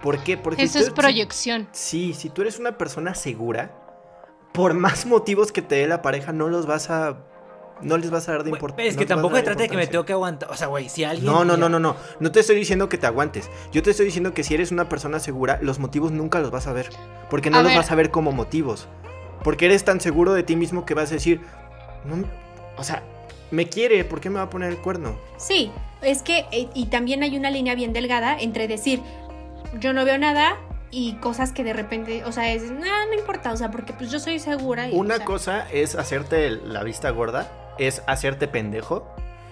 ¿Por 0.00 0.16
qué? 0.24 0.38
Porque 0.38 0.62
Eso 0.62 0.78
tú- 0.78 0.86
es 0.86 0.90
proyección. 0.90 1.68
Sí, 1.72 2.14
si 2.14 2.30
tú 2.30 2.40
eres 2.40 2.58
una 2.58 2.78
persona 2.78 3.14
segura, 3.14 3.72
por 4.54 4.72
más 4.72 5.04
motivos 5.04 5.52
que 5.52 5.60
te 5.60 5.74
dé 5.74 5.86
la 5.86 6.00
pareja, 6.00 6.32
no 6.32 6.48
los 6.48 6.64
vas 6.64 6.88
a. 6.88 7.18
No 7.82 7.98
les 7.98 8.10
vas 8.10 8.26
a 8.30 8.32
dar 8.32 8.44
de 8.44 8.48
importancia. 8.52 8.76
pero 8.84 8.88
es 8.88 8.96
que 8.96 9.04
tampoco 9.04 9.36
se 9.36 9.42
trata 9.42 9.60
de 9.64 9.68
que 9.68 9.76
me 9.76 9.86
tengo 9.86 10.06
que 10.06 10.14
aguantar. 10.14 10.50
O 10.50 10.54
sea, 10.56 10.68
güey, 10.68 10.88
si 10.88 11.04
alguien. 11.04 11.26
No, 11.30 11.44
no, 11.44 11.58
no, 11.58 11.68
no, 11.68 11.78
no. 11.78 11.94
No 12.18 12.32
te 12.32 12.40
estoy 12.40 12.56
diciendo 12.56 12.88
que 12.88 12.96
te 12.96 13.06
aguantes. 13.06 13.50
Yo 13.70 13.82
te 13.82 13.90
estoy 13.90 14.06
diciendo 14.06 14.32
que 14.32 14.42
si 14.44 14.54
eres 14.54 14.72
una 14.72 14.88
persona 14.88 15.18
segura, 15.20 15.58
los 15.60 15.78
motivos 15.78 16.10
nunca 16.10 16.40
los 16.40 16.50
vas 16.50 16.66
a 16.66 16.72
ver. 16.72 16.88
Porque 17.28 17.50
no 17.50 17.58
A 17.58 17.62
los 17.62 17.72
ver. 17.72 17.76
vas 17.78 17.90
a 17.90 17.94
ver 17.96 18.10
como 18.10 18.32
motivos. 18.32 18.88
Porque 19.44 19.66
eres 19.66 19.84
tan 19.84 20.00
seguro 20.00 20.32
de 20.32 20.42
ti 20.42 20.56
mismo 20.56 20.86
que 20.86 20.94
vas 20.94 21.10
a 21.10 21.14
decir. 21.16 21.42
"No, 22.06 22.24
o 22.78 22.82
sea, 22.84 23.02
me 23.52 23.68
quiere, 23.68 24.04
¿por 24.04 24.20
qué 24.20 24.30
me 24.30 24.36
va 24.36 24.42
a 24.42 24.50
poner 24.50 24.70
el 24.70 24.78
cuerno? 24.78 25.16
Sí, 25.36 25.70
es 26.00 26.22
que, 26.22 26.46
eh, 26.50 26.68
y 26.74 26.86
también 26.86 27.22
hay 27.22 27.36
una 27.36 27.50
línea 27.50 27.74
bien 27.76 27.92
delgada 27.92 28.36
entre 28.36 28.66
decir, 28.66 29.00
yo 29.78 29.92
no 29.92 30.04
veo 30.04 30.18
nada 30.18 30.58
y 30.90 31.14
cosas 31.16 31.52
que 31.52 31.62
de 31.62 31.72
repente, 31.72 32.24
o 32.24 32.32
sea, 32.32 32.52
es, 32.52 32.70
no, 32.70 32.80
no 32.80 33.14
importa, 33.14 33.52
o 33.52 33.56
sea, 33.56 33.70
porque 33.70 33.92
pues 33.92 34.10
yo 34.10 34.18
soy 34.18 34.38
segura. 34.38 34.88
Y, 34.88 34.94
Una 34.94 35.14
o 35.14 35.18
sea, 35.18 35.26
cosa 35.26 35.70
es 35.70 35.94
hacerte 35.94 36.50
la 36.50 36.82
vista 36.82 37.10
gorda, 37.10 37.74
es 37.78 38.02
hacerte 38.06 38.48
pendejo. 38.48 39.06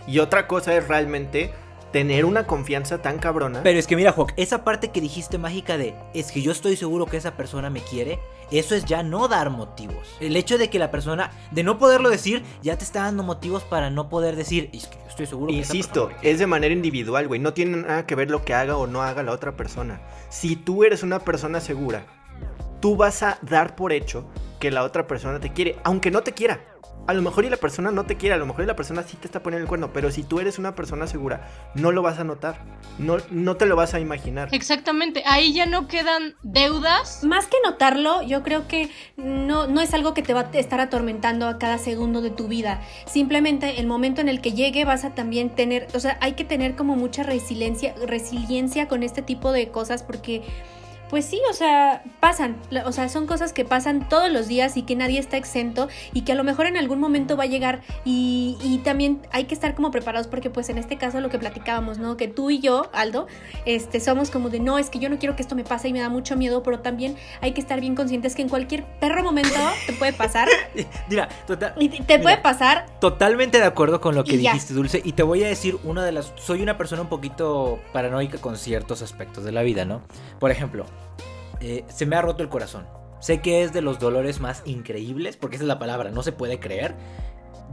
Y 0.06 0.18
otra 0.18 0.46
cosa 0.46 0.74
es 0.74 0.88
realmente 0.88 1.52
tener 1.92 2.24
una 2.24 2.46
confianza 2.46 3.02
tan 3.02 3.18
cabrona. 3.18 3.62
Pero 3.62 3.78
es 3.78 3.86
que 3.86 3.96
mira, 3.96 4.12
Juan, 4.12 4.28
esa 4.36 4.64
parte 4.64 4.90
que 4.90 5.00
dijiste 5.00 5.38
mágica 5.38 5.76
de 5.76 5.94
es 6.14 6.32
que 6.32 6.40
yo 6.40 6.52
estoy 6.52 6.76
seguro 6.76 7.06
que 7.06 7.18
esa 7.18 7.36
persona 7.36 7.68
me 7.68 7.80
quiere, 7.80 8.18
eso 8.50 8.74
es 8.74 8.84
ya 8.84 9.02
no 9.02 9.28
dar 9.28 9.50
motivos. 9.50 10.16
El 10.20 10.36
hecho 10.36 10.58
de 10.58 10.70
que 10.70 10.78
la 10.78 10.90
persona, 10.90 11.30
de 11.50 11.62
no 11.62 11.78
poderlo 11.78 12.10
decir, 12.10 12.42
ya 12.62 12.76
te 12.76 12.84
está 12.84 13.02
dando 13.02 13.22
motivos 13.22 13.62
para 13.64 13.90
no 13.90 14.08
poder 14.08 14.36
decir, 14.36 14.70
es 14.72 14.86
que 14.86 14.96
yo 14.96 15.08
estoy 15.08 15.26
seguro 15.26 15.48
que 15.48 15.58
Insisto, 15.58 15.92
persona 15.92 16.14
me 16.14 16.20
quiere". 16.20 16.32
es 16.32 16.38
de 16.38 16.46
manera 16.46 16.74
individual, 16.74 17.28
güey. 17.28 17.40
No 17.40 17.52
tiene 17.52 17.78
nada 17.78 18.06
que 18.06 18.14
ver 18.14 18.30
lo 18.30 18.44
que 18.44 18.54
haga 18.54 18.76
o 18.76 18.86
no 18.86 19.02
haga 19.02 19.22
la 19.22 19.32
otra 19.32 19.56
persona. 19.56 20.00
Si 20.28 20.56
tú 20.56 20.84
eres 20.84 21.02
una 21.02 21.20
persona 21.20 21.60
segura, 21.60 22.04
tú 22.80 22.96
vas 22.96 23.22
a 23.22 23.38
dar 23.42 23.76
por 23.76 23.92
hecho 23.92 24.24
que 24.58 24.70
la 24.70 24.84
otra 24.84 25.06
persona 25.06 25.40
te 25.40 25.52
quiere, 25.52 25.76
aunque 25.84 26.10
no 26.10 26.22
te 26.22 26.32
quiera. 26.32 26.60
A 27.11 27.12
lo 27.12 27.23
mejor 27.23 27.44
y 27.44 27.51
la 27.51 27.57
persona 27.57 27.90
no 27.90 28.07
te 28.07 28.16
quiere, 28.16 28.37
a 28.37 28.38
lo 28.38 28.46
mejor 28.46 28.62
y 28.62 28.68
la 28.68 28.77
persona 28.77 29.03
sí 29.03 29.16
te 29.16 29.27
está 29.27 29.42
poniendo 29.42 29.64
el 29.64 29.68
cuerno, 29.68 29.92
pero 29.92 30.12
si 30.12 30.23
tú 30.23 30.38
eres 30.38 30.61
una 30.61 30.77
persona 30.77 31.09
segura, 31.09 31.49
no 31.75 31.90
lo 31.90 32.03
vas 32.03 32.20
a 32.20 32.25
notar, 32.25 32.59
no, 32.99 33.16
no 33.33 33.57
te 33.57 33.66
lo 33.66 33.75
vas 33.75 33.94
a 33.94 33.99
imaginar. 33.99 34.49
Exactamente. 34.53 35.25
Ahí 35.27 35.53
ya 35.53 35.66
no 35.66 35.88
quedan 35.88 36.37
deudas. 36.44 37.25
Más 37.25 37.49
que 37.49 37.57
notarlo, 37.64 38.23
yo 38.23 38.44
creo 38.44 38.68
que 38.68 38.90
no, 39.16 39.66
no 39.66 39.81
es 39.81 39.92
algo 39.92 40.14
que 40.14 40.23
te 40.23 40.35
va 40.35 40.51
a 40.55 40.57
estar 40.57 40.79
atormentando 40.79 41.49
a 41.49 41.59
cada 41.59 41.79
segundo 41.79 42.20
de 42.20 42.31
tu 42.31 42.46
vida. 42.46 42.81
Simplemente 43.07 43.81
el 43.81 43.88
momento 43.88 44.20
en 44.20 44.29
el 44.29 44.40
que 44.40 44.53
llegue 44.53 44.85
vas 44.85 45.05
a 45.05 45.12
también 45.12 45.51
tener, 45.51 45.88
o 45.94 45.99
sea, 45.99 46.16
hay 46.20 46.35
que 46.35 46.44
tener 46.44 46.77
como 46.77 46.94
mucha 46.94 47.25
resiliencia, 47.25 47.92
resiliencia 48.07 48.87
con 48.87 49.03
este 49.03 49.20
tipo 49.20 49.51
de 49.51 49.73
cosas 49.73 50.05
porque... 50.05 50.44
Pues 51.11 51.25
sí, 51.25 51.40
o 51.51 51.53
sea, 51.53 52.05
pasan, 52.20 52.57
o 52.87 52.92
sea, 52.92 53.09
son 53.09 53.27
cosas 53.27 53.53
que 53.53 53.64
pasan 53.64 54.09
todos 54.09 54.31
los 54.31 54.46
días 54.46 54.77
y 54.77 54.83
que 54.83 54.94
nadie 54.94 55.18
está 55.18 55.37
exento 55.37 55.88
y 56.12 56.23
que 56.23 56.31
a 56.33 56.35
lo 56.37 56.44
mejor 56.44 56.66
en 56.66 56.77
algún 56.77 57.01
momento 57.01 57.37
va 57.37 57.42
a 57.44 57.46
llegar 57.49 57.81
y, 58.05 58.57
y 58.62 58.79
también 58.79 59.20
hay 59.33 59.44
que 59.46 59.55
estar 59.55 59.75
como 59.75 59.90
preparados 59.90 60.29
porque 60.29 60.51
pues 60.51 60.68
en 60.68 60.79
este 60.79 60.96
caso 60.99 61.20
lo 61.20 61.29
que 61.29 61.38
platicábamos, 61.40 61.99
¿no? 61.99 62.16
Que 62.16 62.29
tú 62.29 62.51
y 62.51 62.61
yo, 62.61 62.88
Aldo, 62.92 63.27
este, 63.66 63.99
somos 63.99 64.31
como 64.31 64.51
de, 64.51 64.61
no, 64.61 64.79
es 64.79 64.88
que 64.88 65.01
yo 65.01 65.09
no 65.11 65.18
quiero 65.18 65.35
que 65.35 65.42
esto 65.42 65.57
me 65.57 65.64
pase 65.64 65.88
y 65.88 65.92
me 65.92 65.99
da 65.99 66.09
mucho 66.09 66.37
miedo, 66.37 66.62
pero 66.62 66.79
también 66.79 67.16
hay 67.40 67.53
que 67.53 67.61
estar 67.61 67.81
bien 67.81 67.96
conscientes 67.96 68.37
que 68.37 68.42
en 68.42 68.49
cualquier 68.49 68.85
perro 69.01 69.25
momento 69.25 69.59
te 69.87 69.92
puede 69.94 70.12
pasar 70.12 70.49
Mira, 71.11 71.29
total- 71.46 71.75
y 71.79 71.88
te 71.88 71.96
te 72.05 72.18
Mira. 72.18 72.23
puede 72.23 72.37
pasar 72.38 72.87
Totalmente 73.01 73.59
de 73.59 73.64
acuerdo 73.64 74.01
con 74.01 74.14
lo 74.14 74.23
que 74.23 74.38
ya. 74.38 74.53
dijiste, 74.53 74.75
Dulce. 74.75 75.01
Y 75.05 75.12
te 75.14 75.23
voy 75.25 75.42
a 75.42 75.49
decir 75.49 75.77
una 75.83 76.05
de 76.05 76.12
las. 76.12 76.33
Soy 76.37 76.62
una 76.62 76.77
persona 76.79 77.03
un 77.03 77.09
poquito 77.09 77.81
paranoica 77.92 78.38
con 78.38 78.57
ciertos 78.57 79.03
aspectos 79.03 79.42
de 79.42 79.51
la 79.53 79.62
vida, 79.62 79.85
¿no? 79.85 80.03
Por 80.38 80.51
ejemplo, 80.51 80.85
eh, 81.60 81.84
se 81.88 82.06
me 82.06 82.16
ha 82.16 82.22
roto 82.22 82.42
el 82.42 82.48
corazón. 82.48 82.86
Sé 83.20 83.40
que 83.40 83.62
es 83.62 83.72
de 83.72 83.82
los 83.82 83.98
dolores 83.98 84.40
más 84.40 84.62
increíbles, 84.64 85.36
porque 85.36 85.56
esa 85.56 85.64
es 85.64 85.68
la 85.68 85.78
palabra, 85.78 86.10
no 86.10 86.22
se 86.22 86.32
puede 86.32 86.58
creer. 86.58 86.94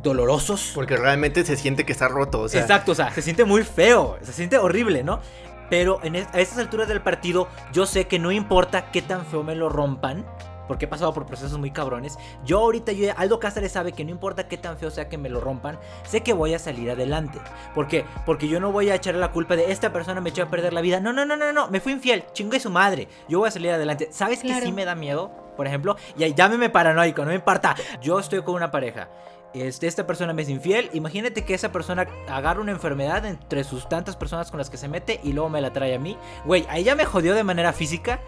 Dolorosos. 0.03 0.71
Porque 0.75 0.95
realmente 0.97 1.43
se 1.45 1.55
siente 1.55 1.85
que 1.85 1.91
está 1.91 2.07
roto, 2.07 2.41
o 2.41 2.49
sea. 2.49 2.61
Exacto, 2.61 2.91
o 2.91 2.95
sea, 2.95 3.11
se 3.11 3.21
siente 3.21 3.45
muy 3.45 3.63
feo, 3.63 4.17
se 4.21 4.31
siente 4.33 4.57
horrible, 4.57 5.03
¿no? 5.03 5.19
Pero 5.69 5.99
en 6.03 6.15
es- 6.15 6.27
a 6.33 6.39
estas 6.39 6.59
alturas 6.59 6.87
del 6.87 7.01
partido, 7.01 7.47
yo 7.73 7.85
sé 7.85 8.07
que 8.07 8.19
no 8.19 8.31
importa 8.31 8.91
qué 8.91 9.01
tan 9.01 9.25
feo 9.25 9.43
me 9.43 9.55
lo 9.55 9.69
rompan, 9.69 10.25
porque 10.67 10.85
he 10.85 10.87
pasado 10.87 11.13
por 11.13 11.25
procesos 11.25 11.57
muy 11.57 11.71
cabrones. 11.71 12.17
Yo 12.45 12.59
ahorita, 12.59 12.91
yo, 12.91 13.11
Aldo 13.17 13.39
Cáceres 13.39 13.71
sabe 13.71 13.91
que 13.93 14.03
no 14.05 14.11
importa 14.11 14.47
qué 14.47 14.57
tan 14.57 14.77
feo 14.77 14.91
sea 14.91 15.09
que 15.09 15.17
me 15.17 15.29
lo 15.29 15.39
rompan, 15.39 15.79
sé 16.05 16.21
que 16.21 16.33
voy 16.33 16.53
a 16.53 16.59
salir 16.59 16.91
adelante. 16.91 17.39
¿Por 17.73 17.87
qué? 17.87 18.05
Porque 18.25 18.47
yo 18.47 18.59
no 18.59 18.71
voy 18.71 18.89
a 18.89 18.95
echarle 18.95 19.19
la 19.19 19.31
culpa 19.31 19.55
de 19.55 19.71
esta 19.71 19.93
persona 19.93 20.21
me 20.21 20.29
echó 20.29 20.43
a 20.43 20.47
perder 20.49 20.73
la 20.73 20.81
vida. 20.81 20.99
No, 20.99 21.13
no, 21.13 21.25
no, 21.25 21.35
no, 21.37 21.51
no, 21.53 21.69
me 21.69 21.79
fui 21.79 21.93
infiel, 21.93 22.23
chingue 22.33 22.59
su 22.59 22.69
madre. 22.69 23.07
Yo 23.27 23.39
voy 23.39 23.47
a 23.47 23.51
salir 23.51 23.71
adelante. 23.71 24.09
¿Sabes 24.11 24.41
que 24.41 24.47
Claro. 24.47 24.65
sí 24.65 24.71
me 24.71 24.85
da 24.85 24.95
miedo? 24.95 25.31
Por 25.55 25.65
ejemplo, 25.67 25.95
y 26.17 26.23
ahí 26.23 26.33
llámeme 26.35 26.69
paranoico, 26.69 27.23
no 27.23 27.29
me 27.29 27.35
importa. 27.35 27.75
Yo 28.01 28.19
estoy 28.19 28.41
con 28.43 28.55
una 28.55 28.69
pareja. 28.71 29.09
Este, 29.53 29.87
esta 29.87 30.05
persona 30.05 30.33
me 30.33 30.43
es 30.43 30.49
infiel. 30.49 30.89
Imagínate 30.93 31.43
que 31.43 31.53
esa 31.55 31.71
persona 31.71 32.05
agarra 32.29 32.61
una 32.61 32.71
enfermedad 32.73 33.25
entre 33.25 33.63
sus 33.63 33.89
tantas 33.89 34.15
personas 34.15 34.51
con 34.51 34.59
las 34.59 34.69
que 34.69 34.77
se 34.77 34.87
mete 34.87 35.19
y 35.23 35.33
luego 35.33 35.49
me 35.49 35.61
la 35.61 35.73
trae 35.73 35.95
a 35.95 35.99
mí. 35.99 36.17
Güey, 36.45 36.65
ahí 36.69 36.83
ya 36.83 36.95
me 36.95 37.05
jodió 37.05 37.33
de 37.33 37.43
manera 37.43 37.73
física. 37.73 38.19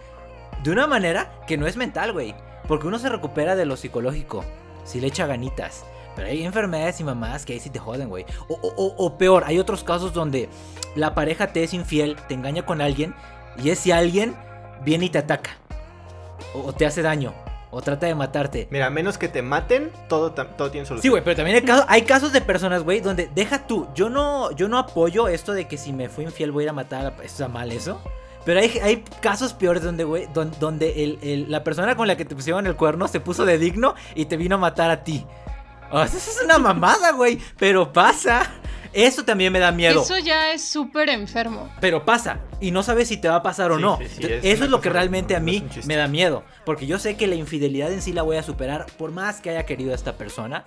De 0.62 0.70
una 0.70 0.86
manera 0.86 1.32
que 1.46 1.56
no 1.56 1.66
es 1.66 1.76
mental, 1.76 2.12
güey. 2.12 2.34
Porque 2.68 2.86
uno 2.86 2.98
se 2.98 3.08
recupera 3.08 3.56
de 3.56 3.66
lo 3.66 3.76
psicológico. 3.76 4.44
Si 4.84 5.00
le 5.00 5.06
echa 5.08 5.26
ganitas. 5.26 5.84
Pero 6.16 6.28
hay 6.28 6.42
enfermedades 6.44 7.00
y 7.00 7.04
mamás 7.04 7.46
que 7.46 7.52
ahí 7.54 7.60
sí 7.60 7.70
te 7.70 7.78
joden, 7.78 8.08
güey. 8.08 8.26
O, 8.48 8.54
o- 8.54 8.94
o- 9.06 9.16
peor, 9.18 9.44
hay 9.46 9.58
otros 9.58 9.84
casos 9.84 10.12
donde 10.12 10.48
la 10.96 11.14
pareja 11.14 11.52
te 11.52 11.62
es 11.62 11.72
infiel, 11.72 12.16
te 12.28 12.34
engaña 12.34 12.66
con 12.66 12.80
alguien. 12.80 13.14
Y 13.62 13.70
ese 13.70 13.92
alguien 13.92 14.36
viene 14.84 15.06
y 15.06 15.08
te 15.10 15.18
ataca. 15.18 15.50
O, 16.54 16.60
o 16.68 16.72
te 16.72 16.84
hace 16.86 17.02
daño. 17.02 17.32
O 17.72 17.80
trata 17.80 18.06
de 18.06 18.14
matarte. 18.16 18.66
Mira, 18.70 18.86
a 18.86 18.90
menos 18.90 19.16
que 19.16 19.28
te 19.28 19.42
maten, 19.42 19.92
todo, 20.08 20.32
todo 20.32 20.70
tiene 20.72 20.84
solución. 20.86 21.02
Sí, 21.02 21.08
güey, 21.08 21.22
pero 21.22 21.36
también 21.36 21.56
hay, 21.56 21.62
caso- 21.62 21.84
hay 21.88 22.02
casos 22.02 22.32
de 22.32 22.40
personas, 22.40 22.82
güey, 22.82 23.00
donde 23.00 23.30
deja 23.32 23.66
tú. 23.68 23.86
Yo 23.94 24.10
no, 24.10 24.50
yo 24.52 24.68
no 24.68 24.76
apoyo 24.78 25.28
esto 25.28 25.52
de 25.52 25.68
que 25.68 25.78
si 25.78 25.92
me 25.92 26.08
fui 26.08 26.24
infiel 26.24 26.50
voy 26.50 26.62
a 26.62 26.66
ir 26.66 26.70
a 26.70 26.72
matar 26.72 27.00
a 27.06 27.10
la 27.16 27.24
Está 27.24 27.46
mal 27.46 27.70
eso. 27.70 28.00
Pero 28.44 28.60
hay, 28.60 28.78
hay 28.82 29.04
casos 29.20 29.52
peores 29.52 29.82
donde, 29.82 30.04
güey, 30.04 30.26
don- 30.32 30.52
donde 30.60 31.04
el- 31.04 31.18
el- 31.22 31.50
la 31.50 31.62
persona 31.62 31.94
con 31.96 32.06
la 32.08 32.16
que 32.16 32.24
te 32.24 32.34
pusieron 32.34 32.66
el 32.66 32.76
cuerno 32.76 33.06
se 33.08 33.20
puso 33.20 33.44
de 33.44 33.58
digno 33.58 33.94
y 34.14 34.24
te 34.26 34.36
vino 34.36 34.54
a 34.54 34.58
matar 34.58 34.90
a 34.90 35.04
ti. 35.04 35.26
O 35.90 35.96
sea, 35.96 36.04
eso 36.06 36.16
es 36.18 36.40
una 36.44 36.58
mamada, 36.58 37.12
güey. 37.12 37.38
Pero 37.58 37.92
pasa. 37.92 38.42
Eso 38.92 39.24
también 39.24 39.52
me 39.52 39.60
da 39.60 39.70
miedo. 39.70 40.02
Eso 40.02 40.18
ya 40.18 40.52
es 40.52 40.64
súper 40.64 41.10
enfermo. 41.10 41.68
Pero 41.80 42.04
pasa. 42.04 42.40
Y 42.60 42.72
no 42.72 42.82
sabes 42.82 43.06
si 43.08 43.16
te 43.18 43.28
va 43.28 43.36
a 43.36 43.42
pasar 43.42 43.70
o 43.70 43.76
Sí, 43.76 43.82
no. 43.82 43.98
sí, 43.98 44.04
sí, 44.08 44.14
Entonces, 44.16 44.38
es 44.44 44.54
Eso 44.54 44.64
es 44.64 44.70
lo 44.70 44.80
que 44.80 44.90
realmente 44.90 45.36
a 45.36 45.40
mí 45.40 45.64
me 45.86 45.94
da 45.94 46.08
miedo. 46.08 46.42
Porque 46.64 46.86
yo 46.88 46.98
sé 46.98 47.16
que 47.16 47.28
la 47.28 47.36
infidelidad 47.36 47.92
en 47.92 48.02
sí 48.02 48.12
la 48.12 48.22
voy 48.22 48.36
a 48.36 48.42
superar 48.42 48.86
por 48.98 49.12
más 49.12 49.40
que 49.40 49.50
haya 49.50 49.64
querido 49.64 49.92
a 49.92 49.94
esta 49.94 50.16
persona. 50.16 50.64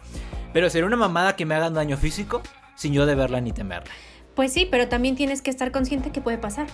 Pero 0.54 0.70
será 0.70 0.86
una 0.88 0.96
mamada 0.96 1.36
que 1.36 1.46
me 1.46 1.56
haga 1.56 1.68
un 1.68 1.74
daño 1.74 1.98
físico 1.98 2.42
sin 2.76 2.94
yo 2.94 3.06
deberla 3.06 3.42
ni 3.42 3.52
temerla. 3.52 3.92
Pues 4.36 4.54
sí, 4.54 4.68
pero 4.72 4.88
también 4.88 5.16
tienes 5.16 5.42
que 5.42 5.50
estar 5.52 5.72
consciente 5.72 6.12
que 6.12 6.22
puede 6.22 6.38
pasar. 6.38 6.68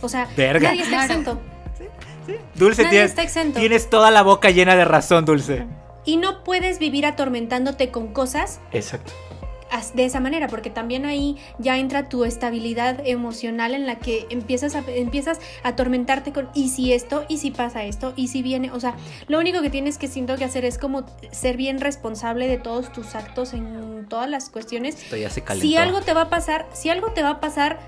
O 0.00 0.08
sea, 0.08 0.28
Verga. 0.36 0.68
nadie 0.68 0.82
está 0.82 1.04
exento. 1.04 1.40
Dulce, 2.54 2.82
Nadie 2.82 2.90
tienes, 2.90 3.10
está 3.10 3.22
exento. 3.22 3.60
tienes 3.60 3.90
toda 3.90 4.10
la 4.10 4.22
boca 4.22 4.50
llena 4.50 4.76
de 4.76 4.84
razón, 4.84 5.24
Dulce. 5.24 5.66
Y 6.04 6.16
no 6.16 6.44
puedes 6.44 6.78
vivir 6.78 7.06
atormentándote 7.06 7.90
con 7.90 8.12
cosas 8.12 8.60
Exacto. 8.72 9.12
de 9.94 10.04
esa 10.04 10.20
manera, 10.20 10.48
porque 10.48 10.70
también 10.70 11.04
ahí 11.04 11.36
ya 11.58 11.78
entra 11.78 12.08
tu 12.08 12.24
estabilidad 12.24 13.00
emocional 13.04 13.74
en 13.74 13.86
la 13.86 13.98
que 13.98 14.26
empiezas 14.30 14.74
a, 14.74 14.84
empiezas 14.86 15.38
a 15.62 15.68
atormentarte 15.68 16.32
con, 16.32 16.48
y 16.54 16.68
si 16.68 16.92
esto, 16.92 17.24
y 17.28 17.38
si 17.38 17.50
pasa 17.50 17.82
esto, 17.84 18.12
y 18.16 18.28
si 18.28 18.42
viene, 18.42 18.70
o 18.70 18.80
sea, 18.80 18.94
lo 19.26 19.38
único 19.38 19.62
que 19.62 19.70
tienes 19.70 19.98
que 19.98 20.06
siento 20.06 20.36
que 20.36 20.44
hacer 20.44 20.64
es 20.64 20.78
como 20.78 21.04
ser 21.32 21.56
bien 21.56 21.80
responsable 21.80 22.46
de 22.48 22.58
todos 22.58 22.92
tus 22.92 23.14
actos 23.14 23.52
en 23.52 24.06
todas 24.08 24.30
las 24.30 24.48
cuestiones. 24.48 24.94
Esto 24.96 25.16
ya 25.16 25.28
se 25.30 25.42
si 25.60 25.76
algo 25.76 26.00
te 26.00 26.12
va 26.14 26.22
a 26.22 26.30
pasar, 26.30 26.66
si 26.72 26.88
algo 26.90 27.12
te 27.12 27.22
va 27.22 27.30
a 27.30 27.40
pasar 27.40 27.78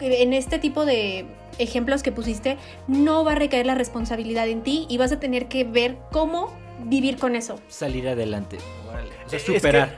en 0.00 0.32
este 0.32 0.58
tipo 0.58 0.84
de 0.84 1.26
ejemplos 1.58 2.02
que 2.02 2.12
pusiste, 2.12 2.56
no 2.88 3.24
va 3.24 3.32
a 3.32 3.34
recaer 3.34 3.66
la 3.66 3.74
responsabilidad 3.74 4.48
en 4.48 4.62
ti 4.62 4.86
y 4.88 4.98
vas 4.98 5.12
a 5.12 5.20
tener 5.20 5.48
que 5.48 5.64
ver 5.64 5.98
cómo 6.10 6.52
vivir 6.84 7.18
con 7.18 7.36
eso. 7.36 7.60
Salir 7.68 8.08
adelante. 8.08 8.58
O 9.24 9.28
sea, 9.28 9.38
superar. 9.38 9.96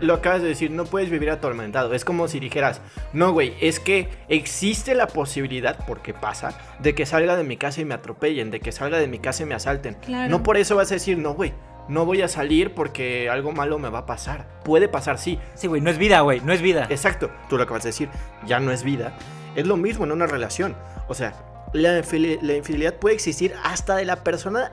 lo 0.00 0.14
acabas 0.14 0.42
de 0.42 0.48
decir, 0.48 0.70
no 0.70 0.84
puedes 0.84 1.08
vivir 1.08 1.30
atormentado. 1.30 1.94
Es 1.94 2.04
como 2.04 2.28
si 2.28 2.40
dijeras, 2.40 2.80
no, 3.12 3.32
güey, 3.32 3.54
es 3.60 3.80
que 3.80 4.08
existe 4.28 4.94
la 4.94 5.06
posibilidad, 5.06 5.84
porque 5.86 6.12
pasa, 6.12 6.58
de 6.80 6.94
que 6.94 7.06
salga 7.06 7.36
de 7.36 7.44
mi 7.44 7.56
casa 7.56 7.80
y 7.80 7.84
me 7.84 7.94
atropellen, 7.94 8.50
de 8.50 8.60
que 8.60 8.72
salga 8.72 8.98
de 8.98 9.08
mi 9.08 9.18
casa 9.18 9.44
y 9.44 9.46
me 9.46 9.54
asalten. 9.54 9.96
No 10.28 10.42
por 10.42 10.56
eso 10.56 10.76
vas 10.76 10.90
a 10.90 10.94
decir, 10.94 11.16
no, 11.16 11.34
güey, 11.34 11.52
no 11.88 12.04
voy 12.04 12.22
a 12.22 12.28
salir 12.28 12.74
porque 12.74 13.30
algo 13.30 13.52
malo 13.52 13.78
me 13.78 13.88
va 13.88 14.00
a 14.00 14.06
pasar. 14.06 14.46
Puede 14.64 14.88
pasar, 14.88 15.18
sí. 15.18 15.38
Sí, 15.54 15.66
güey, 15.66 15.80
no 15.80 15.90
es 15.90 15.98
vida, 15.98 16.20
güey, 16.20 16.40
no 16.40 16.52
es 16.52 16.62
vida. 16.62 16.86
Exacto, 16.90 17.30
tú 17.48 17.56
lo 17.56 17.64
acabas 17.64 17.82
de 17.82 17.90
decir, 17.90 18.08
ya 18.46 18.60
no 18.60 18.72
es 18.72 18.82
vida. 18.82 19.16
Es 19.54 19.66
lo 19.66 19.76
mismo 19.76 20.04
en 20.04 20.12
una 20.12 20.26
relación. 20.26 20.76
O 21.08 21.14
sea, 21.14 21.34
la, 21.72 21.98
infidelidad 21.98 22.94
puede 22.94 23.14
existir 23.14 23.54
hasta 23.64 23.96
de 23.96 24.04
la 24.04 24.22
persona 24.24 24.72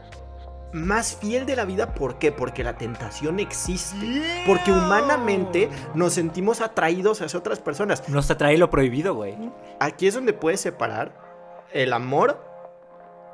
más 0.73 1.15
fiel 1.15 1.45
de 1.45 1.55
la 1.55 1.65
vida. 1.65 1.93
¿Por 1.93 2.17
qué? 2.17 2.31
Porque 2.31 2.63
la 2.63 2.77
tentación 2.77 3.39
existe. 3.39 4.23
Porque 4.45 4.71
humanamente 4.71 5.69
nos 5.93 6.13
sentimos 6.13 6.61
atraídos 6.61 7.21
hacia 7.21 7.39
otras 7.39 7.59
personas. 7.59 8.07
Nos 8.09 8.29
atrae 8.31 8.57
lo 8.57 8.69
prohibido, 8.69 9.13
güey. 9.13 9.35
Aquí 9.79 10.07
es 10.07 10.15
donde 10.15 10.33
puedes 10.33 10.59
separar 10.59 11.13
el 11.71 11.93
amor 11.93 12.43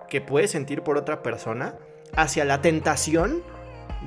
que 0.09 0.21
puedes 0.21 0.51
sentir 0.51 0.81
por 0.81 0.97
otra 0.97 1.23
persona 1.23 1.75
hacia 2.15 2.43
la 2.45 2.61
tentación 2.61 3.43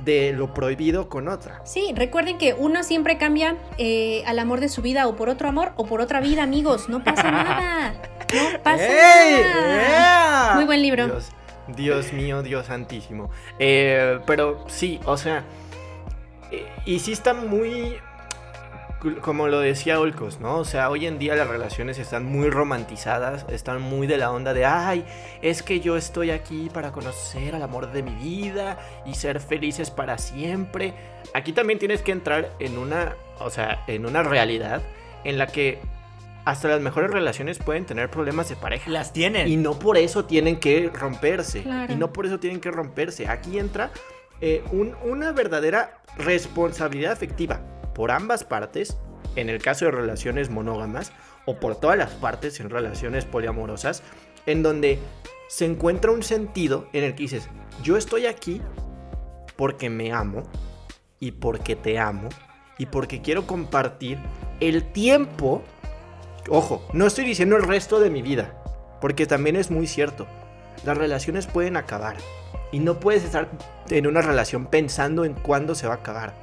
de 0.03 0.33
lo 0.33 0.53
prohibido 0.53 1.09
con 1.09 1.27
otra. 1.27 1.61
Sí, 1.65 1.93
recuerden 1.95 2.37
que 2.37 2.53
uno 2.53 2.83
siempre 2.83 3.17
cambia 3.17 3.57
eh, 3.77 4.23
al 4.25 4.39
amor 4.39 4.59
de 4.59 4.69
su 4.69 4.81
vida 4.81 5.07
o 5.07 5.15
por 5.15 5.29
otro 5.29 5.47
amor 5.47 5.73
o 5.75 5.85
por 5.85 6.01
otra 6.01 6.19
vida, 6.19 6.43
amigos. 6.43 6.89
No 6.89 7.03
pasa 7.03 7.31
nada. 7.31 7.93
No 8.33 8.59
pasa 8.63 8.87
nada. 8.87 10.55
Muy 10.55 10.65
buen 10.65 10.81
libro. 10.81 11.19
Dios, 11.67 12.11
mío, 12.13 12.43
Dios 12.43 12.65
santísimo. 12.65 13.29
Eh, 13.59 14.19
pero 14.25 14.65
sí, 14.67 14.99
o 15.05 15.17
sea, 15.17 15.43
eh, 16.51 16.67
y 16.85 16.99
sí 16.99 17.13
está 17.13 17.33
muy 17.33 17.97
como 19.21 19.47
lo 19.47 19.59
decía 19.59 19.99
Olcos, 19.99 20.39
¿no? 20.39 20.57
O 20.57 20.65
sea, 20.65 20.89
hoy 20.89 21.05
en 21.05 21.19
día 21.19 21.35
las 21.35 21.47
relaciones 21.47 21.99
están 21.99 22.25
muy 22.25 22.49
romantizadas, 22.49 23.45
están 23.49 23.81
muy 23.81 24.07
de 24.07 24.17
la 24.17 24.31
onda 24.31 24.53
de, 24.53 24.65
ay, 24.65 25.05
es 25.41 25.61
que 25.63 25.79
yo 25.79 25.97
estoy 25.97 26.31
aquí 26.31 26.69
para 26.73 26.91
conocer 26.91 27.55
al 27.55 27.63
amor 27.63 27.91
de 27.91 28.03
mi 28.03 28.15
vida 28.15 28.77
y 29.05 29.15
ser 29.15 29.39
felices 29.39 29.91
para 29.91 30.17
siempre. 30.17 30.93
Aquí 31.33 31.51
también 31.51 31.79
tienes 31.79 32.01
que 32.01 32.11
entrar 32.11 32.51
en 32.59 32.77
una, 32.77 33.15
o 33.39 33.49
sea, 33.49 33.83
en 33.87 34.05
una 34.05 34.23
realidad 34.23 34.81
en 35.23 35.37
la 35.37 35.47
que 35.47 35.79
hasta 36.45 36.67
las 36.67 36.81
mejores 36.81 37.11
relaciones 37.11 37.59
pueden 37.59 37.85
tener 37.85 38.09
problemas 38.09 38.49
de 38.49 38.55
pareja. 38.55 38.89
Las 38.89 39.13
tienen. 39.13 39.47
Y 39.47 39.57
no 39.57 39.79
por 39.79 39.97
eso 39.97 40.25
tienen 40.25 40.59
que 40.59 40.89
romperse. 40.93 41.63
Y 41.89 41.95
no 41.95 42.11
por 42.11 42.25
eso 42.25 42.39
tienen 42.39 42.59
que 42.59 42.71
romperse. 42.71 43.27
Aquí 43.27 43.59
entra 43.59 43.91
eh, 44.41 44.63
una 44.71 45.31
verdadera 45.31 46.01
responsabilidad 46.17 47.13
afectiva 47.13 47.61
por 47.93 48.11
ambas 48.11 48.43
partes, 48.43 48.97
en 49.35 49.49
el 49.49 49.61
caso 49.61 49.85
de 49.85 49.91
relaciones 49.91 50.49
monógamas, 50.49 51.11
o 51.45 51.59
por 51.59 51.75
todas 51.75 51.97
las 51.97 52.11
partes 52.11 52.59
en 52.59 52.69
relaciones 52.69 53.25
poliamorosas, 53.25 54.03
en 54.45 54.63
donde 54.63 54.99
se 55.47 55.65
encuentra 55.65 56.11
un 56.11 56.23
sentido 56.23 56.87
en 56.93 57.03
el 57.03 57.15
que 57.15 57.23
dices, 57.23 57.49
yo 57.81 57.97
estoy 57.97 58.25
aquí 58.25 58.61
porque 59.55 59.89
me 59.89 60.11
amo 60.11 60.43
y 61.19 61.31
porque 61.31 61.75
te 61.75 61.99
amo 61.99 62.29
y 62.77 62.87
porque 62.87 63.21
quiero 63.21 63.45
compartir 63.45 64.17
el 64.59 64.91
tiempo, 64.91 65.61
ojo, 66.49 66.85
no 66.93 67.05
estoy 67.05 67.25
diciendo 67.25 67.55
el 67.55 67.63
resto 67.63 67.99
de 67.99 68.09
mi 68.09 68.21
vida, 68.21 68.55
porque 68.99 69.25
también 69.25 69.55
es 69.55 69.69
muy 69.69 69.87
cierto, 69.87 70.27
las 70.85 70.97
relaciones 70.97 71.47
pueden 71.47 71.77
acabar 71.77 72.17
y 72.71 72.79
no 72.79 72.99
puedes 72.99 73.23
estar 73.23 73.49
en 73.89 74.07
una 74.07 74.21
relación 74.21 74.65
pensando 74.65 75.25
en 75.25 75.33
cuándo 75.33 75.75
se 75.75 75.87
va 75.87 75.93
a 75.93 75.97
acabar. 75.97 76.33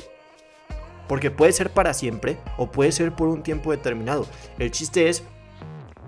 Porque 1.10 1.32
puede 1.32 1.52
ser 1.52 1.70
para 1.70 1.92
siempre 1.92 2.38
o 2.56 2.70
puede 2.70 2.92
ser 2.92 3.10
por 3.10 3.26
un 3.26 3.42
tiempo 3.42 3.72
determinado. 3.72 4.28
El 4.60 4.70
chiste 4.70 5.08
es 5.08 5.24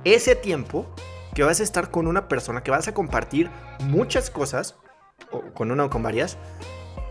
ese 0.05 0.37
tiempo 0.37 0.87
que 1.35 1.43
vas 1.43 1.59
a 1.59 1.65
estar 1.65 1.91
con 1.91 2.07
una 2.07 2.29
persona, 2.29 2.63
que 2.63 2.71
vas 2.71 2.87
a 2.87 2.95
compartir 2.95 3.51
muchas 3.81 4.31
cosas, 4.31 4.77
o 5.33 5.41
con 5.55 5.73
una 5.73 5.87
o 5.87 5.91
con 5.91 6.05
varias, 6.05 6.39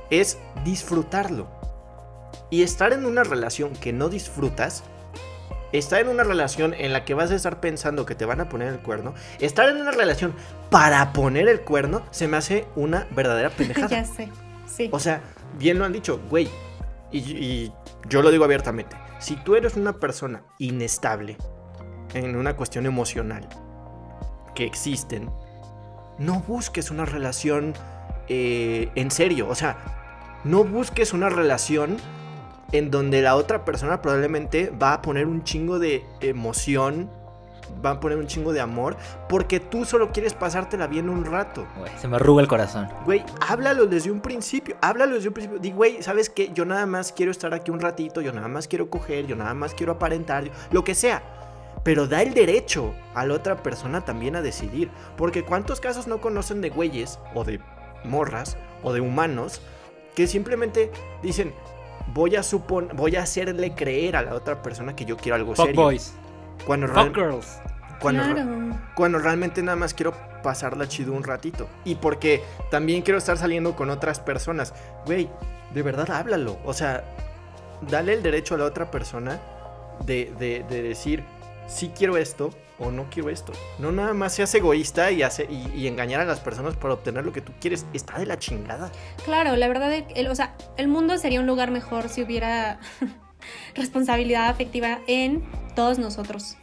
es 0.09 0.37
disfrutarlo. 0.63 1.49
Y 2.49 2.63
estar 2.63 2.93
en 2.93 3.05
una 3.05 3.25
relación 3.25 3.73
que 3.73 3.91
no 3.91 4.07
disfrutas, 4.07 4.85
estar 5.73 5.99
en 5.99 6.07
una 6.07 6.23
relación 6.23 6.73
en 6.73 6.93
la 6.93 7.03
que 7.03 7.13
vas 7.13 7.29
a 7.29 7.35
estar 7.35 7.59
pensando 7.59 8.05
que 8.05 8.15
te 8.15 8.23
van 8.23 8.39
a 8.39 8.47
poner 8.47 8.69
el 8.69 8.79
cuerno, 8.79 9.15
estar 9.39 9.67
en 9.67 9.75
una 9.75 9.91
relación 9.91 10.33
para 10.69 11.11
poner 11.11 11.49
el 11.49 11.59
cuerno, 11.59 12.03
se 12.11 12.29
me 12.29 12.37
hace 12.37 12.67
una 12.77 13.05
verdadera 13.11 13.49
pendejada. 13.57 13.89
ya 13.89 14.05
sé, 14.05 14.29
sí. 14.65 14.87
O 14.93 14.99
sea, 15.01 15.19
bien 15.59 15.77
lo 15.77 15.83
han 15.83 15.91
dicho, 15.91 16.21
güey, 16.29 16.49
y, 17.12 17.72
yo 18.09 18.22
lo 18.22 18.32
digo 18.32 18.45
abiertamente, 18.45 18.95
si 19.20 19.36
tú 19.36 19.55
eres 19.55 19.76
una 19.76 19.93
persona 19.93 20.43
inestable 20.57 21.38
en 22.14 22.36
una 22.36 22.55
cuestión 22.55 22.86
emocional 22.86 23.47
que 24.55 24.66
existen, 24.66 25.30
no 26.18 26.39
busques 26.41 26.91
una 26.91 27.05
relación 27.05 27.74
eh, 28.28 28.89
en 28.95 29.12
serio. 29.12 29.47
O 29.49 29.55
sea, 29.55 29.78
no 30.43 30.64
busques 30.64 31.14
una 31.14 31.30
relación 31.30 31.97
en 32.72 32.89
donde 32.89 33.22
la 33.22 33.36
otra 33.36 33.66
persona 33.66 34.01
probablemente 34.01 34.70
va 34.70 34.93
a 34.93 35.01
poner 35.01 35.28
un 35.28 35.43
chingo 35.43 35.80
de 35.80 36.05
emoción 36.22 37.09
va 37.84 37.91
a 37.91 37.99
poner 37.99 38.17
un 38.17 38.28
chingo 38.28 38.53
de 38.53 38.59
amor 38.59 38.97
porque 39.30 39.59
tú 39.59 39.86
solo 39.86 40.11
quieres 40.11 40.34
pasártela 40.34 40.88
bien 40.88 41.09
un 41.09 41.26
rato. 41.26 41.65
se 41.99 42.07
me 42.07 42.17
arruga 42.17 42.41
el 42.41 42.47
corazón. 42.47 42.88
Güey, 43.05 43.24
háblalo 43.47 43.86
desde 43.86 44.11
un 44.11 44.22
principio, 44.22 44.76
háblalo 44.82 45.15
desde 45.15 45.30
un 45.30 45.34
principio. 45.34 45.59
Di, 45.59 45.72
güey, 45.72 46.01
¿sabes 46.03 46.30
qué? 46.30 46.51
Yo 46.53 46.65
nada 46.65 46.86
más 46.86 47.11
quiero 47.11 47.32
estar 47.32 47.53
aquí 47.53 47.72
un 47.72 47.80
ratito, 47.80 48.22
yo 48.22 48.32
nada 48.34 48.47
más 48.47 48.67
quiero 48.67 48.89
coger, 48.89 49.26
yo 49.28 49.36
nada 49.36 49.53
más 49.53 49.74
quiero 49.74 49.93
aparentar, 49.93 50.49
lo 50.72 50.84
que 50.84 50.95
sea. 50.95 51.22
Pero 51.84 52.07
da 52.07 52.22
el 52.22 52.34
derecho 52.34 52.93
a 53.15 53.26
la 53.26 53.34
otra 53.34 53.63
persona 53.63 54.05
también 54.05 54.36
a 54.36 54.41
decidir. 54.41 54.89
Porque 55.17 55.43
¿cuántos 55.43 55.80
casos 55.80 56.07
no 56.07 56.22
conocen 56.22 56.61
de 56.61 56.69
güeyes 56.69 57.19
o 57.34 57.43
de 57.43 57.59
morras 58.03 58.57
o 58.84 58.93
de 58.93 59.01
humanos 59.01 59.61
que 60.15 60.28
simplemente 60.28 60.91
dicen, 61.24 61.53
voy 62.13 62.36
a 62.36 62.43
supon 62.43 62.89
voy 62.93 63.15
a 63.15 63.24
hacerle 63.24 63.74
creer 63.74 64.15
a 64.15 64.22
la 64.22 64.36
otra 64.36 64.61
persona 64.61 64.95
que 64.95 65.05
yo 65.05 65.17
quiero 65.17 65.36
algo 65.36 65.55
Fuck 65.55 65.67
serio. 65.67 65.82
Boys. 65.82 66.13
Cuando, 66.66 66.88
girls. 66.88 67.59
Cuando, 67.99 68.24
cuando 68.95 69.20
realmente 69.20 69.62
nada 69.62 69.76
más 69.76 69.93
quiero 69.93 70.14
pasarla 70.41 70.88
chido 70.88 71.14
un 71.14 71.24
ratito. 71.24 71.68
Y 71.86 71.95
porque 71.95 72.43
también 72.70 73.01
quiero 73.01 73.18
estar 73.18 73.38
saliendo 73.38 73.76
con 73.76 73.89
otras 73.89 74.20
personas. 74.20 74.74
Güey, 75.05 75.30
de 75.74 75.82
verdad 75.82 76.09
háblalo. 76.12 76.59
O 76.66 76.74
sea, 76.74 77.03
dale 77.82 78.14
el 78.14 78.24
derecho 78.24 78.55
a 78.55 78.57
la 78.57 78.66
otra 78.66 78.91
persona 78.91 79.39
de, 80.05 80.34
de, 80.38 80.82
decir, 80.82 81.24
sí 81.68 81.91
quiero 81.95 82.18
esto 82.18 82.49
o 82.80 82.91
no 82.91 83.07
quiero 83.09 83.30
esto. 83.30 83.53
No 83.80 83.91
nada 83.91 84.14
más 84.14 84.34
seas 84.34 84.53
egoísta 84.55 85.12
y, 85.12 85.24
hace, 85.24 85.47
y, 85.49 85.88
engañar 85.88 86.22
a 86.22 86.26
las 86.26 86.39
personas 86.39 86.76
para 86.76 86.95
obtener 86.95 87.24
lo 87.24 87.32
que 87.32 87.41
tú 87.41 87.53
quieres. 87.59 87.86
Está 87.93 88.18
de 88.20 88.26
la 88.26 88.39
chingada. 88.39 88.91
Claro, 89.26 89.55
la 89.55 89.68
verdad, 89.68 89.93
el, 89.93 90.28
o 90.28 90.36
sea, 90.36 90.55
el 90.78 90.88
mundo 90.88 91.18
sería 91.18 91.39
un 91.39 91.47
lugar 91.47 91.72
mejor 91.72 92.09
si 92.09 92.24
hubiera 92.24 92.80
responsabilidad 93.75 94.49
afectiva 94.49 94.99
en 95.07 95.43
todos 95.75 95.99
nosotros. 95.99 96.57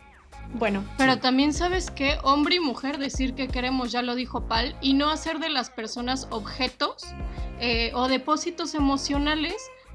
Bueno. 0.54 0.84
Pero 0.96 1.18
también 1.18 1.52
sabes 1.52 1.90
que 1.90 2.18
hombre 2.22 2.56
y 2.56 2.60
mujer 2.60 2.98
decir 2.98 3.34
que 3.34 3.48
queremos, 3.48 3.92
ya 3.92 4.02
lo 4.02 4.14
dijo 4.14 4.46
Pal, 4.48 4.76
y 4.80 4.94
no 4.94 5.10
hacer 5.10 5.38
de 5.40 5.50
las 5.50 5.70
personas 5.70 6.26
objetos 6.30 7.04
eh, 7.60 7.90
o 7.94 8.08
depósitos 8.08 8.74
emocionales 8.74 9.54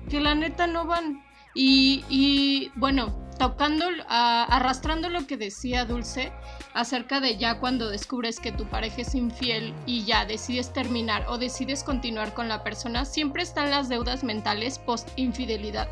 que 0.09 0.19
la 0.19 0.35
neta 0.35 0.67
no 0.67 0.85
van. 0.85 1.23
Y, 1.55 2.03
y 2.09 2.71
bueno, 2.75 3.23
tocando, 3.37 3.85
arrastrando 4.07 5.09
lo 5.09 5.27
que 5.27 5.37
decía 5.37 5.85
Dulce 5.85 6.31
acerca 6.73 7.19
de 7.19 7.37
ya 7.37 7.59
cuando 7.59 7.89
descubres 7.89 8.39
que 8.39 8.51
tu 8.51 8.65
pareja 8.65 9.01
es 9.01 9.15
infiel 9.15 9.73
y 9.85 10.05
ya 10.05 10.25
decides 10.25 10.71
terminar 10.73 11.25
o 11.27 11.37
decides 11.37 11.83
continuar 11.83 12.33
con 12.33 12.47
la 12.47 12.63
persona, 12.63 13.05
siempre 13.05 13.43
están 13.43 13.71
las 13.71 13.89
deudas 13.89 14.23
mentales 14.23 14.79
post 14.79 15.09
infidelidad. 15.15 15.87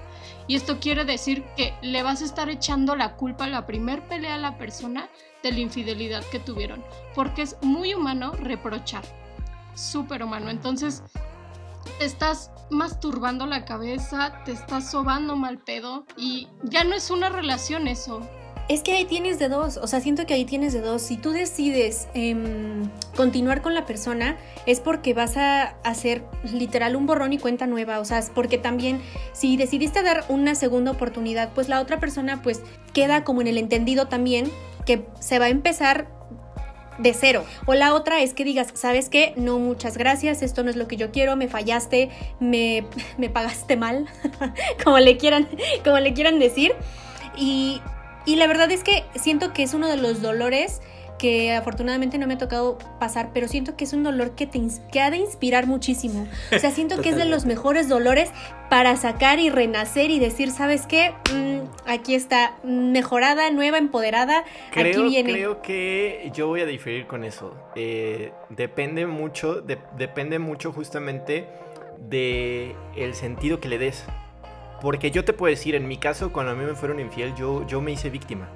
Y 0.52 0.56
esto 0.56 0.82
quiere 0.82 1.06
decir 1.06 1.46
que 1.56 1.74
le 1.82 2.04
vas 2.04 2.22
a 2.22 2.26
estar 2.26 2.50
echando 2.50 2.98
la 2.98 3.16
culpa 3.16 3.46
a 3.46 3.48
la 3.48 3.66
primer 3.66 4.06
pelea 4.10 4.36
a 4.36 4.38
la 4.38 4.58
persona 4.58 5.08
de 5.44 5.54
la 5.54 5.62
infidelidad 5.62 6.26
que 6.30 6.42
tuvieron, 6.42 6.84
porque 7.16 7.44
es 7.44 7.56
muy 7.62 7.94
humano 7.94 8.34
reprochar, 8.34 9.06
súper 9.76 10.24
humano. 10.24 10.50
Entonces, 10.50 11.04
te 12.00 12.04
estás 12.04 12.52
masturbando 12.70 13.46
la 13.46 13.64
cabeza, 13.64 14.44
te 14.44 14.52
estás 14.52 14.92
sobando 14.92 15.38
mal 15.38 15.58
pedo 15.58 16.06
y 16.18 16.50
ya 16.64 16.84
no 16.84 16.96
es 16.96 17.12
una 17.12 17.30
relación 17.30 17.88
eso. 17.88 18.20
Es 18.72 18.84
que 18.84 18.94
ahí 18.94 19.04
tienes 19.04 19.38
de 19.38 19.50
dos, 19.50 19.76
o 19.76 19.86
sea, 19.86 20.00
siento 20.00 20.26
que 20.26 20.34
ahí 20.34 20.46
tienes 20.46 20.72
de 20.72 20.80
dos. 20.80 21.02
Si 21.02 21.18
tú 21.18 21.32
decides 21.32 22.08
em, 22.14 22.90
continuar 23.18 23.62
con 23.62 23.74
la 23.74 23.86
persona, 23.86 24.38
es 24.66 24.80
porque 24.80 25.14
vas 25.14 25.36
a 25.36 25.76
hacer 25.84 26.24
literal 26.54 26.96
un 26.96 27.06
borrón 27.06 27.34
y 27.34 27.38
cuenta 27.38 27.68
nueva, 27.68 28.00
o 28.00 28.06
sea, 28.06 28.20
es 28.20 28.30
porque 28.30 28.58
también 28.58 29.02
si 29.34 29.58
decidiste 29.58 30.04
dar 30.04 30.24
una 30.30 30.56
segunda 30.56 30.92
oportunidad, 30.92 31.50
pues 31.54 31.68
la 31.68 31.82
otra 31.82 32.00
persona 32.00 32.42
pues 32.42 32.62
queda 32.94 33.26
como 33.26 33.42
en 33.42 33.48
el 33.48 33.58
entendido 33.58 34.08
también 34.08 34.50
que 34.86 35.06
se 35.20 35.38
va 35.38 35.48
a 35.48 35.50
empezar 35.50 36.08
de 36.98 37.14
cero. 37.14 37.44
O 37.66 37.74
la 37.74 37.94
otra 37.94 38.22
es 38.22 38.34
que 38.34 38.46
digas, 38.46 38.70
¿sabes 38.74 39.10
qué? 39.10 39.34
No, 39.36 39.60
muchas 39.60 39.98
gracias, 39.98 40.42
esto 40.42 40.64
no 40.64 40.70
es 40.70 40.78
lo 40.78 40.88
que 40.88 40.96
yo 40.96 41.12
quiero, 41.12 41.36
me 41.36 41.50
fallaste, 41.50 42.10
me, 42.40 42.86
me 43.18 43.30
pagaste 43.30 43.76
mal, 43.76 44.08
como, 44.86 44.98
le 45.00 45.18
quieran, 45.18 45.50
como 45.84 46.00
le 46.00 46.14
quieran 46.14 46.40
decir. 46.40 46.72
Y 47.36 47.82
y 48.26 48.36
la 48.36 48.48
verdad 48.48 48.70
es 48.72 48.84
que 48.84 49.04
siento 49.16 49.54
que 49.54 49.64
es 49.64 49.74
uno 49.74 49.88
de 49.88 49.98
los 49.98 50.22
dolores 50.22 50.82
que 51.18 51.54
afortunadamente 51.54 52.18
no 52.18 52.26
me 52.26 52.34
ha 52.34 52.38
tocado 52.40 52.80
pasar, 53.00 53.30
pero 53.32 53.48
siento 53.48 53.76
que 53.78 53.84
es 53.84 53.94
un 53.94 54.02
dolor 54.02 54.32
que 54.32 54.48
te 54.48 54.60
que 54.92 55.02
ha 55.02 55.12
de 55.12 55.18
inspirar 55.18 55.68
muchísimo. 55.68 56.26
O 56.52 56.58
sea, 56.58 56.72
siento 56.72 57.00
que 57.00 57.10
es 57.10 57.16
de 57.16 57.26
los 57.26 57.46
mejores 57.46 57.88
dolores 57.88 58.32
para 58.72 58.96
sacar 58.96 59.38
y 59.38 59.52
renacer 59.52 60.10
y 60.10 60.18
decir, 60.18 60.50
¿sabes 60.50 60.88
qué? 60.88 61.12
Mm, 61.32 61.60
aquí 61.86 62.16
está, 62.16 62.56
mejorada, 62.64 63.52
nueva, 63.52 63.78
empoderada. 63.78 64.46
Creo, 64.72 65.02
aquí 65.04 65.10
viene. 65.12 65.32
creo 65.32 65.62
que 65.62 66.32
yo 66.34 66.48
voy 66.48 66.62
a 66.62 66.66
diferir 66.66 67.06
con 67.06 67.24
eso. 67.24 67.54
Eh, 67.76 68.32
depende 68.50 69.06
mucho, 69.06 69.62
de- 69.62 69.78
depende 69.98 70.40
mucho 70.40 70.72
justamente 70.74 71.46
de 72.00 72.76
el 72.96 73.14
sentido 73.14 73.60
que 73.60 73.70
le 73.70 73.78
des. 73.78 74.06
Porque 74.82 75.12
yo 75.12 75.24
te 75.24 75.34
puedo 75.34 75.52
decir, 75.52 75.76
en 75.76 75.88
mi 75.88 75.98
caso, 75.98 76.32
cuando 76.32 76.52
a 76.54 76.56
mí 76.56 76.66
me 76.66 76.74
fueron 76.74 77.00
infiel, 77.00 77.34
yo, 77.36 77.66
yo 77.68 77.82
me 77.82 77.92
hice 77.92 78.10
víctima. 78.10 78.50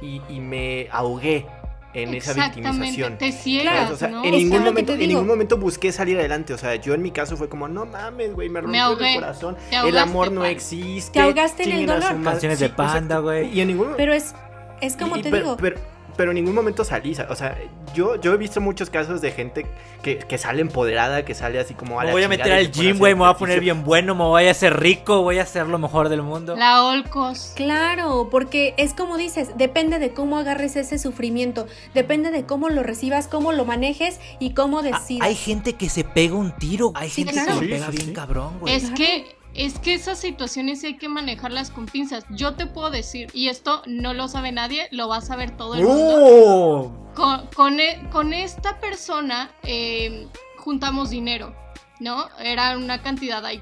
Y, 0.00 0.20
y 0.28 0.40
me 0.40 0.88
ahogué 0.92 1.46
en 1.94 2.12
esa 2.14 2.32
Exactamente, 2.32 2.68
victimización. 2.70 3.18
te 3.18 3.32
ciegas, 3.32 3.90
O 3.90 3.96
sea, 3.96 4.08
¿no? 4.08 4.22
en, 4.24 4.30
ningún 4.32 4.62
momento, 4.62 4.94
te 4.94 5.02
en 5.02 5.08
ningún 5.08 5.26
momento 5.26 5.56
busqué 5.56 5.90
salir 5.92 6.18
adelante. 6.18 6.52
O 6.52 6.58
sea, 6.58 6.76
yo 6.76 6.92
en 6.94 7.02
mi 7.02 7.10
caso 7.10 7.36
fue 7.36 7.48
como, 7.48 7.66
no 7.68 7.86
mames, 7.86 8.34
güey, 8.34 8.48
me 8.48 8.60
rompió 8.60 8.92
el 8.98 9.14
corazón. 9.14 9.56
Te 9.70 9.76
el 9.76 9.80
ahogaste, 9.82 10.10
amor 10.10 10.32
no 10.32 10.40
pan. 10.42 10.50
existe. 10.50 11.12
Te 11.12 11.20
ahogaste 11.20 11.62
en 11.64 11.72
el 11.72 11.86
dolor. 11.86 12.22
Canciones 12.22 12.58
de 12.60 12.68
Panda, 12.68 13.18
güey. 13.20 13.48
Y 13.52 13.60
en 13.62 13.68
ningún 13.68 13.94
Pero 13.96 14.12
es, 14.12 14.34
es 14.80 14.96
como 14.96 15.16
y- 15.16 15.22
te 15.22 15.30
pero, 15.30 15.42
digo. 15.42 15.56
Pero, 15.56 15.76
pero 16.16 16.30
en 16.30 16.36
ningún 16.36 16.54
momento 16.54 16.84
salí. 16.84 17.14
O 17.28 17.36
sea, 17.36 17.56
yo, 17.94 18.16
yo 18.20 18.32
he 18.34 18.36
visto 18.36 18.60
muchos 18.60 18.90
casos 18.90 19.20
de 19.20 19.30
gente 19.32 19.66
que, 20.02 20.18
que 20.18 20.38
sale 20.38 20.60
empoderada, 20.62 21.24
que 21.24 21.34
sale 21.34 21.58
así 21.58 21.74
como 21.74 21.98
a 22.00 22.02
Me 22.02 22.06
la 22.08 22.12
voy 22.12 22.22
a 22.24 22.28
meter 22.28 22.52
al 22.52 22.70
gym, 22.70 22.98
güey, 22.98 23.12
hacer 23.12 23.16
me 23.16 23.24
voy 23.24 23.30
a 23.30 23.34
poner 23.34 23.60
bien 23.60 23.84
bueno, 23.84 24.14
me 24.14 24.24
voy 24.24 24.46
a 24.46 24.50
hacer 24.50 24.78
rico, 24.80 25.22
voy 25.22 25.38
a 25.38 25.46
ser 25.46 25.66
lo 25.66 25.78
mejor 25.78 26.08
del 26.08 26.22
mundo. 26.22 26.56
La 26.56 26.82
Olcos. 26.84 27.52
Claro, 27.56 28.28
porque 28.30 28.74
es 28.76 28.94
como 28.94 29.16
dices, 29.16 29.50
depende 29.56 29.98
de 29.98 30.12
cómo 30.12 30.38
agarres 30.38 30.76
ese 30.76 30.98
sufrimiento, 30.98 31.66
depende 31.94 32.30
de 32.30 32.44
cómo 32.44 32.68
lo 32.68 32.82
recibas, 32.82 33.28
cómo 33.28 33.52
lo 33.52 33.64
manejes 33.64 34.20
y 34.40 34.54
cómo 34.54 34.78
Ah, 34.80 34.82
decidas. 34.82 35.26
Hay 35.28 35.34
gente 35.34 35.74
que 35.74 35.88
se 35.88 36.04
pega 36.04 36.34
un 36.34 36.52
tiro, 36.52 36.92
hay 36.94 37.10
Sí, 37.10 37.24
gente 37.24 37.32
claro. 37.34 37.60
que 37.60 37.66
se 37.66 37.72
pega 37.72 37.86
sí, 37.86 37.92
bien 37.92 38.06
sí. 38.08 38.12
cabrón, 38.12 38.58
güey. 38.60 38.74
Es 38.74 38.90
que, 38.90 39.35
es 39.56 39.78
que 39.78 39.94
esas 39.94 40.18
situaciones 40.18 40.82
hay 40.84 40.96
que 40.96 41.08
manejarlas 41.08 41.70
con 41.70 41.86
pinzas. 41.86 42.24
Yo 42.30 42.54
te 42.54 42.66
puedo 42.66 42.90
decir, 42.90 43.28
y 43.32 43.48
esto 43.48 43.82
no 43.86 44.14
lo 44.14 44.28
sabe 44.28 44.52
nadie, 44.52 44.88
lo 44.90 45.08
va 45.08 45.16
a 45.18 45.20
saber 45.20 45.56
todo 45.56 45.74
el 45.74 45.84
mundo. 45.84 46.14
¡Oh! 46.18 46.92
Con, 47.14 47.46
con, 47.54 47.80
e- 47.80 48.08
con 48.12 48.32
esta 48.34 48.78
persona 48.80 49.50
eh, 49.62 50.26
juntamos 50.58 51.10
dinero, 51.10 51.54
¿no? 52.00 52.26
Era 52.38 52.76
una 52.76 53.02
cantidad 53.02 53.44
ahí, 53.44 53.60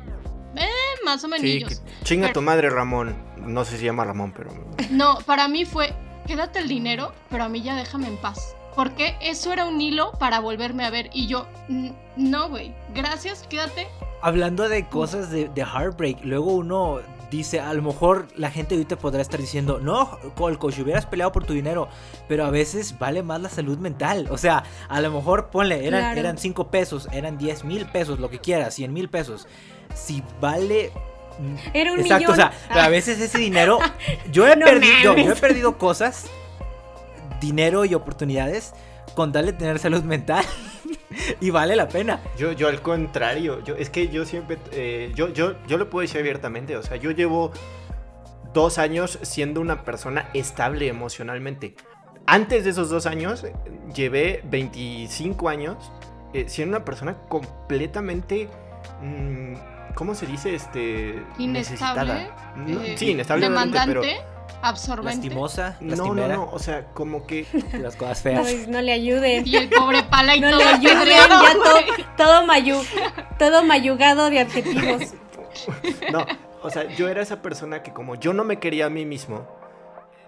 eh, 0.57 0.69
más 1.05 1.23
o 1.25 1.29
menos. 1.29 1.43
Sí, 1.43 1.65
chinga 2.03 2.33
tu 2.33 2.43
madre, 2.43 2.71
Ramón. 2.71 3.17
No 3.39 3.65
sé 3.65 3.73
si 3.73 3.79
se 3.79 3.85
llama 3.85 4.05
Ramón, 4.05 4.33
pero. 4.37 4.51
No, 4.91 5.19
para 5.27 5.47
mí 5.49 5.65
fue, 5.65 5.95
quédate 6.27 6.59
el 6.61 6.69
dinero, 6.69 7.13
pero 7.31 7.45
a 7.45 7.49
mí 7.49 7.63
ya 7.63 7.77
déjame 7.77 8.09
en 8.09 8.17
paz. 8.17 8.57
Porque 8.75 9.15
eso 9.21 9.53
era 9.53 9.67
un 9.67 9.81
hilo 9.81 10.13
para 10.19 10.41
volverme 10.41 10.85
a 10.85 10.91
ver. 10.91 11.09
Y 11.13 11.29
yo, 11.29 11.47
"Mm, 11.69 11.91
no, 12.17 12.49
güey, 12.49 12.75
gracias, 12.93 13.45
quédate. 13.49 13.87
Hablando 14.27 14.69
de 14.71 14.87
cosas 14.89 15.31
de, 15.31 15.49
de 15.51 15.61
heartbreak, 15.61 16.25
luego 16.25 16.55
uno 16.55 17.01
dice, 17.31 17.61
a 17.61 17.75
lo 17.75 17.83
mejor 17.83 18.29
la 18.37 18.51
gente 18.51 18.75
ahorita 18.75 18.97
podrá 18.97 19.21
estar 19.21 19.39
diciendo, 19.39 19.81
no, 19.83 20.19
Colco, 20.35 20.71
si 20.73 20.81
hubieras 20.81 21.05
peleado 21.05 21.31
por 21.31 21.45
tu 21.45 21.53
dinero, 21.53 21.89
pero 22.27 22.47
a 22.47 22.51
veces 22.51 22.99
vale 22.99 23.23
más 23.23 23.41
la 23.43 23.51
salud 23.51 23.77
mental. 23.77 24.29
O 24.31 24.39
sea, 24.39 24.63
a 24.89 25.01
lo 25.03 25.11
mejor 25.11 25.51
ponle, 25.51 25.87
eran, 25.87 26.01
Claro. 26.01 26.21
eran 26.21 26.39
5 26.39 26.69
pesos, 26.71 27.07
eran 27.13 27.37
10 27.37 27.65
mil 27.65 27.85
pesos, 27.87 28.19
lo 28.19 28.31
que 28.31 28.39
quieras, 28.39 28.73
100 28.75 28.93
mil 28.95 29.11
pesos. 29.11 29.47
Si 29.95 30.23
vale... 30.41 30.91
mm, 31.39 31.57
Era 31.75 31.93
un 31.93 32.01
Exacto, 32.01 32.33
millón. 32.33 32.33
o 32.33 32.37
sea, 32.37 32.53
pero 32.69 32.81
a 32.81 32.89
veces 32.89 33.21
ese 33.21 33.37
dinero, 33.39 33.79
yo 34.33 34.47
he 34.49 34.57
No 34.57 34.65
perdido, 34.65 35.11
mames. 35.11 35.27
yo 35.27 35.33
he 35.33 35.37
perdido 35.37 35.77
cosas, 35.77 36.27
dinero 37.41 37.85
y 37.85 37.95
oportunidades 37.95 38.73
con 39.15 39.33
darle 39.33 39.53
tener 39.53 39.79
salud 39.79 40.03
mental 40.03 40.45
y 41.41 41.51
vale 41.51 41.77
la 41.77 41.89
pena. 41.89 42.21
Yo, 42.37 42.53
yo 42.53 42.69
al 42.69 42.83
contrario, 42.83 43.63
yo, 43.65 43.77
es 43.77 43.91
que 43.91 44.09
yo 44.09 44.25
siempre, 44.25 44.59
eh, 44.73 45.13
yo, 45.15 45.29
yo, 45.29 45.55
yo 45.67 45.79
lo 45.79 45.91
puedo 45.91 46.03
decir 46.03 46.21
abiertamente, 46.21 46.77
o 46.77 46.83
sea, 46.83 46.97
yo 46.97 47.11
llevo 47.11 47.53
dos 48.53 48.79
años 48.79 49.19
siendo 49.23 49.61
una 49.61 49.85
persona 49.85 50.31
estable 50.33 50.89
emocionalmente. 50.89 51.75
Antes 52.27 52.65
de 52.65 52.71
esos 52.71 52.89
dos 52.89 53.07
años, 53.07 53.45
eh, 53.45 53.53
llevé 53.95 54.41
25 54.45 55.49
años 55.49 55.93
eh, 56.33 56.47
siendo 56.49 56.77
una 56.77 56.85
persona 56.85 57.17
completamente, 57.29 58.49
mm, 59.03 59.55
¿cómo 59.95 60.15
se 60.15 60.27
dice? 60.27 60.55
Este, 60.55 61.23
Inestable. 61.39 61.53
necesitada. 61.53 62.55
No, 62.57 62.81
eh, 62.81 62.97
sí, 62.97 63.11
inestable, 63.11 63.49
Demandante, 63.49 63.87
pero 63.87 64.34
absorbente. 64.69 65.27
Lastimosa, 65.29 65.77
no, 65.81 66.15
no, 66.15 66.29
no, 66.29 66.51
o 66.51 66.59
sea, 66.59 66.87
como 66.95 67.27
que 67.27 67.47
las 67.81 67.97
cosas 67.97 68.23
feas. 68.23 68.69
no 68.69 68.81
le 68.81 68.93
ayuden. 68.93 69.47
Y 69.47 69.57
el 69.57 69.69
pobre 69.69 70.03
pala 70.05 70.37
y 70.37 70.41
No 70.41 70.51
todo 70.51 70.59
le 70.59 70.65
ayuden, 70.65 71.09
ya 71.09 71.29
todo, 71.29 71.79
todo, 72.17 72.47
mayu, 72.47 72.77
todo 73.39 73.65
mayugado 73.65 74.31
de 74.31 74.41
adjetivos. 74.41 75.15
No, 76.11 76.27
o 76.63 76.71
sea, 76.71 76.85
yo 76.97 77.09
era 77.09 77.23
esa 77.23 77.43
persona 77.43 77.83
que 77.83 77.93
como 77.93 78.17
yo 78.17 78.33
no 78.33 78.43
me 78.43 78.59
quería 78.59 78.87
a 78.87 78.91
mí 78.91 79.05
mismo, 79.05 79.47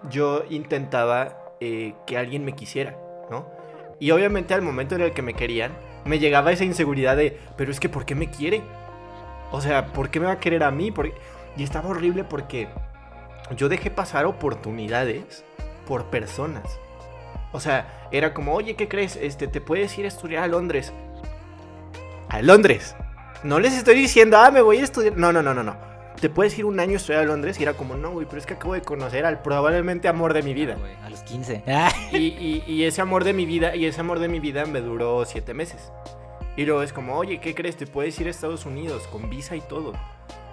yo 0.09 0.43
intentaba 0.49 1.37
eh, 1.59 1.95
que 2.05 2.17
alguien 2.17 2.45
me 2.45 2.53
quisiera, 2.53 2.95
¿no? 3.29 3.47
Y 3.99 4.11
obviamente 4.11 4.53
al 4.53 4.61
momento 4.61 4.95
en 4.95 5.01
el 5.01 5.13
que 5.13 5.21
me 5.21 5.33
querían, 5.33 5.73
me 6.05 6.19
llegaba 6.19 6.51
esa 6.51 6.63
inseguridad 6.63 7.17
de, 7.17 7.37
pero 7.57 7.71
es 7.71 7.79
que 7.79 7.89
¿por 7.89 8.05
qué 8.05 8.15
me 8.15 8.29
quiere? 8.29 8.61
O 9.51 9.61
sea, 9.61 9.87
¿por 9.87 10.09
qué 10.09 10.19
me 10.19 10.27
va 10.27 10.33
a 10.33 10.39
querer 10.39 10.63
a 10.63 10.71
mí? 10.71 10.91
¿Por 10.91 11.11
qué?". 11.11 11.17
Y 11.57 11.63
estaba 11.63 11.89
horrible 11.89 12.23
porque 12.23 12.69
yo 13.55 13.69
dejé 13.69 13.91
pasar 13.91 14.25
oportunidades 14.25 15.43
por 15.87 16.05
personas. 16.05 16.79
O 17.53 17.59
sea, 17.59 18.07
era 18.11 18.33
como, 18.33 18.53
oye, 18.53 18.75
¿qué 18.75 18.87
crees? 18.87 19.15
Este, 19.15 19.47
te 19.47 19.61
puedes 19.61 19.97
ir 19.97 20.05
a 20.05 20.09
estudiar 20.09 20.43
a 20.43 20.47
Londres. 20.47 20.91
A 22.29 22.41
Londres. 22.41 22.95
No 23.43 23.59
les 23.59 23.73
estoy 23.73 23.95
diciendo, 23.95 24.37
ah, 24.37 24.51
me 24.51 24.61
voy 24.61 24.77
a 24.79 24.83
estudiar. 24.83 25.15
No, 25.17 25.31
no, 25.31 25.41
no, 25.41 25.53
no, 25.53 25.63
no. 25.63 25.75
Te 26.19 26.29
puedes 26.29 26.57
ir 26.57 26.65
un 26.65 26.79
año 26.79 26.93
a 26.93 26.95
estudiar 26.95 27.21
a 27.23 27.25
Londres 27.25 27.59
y 27.59 27.63
era 27.63 27.73
como, 27.73 27.95
no, 27.95 28.11
güey, 28.11 28.25
pero 28.25 28.39
es 28.39 28.45
que 28.47 28.55
acabo 28.55 28.73
de 28.73 28.81
conocer 28.81 29.25
al 29.25 29.41
probablemente 29.43 30.07
amor 30.07 30.33
de 30.33 30.41
mi 30.41 30.53
vida. 30.53 30.75
A 31.05 31.09
los 31.09 31.21
15. 31.21 31.63
Y, 32.11 32.17
y- 32.17 32.63
y 32.67 32.83
ese 32.85 33.01
amor 33.01 33.23
de 33.23 33.33
mi 33.33 33.45
vida, 33.45 33.75
y 33.75 33.85
ese 33.85 34.01
amor 34.01 34.17
de 34.19 34.27
mi 34.27 34.39
vida 34.39 34.65
me 34.65 34.81
duró 34.81 35.23
siete 35.25 35.53
meses. 35.53 35.91
Y 36.57 36.65
luego 36.65 36.81
es 36.83 36.91
como, 36.91 37.15
oye, 37.15 37.39
¿qué 37.39 37.55
crees? 37.55 37.77
Te 37.77 37.87
puedes 37.87 38.19
ir 38.19 38.27
a 38.27 38.31
Estados 38.31 38.65
Unidos 38.65 39.03
con 39.11 39.29
visa 39.29 39.55
y 39.55 39.61
todo. 39.61 39.93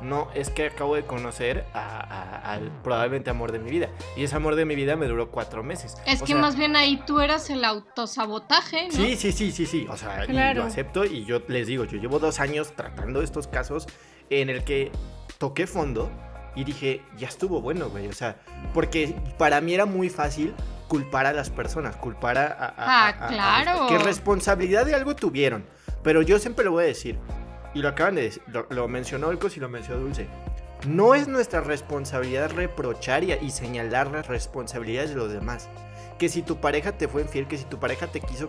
No, 0.02 0.28
es 0.34 0.50
que 0.50 0.66
acabo 0.66 0.96
de 0.96 1.04
conocer 1.06 1.64
a- 1.72 1.78
a- 2.00 2.52
al 2.52 2.70
probablemente 2.82 3.30
amor 3.30 3.52
de 3.52 3.58
mi 3.58 3.70
vida. 3.70 3.88
Y 4.16 4.24
ese 4.24 4.36
amor 4.36 4.54
de 4.54 4.66
mi 4.66 4.74
vida 4.74 4.96
me 4.96 5.06
duró 5.06 5.30
cuatro 5.30 5.62
meses. 5.62 5.96
Es 6.06 6.20
O 6.20 6.26
que 6.26 6.32
sea, 6.32 6.40
más 6.42 6.56
bien 6.56 6.76
ahí 6.76 7.02
tú 7.06 7.20
eras 7.20 7.48
el 7.48 7.64
autosabotaje, 7.64 8.88
¿no? 8.88 8.92
Sí, 8.92 9.16
sí, 9.16 9.32
sí, 9.32 9.50
sí, 9.50 9.64
sí. 9.66 9.86
O 9.88 9.96
sea, 9.96 10.24
y 10.24 10.28
Claro. 10.28 10.60
lo 10.60 10.66
acepto 10.66 11.04
y 11.06 11.24
yo 11.24 11.40
les 11.48 11.66
digo, 11.66 11.84
yo 11.84 11.98
llevo 11.98 12.18
dos 12.18 12.38
años 12.40 12.72
tratando 12.76 13.22
estos 13.22 13.46
casos 13.46 13.86
en 14.30 14.50
el 14.50 14.62
que 14.64 14.92
toqué 15.38 15.66
fondo 15.66 16.10
y 16.54 16.64
dije, 16.64 17.00
ya 17.16 17.28
estuvo 17.28 17.60
bueno, 17.62 17.88
güey. 17.88 18.06
O 18.08 18.12
sea, 18.12 18.36
porque 18.74 19.14
para 19.38 19.60
mí 19.62 19.72
era 19.74 19.86
muy 19.86 20.10
fácil 20.10 20.54
culpar 20.88 21.24
a 21.26 21.32
las 21.32 21.48
personas, 21.50 21.96
culpar 21.96 22.36
a... 22.36 22.46
a- 22.52 22.74
Ah, 23.08 23.28
claro. 23.28 23.86
que 23.86 23.96
responsabilidad 23.98 24.84
de 24.84 24.94
algo 24.94 25.16
tuvieron. 25.16 25.64
Pero 26.04 26.22
yo 26.22 26.38
siempre 26.38 26.64
lo 26.64 26.70
voy 26.70 26.84
a 26.84 26.86
decir, 26.86 27.18
y 27.74 27.80
lo 27.82 27.88
acaban 27.88 28.14
de 28.14 28.22
decir, 28.22 28.42
lo, 28.46 28.66
lo 28.70 28.86
mencionó 28.86 29.26
Olcos 29.28 29.56
y 29.56 29.60
lo 29.60 29.68
mencionó 29.68 30.00
Dulce. 30.02 30.28
No 30.86 31.14
es 31.16 31.26
nuestra 31.26 31.60
responsabilidad 31.62 32.50
reprochar 32.52 33.24
y, 33.24 33.32
y 33.32 33.50
señalar 33.50 34.10
las 34.12 34.28
responsabilidades 34.28 35.10
de 35.10 35.16
los 35.16 35.32
demás. 35.32 35.68
Que 36.18 36.28
si 36.28 36.42
tu 36.42 36.60
pareja 36.60 36.92
te 36.92 37.08
fue 37.08 37.22
infiel, 37.22 37.48
que 37.48 37.58
si 37.58 37.64
tu 37.64 37.80
pareja 37.80 38.06
te 38.06 38.20
quiso, 38.20 38.48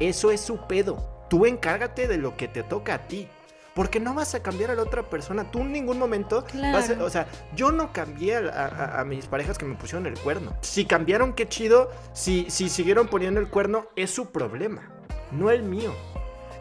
eso 0.00 0.30
es 0.30 0.40
su 0.40 0.66
pedo. 0.66 1.26
Tú 1.28 1.44
encárgate 1.44 2.08
de 2.08 2.16
lo 2.18 2.36
que 2.36 2.48
te 2.48 2.62
toca 2.62 2.94
a 2.94 2.98
ti. 3.08 3.28
Porque 3.74 4.00
no 4.00 4.12
vas 4.14 4.34
a 4.34 4.42
cambiar 4.42 4.70
a 4.70 4.74
la 4.74 4.82
otra 4.82 5.02
persona. 5.02 5.50
Tú 5.50 5.60
en 5.60 5.72
ningún 5.72 5.98
momento 5.98 6.44
vas 6.72 6.90
a- 6.90 7.02
o 7.04 7.10
sea, 7.10 7.26
yo 7.56 7.72
no 7.72 7.90
cambié 7.92 8.36
a, 8.36 8.66
a- 8.66 9.00
a 9.00 9.04
mis 9.04 9.26
parejas 9.26 9.56
que 9.58 9.64
me 9.64 9.74
pusieron 9.74 10.06
el 10.06 10.18
cuerno. 10.18 10.54
Si 10.60 10.84
cambiaron, 10.84 11.32
qué 11.32 11.48
chido. 11.48 11.90
Si, 12.12 12.50
si 12.50 12.68
siguieron 12.68 13.08
poniendo 13.08 13.40
el 13.40 13.48
cuerno, 13.48 13.86
es 13.96 14.10
su 14.10 14.30
problema. 14.30 14.90
No 15.32 15.50
el 15.50 15.62
mío. 15.62 15.92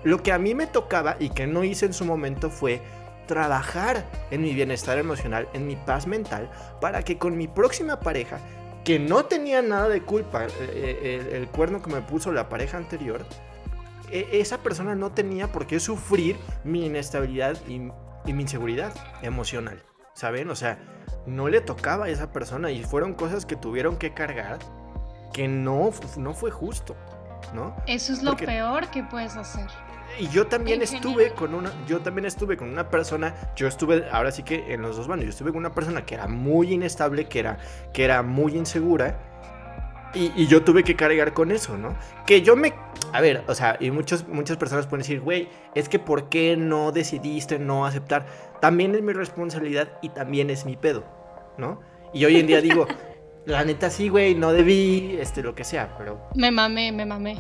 Lo 0.04 0.24
que 0.24 0.32
a 0.32 0.40
mí 0.40 0.56
me 0.56 0.68
tocaba 0.68 1.16
y 1.20 1.30
que 1.30 1.48
no 1.48 1.64
hice 1.64 1.86
en 1.86 1.94
su 1.94 2.06
momento 2.06 2.50
fue 2.50 2.82
trabajar 3.28 4.06
en 4.32 4.42
mi 4.42 4.54
bienestar 4.54 4.98
emocional, 4.98 5.48
en 5.54 5.68
mi 5.68 5.76
paz 5.76 6.08
mental, 6.08 6.50
para 6.82 7.04
que 7.04 7.18
con 7.18 7.38
mi 7.38 7.48
próxima 7.48 8.00
pareja, 8.00 8.40
que 8.84 9.00
no 9.00 9.26
tenía 9.26 9.62
nada 9.62 9.88
de 9.90 10.02
culpa, 10.02 10.46
eh, 10.46 10.50
eh, 10.60 11.30
el, 11.34 11.48
cuerno 11.48 11.82
que 11.82 11.92
me 11.92 12.02
puso 12.02 12.32
la 12.32 12.50
pareja 12.50 12.78
anterior, 12.78 13.24
e, 14.12 14.28
esa 14.34 14.58
persona 14.58 14.96
no 14.96 15.12
tenía 15.12 15.52
por 15.52 15.68
qué 15.68 15.80
sufrir 15.80 16.36
mi 16.64 16.86
inestabilidad 16.88 17.58
y, 17.68 17.76
y 18.26 18.34
mi 18.34 18.42
inseguridad 18.42 18.92
emocional, 19.22 19.84
¿saben? 20.14 20.50
O 20.50 20.56
sea, 20.56 20.80
no 21.26 21.48
le 21.48 21.62
tocaba 21.62 22.06
a 22.06 22.10
esa 22.10 22.34
persona 22.34 22.72
y 22.72 22.84
fueron 22.84 23.14
cosas 23.14 23.46
que 23.46 23.56
tuvieron 23.56 23.98
que 23.98 24.14
cargar 24.14 24.60
que 25.32 25.48
no, 25.48 25.92
no 26.18 26.34
fue 26.34 26.52
justo, 26.52 26.96
¿no? 27.54 27.76
Eso 27.88 28.14
es 28.14 28.24
lo 28.24 28.36
peor 28.36 28.90
que 28.90 29.04
puedes 29.04 29.36
hacer. 29.36 29.68
Y 30.20 30.28
yo 30.28 30.48
también 30.48 30.82
estuve 30.82 31.32
con 31.32 31.54
una, 31.54 31.72
yo 31.88 32.00
también 32.00 32.26
estuve 32.26 32.58
con 32.58 32.70
una 32.70 32.90
persona, 32.90 33.34
yo 33.56 33.68
estuve, 33.68 34.06
ahora 34.12 34.32
sí 34.32 34.44
que 34.44 34.74
en 34.74 34.82
los 34.82 34.98
dos 34.98 35.08
bandos, 35.08 35.26
yo 35.26 35.30
estuve 35.32 35.52
con 35.52 35.60
una 35.60 35.74
persona 35.74 36.06
que 36.06 36.16
era 36.16 36.28
muy 36.28 36.74
inestable, 36.74 37.26
que 37.26 37.40
era, 37.40 37.58
que 37.94 38.04
era 38.04 38.22
muy 38.22 38.56
insegura. 38.56 39.28
Y, 40.14 40.46
yo 40.48 40.62
tuve 40.62 40.84
que 40.84 40.98
cargar 40.98 41.34
con 41.34 41.52
eso, 41.52 41.78
¿no? 41.78 41.96
Que 42.26 42.42
yo 42.42 42.58
me... 42.58 42.74
A 43.14 43.22
ver, 43.22 43.46
o 43.48 43.56
sea, 43.56 43.78
y 43.80 43.92
muchos, 43.92 44.28
muchas 44.28 44.58
personas 44.58 44.86
pueden 44.86 45.04
decir, 45.04 45.22
güey, 45.22 45.48
es 45.74 45.88
que 45.88 46.00
¿por 46.00 46.28
qué 46.28 46.58
no 46.58 46.92
decidiste 46.92 47.60
no 47.60 47.86
aceptar? 47.86 48.26
También 48.60 48.94
es 48.94 49.02
mi 49.02 49.14
responsabilidad 49.14 49.98
y 50.02 50.10
también 50.10 50.50
es 50.50 50.66
mi 50.66 50.76
pedo, 50.76 51.06
¿no? 51.58 51.80
Y 52.14 52.26
hoy 52.26 52.38
en 52.38 52.48
día 52.48 52.60
digo, 52.60 52.88
la 53.46 53.64
neta 53.64 53.90
sí, 53.90 54.10
güey, 54.10 54.36
no 54.36 54.52
debí, 54.52 55.16
este, 55.18 55.42
lo 55.42 55.56
que 55.56 55.64
sea, 55.64 55.96
pero... 55.98 56.28
Me 56.36 56.52
mamé, 56.52 56.92
me 56.92 57.06
mamé. 57.06 57.38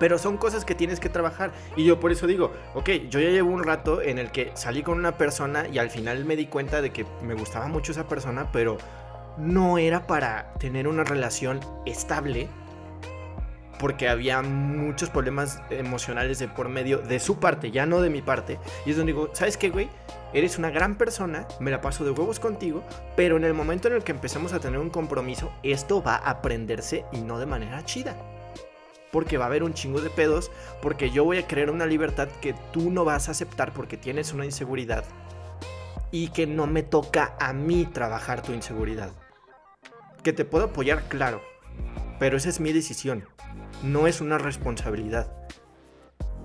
Pero 0.00 0.18
son 0.18 0.38
cosas 0.38 0.64
que 0.64 0.74
tienes 0.74 0.98
que 0.98 1.10
trabajar. 1.10 1.52
Y 1.76 1.84
yo 1.84 2.00
por 2.00 2.10
eso 2.10 2.26
digo, 2.26 2.52
ok, 2.74 2.88
yo 3.10 3.20
ya 3.20 3.28
llevo 3.28 3.50
un 3.50 3.62
rato 3.62 4.00
en 4.00 4.18
el 4.18 4.32
que 4.32 4.50
salí 4.54 4.82
con 4.82 4.98
una 4.98 5.18
persona 5.18 5.68
y 5.68 5.78
al 5.78 5.90
final 5.90 6.24
me 6.24 6.36
di 6.36 6.46
cuenta 6.46 6.80
de 6.80 6.90
que 6.90 7.04
me 7.22 7.34
gustaba 7.34 7.68
mucho 7.68 7.92
esa 7.92 8.08
persona, 8.08 8.50
pero 8.50 8.78
no 9.36 9.76
era 9.76 10.06
para 10.06 10.54
tener 10.54 10.88
una 10.88 11.04
relación 11.04 11.60
estable. 11.84 12.48
Porque 13.78 14.08
había 14.08 14.42
muchos 14.42 15.10
problemas 15.10 15.60
emocionales 15.70 16.38
de 16.38 16.48
por 16.48 16.70
medio 16.70 16.98
de 16.98 17.20
su 17.20 17.38
parte, 17.38 17.70
ya 17.70 17.84
no 17.84 18.00
de 18.00 18.10
mi 18.10 18.22
parte. 18.22 18.58
Y 18.86 18.90
es 18.90 18.96
donde 18.96 19.12
digo, 19.12 19.30
¿sabes 19.34 19.58
qué, 19.58 19.68
güey? 19.68 19.88
Eres 20.32 20.58
una 20.58 20.70
gran 20.70 20.96
persona, 20.96 21.46
me 21.60 21.70
la 21.70 21.80
paso 21.82 22.04
de 22.04 22.10
huevos 22.10 22.40
contigo, 22.40 22.84
pero 23.16 23.36
en 23.36 23.44
el 23.44 23.52
momento 23.52 23.88
en 23.88 23.94
el 23.94 24.04
que 24.04 24.12
empecemos 24.12 24.52
a 24.52 24.60
tener 24.60 24.78
un 24.80 24.90
compromiso, 24.90 25.50
esto 25.62 26.02
va 26.02 26.16
a 26.16 26.30
aprenderse 26.30 27.04
y 27.12 27.20
no 27.20 27.38
de 27.38 27.46
manera 27.46 27.84
chida 27.84 28.16
porque 29.12 29.38
va 29.38 29.44
a 29.44 29.48
haber 29.48 29.62
un 29.62 29.74
chingo 29.74 30.00
de 30.00 30.10
pedos, 30.10 30.50
porque 30.82 31.10
yo 31.10 31.24
voy 31.24 31.38
a 31.38 31.46
crear 31.46 31.70
una 31.70 31.86
libertad 31.86 32.28
que 32.40 32.54
tú 32.72 32.90
no 32.90 33.04
vas 33.04 33.28
a 33.28 33.32
aceptar 33.32 33.72
porque 33.72 33.96
tienes 33.96 34.32
una 34.32 34.44
inseguridad 34.44 35.04
y 36.10 36.28
que 36.28 36.46
no 36.46 36.66
me 36.66 36.82
toca 36.82 37.34
a 37.38 37.52
mí 37.52 37.86
trabajar 37.86 38.42
tu 38.42 38.52
inseguridad. 38.52 39.12
Que 40.22 40.32
te 40.32 40.44
puedo 40.44 40.66
apoyar, 40.66 41.08
claro, 41.08 41.40
pero 42.18 42.36
esa 42.36 42.48
es 42.48 42.60
mi 42.60 42.72
decisión, 42.72 43.24
no 43.82 44.06
es 44.06 44.20
una 44.20 44.38
responsabilidad. 44.38 45.32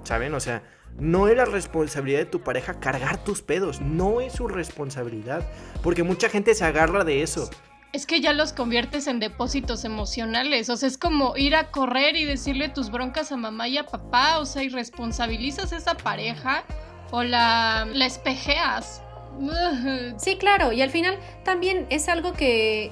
¿Saben? 0.04 0.34
O 0.36 0.40
sea, 0.40 0.64
no 0.98 1.28
es 1.28 1.36
la 1.36 1.46
responsabilidad 1.46 2.20
de 2.20 2.26
tu 2.26 2.42
pareja 2.42 2.80
cargar 2.80 3.24
tus 3.24 3.42
pedos, 3.42 3.82
no 3.82 4.22
es 4.22 4.34
su 4.34 4.48
responsabilidad, 4.48 5.44
porque 5.84 6.04
mucha 6.04 6.30
gente 6.30 6.54
se 6.56 6.64
agarra 6.64 7.04
de 7.04 7.22
eso. 7.22 7.50
Es 7.96 8.06
que 8.06 8.20
ya 8.20 8.34
los 8.34 8.52
conviertes 8.52 9.08
en 9.08 9.22
depósitos 9.22 9.86
emocionales. 9.86 10.70
O 10.70 10.76
sea, 10.76 10.90
es 10.90 10.98
como 10.98 11.38
ir 11.38 11.56
a 11.56 11.72
correr 11.72 12.18
y 12.18 12.26
decirle 12.26 12.68
tus 12.68 12.92
broncas 12.92 13.32
a 13.32 13.38
mamá 13.38 13.70
y 13.70 13.78
a 13.78 13.86
papá. 13.86 14.40
O 14.40 14.46
sea, 14.46 14.64
y 14.64 14.68
responsabilizas 14.68 15.72
a 15.72 15.78
esa 15.78 15.96
pareja 15.96 16.66
o 17.12 17.24
la, 17.24 17.88
la 17.94 18.06
espejeas. 18.06 19.02
Sí, 20.18 20.36
claro. 20.36 20.74
Y 20.74 20.82
al 20.82 20.90
final 20.90 21.18
también 21.46 21.88
es 21.90 22.10
algo 22.10 22.34
que 22.34 22.92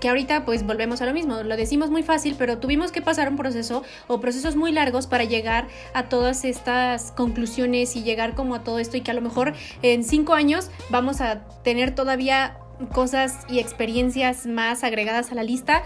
que 0.00 0.08
ahorita 0.08 0.46
pues 0.46 0.66
volvemos 0.66 1.02
a 1.02 1.06
lo 1.06 1.12
mismo, 1.12 1.42
lo 1.42 1.58
decimos 1.58 1.90
muy 1.90 2.02
fácil, 2.02 2.34
pero 2.38 2.56
tuvimos 2.56 2.90
que 2.90 3.02
pasar 3.02 3.28
un 3.28 3.36
proceso 3.36 3.82
o 4.08 4.18
procesos 4.18 4.56
muy 4.56 4.72
largos 4.72 5.06
para 5.06 5.24
llegar 5.24 5.68
a 5.92 6.08
todas 6.08 6.46
estas 6.46 7.12
conclusiones 7.12 7.94
y 7.96 8.02
llegar 8.02 8.34
como 8.34 8.54
a 8.54 8.64
todo 8.64 8.78
esto 8.78 8.96
y 8.96 9.02
que 9.02 9.10
a 9.10 9.14
lo 9.14 9.20
mejor 9.20 9.52
en 9.82 10.02
cinco 10.02 10.32
años 10.32 10.70
vamos 10.88 11.20
a 11.20 11.46
tener 11.62 11.94
todavía 11.94 12.56
cosas 12.92 13.38
y 13.48 13.58
experiencias 13.58 14.46
más 14.46 14.84
agregadas 14.84 15.32
a 15.32 15.34
la 15.34 15.42
lista. 15.42 15.82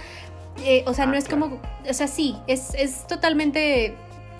Eh, 0.64 0.84
o 0.86 0.94
sea, 0.94 1.04
ah, 1.04 1.08
no 1.08 1.14
es 1.14 1.28
como, 1.28 1.60
o 1.88 1.94
sea, 1.94 2.06
sí, 2.06 2.36
es, 2.46 2.74
es 2.74 3.06
totalmente 3.06 3.94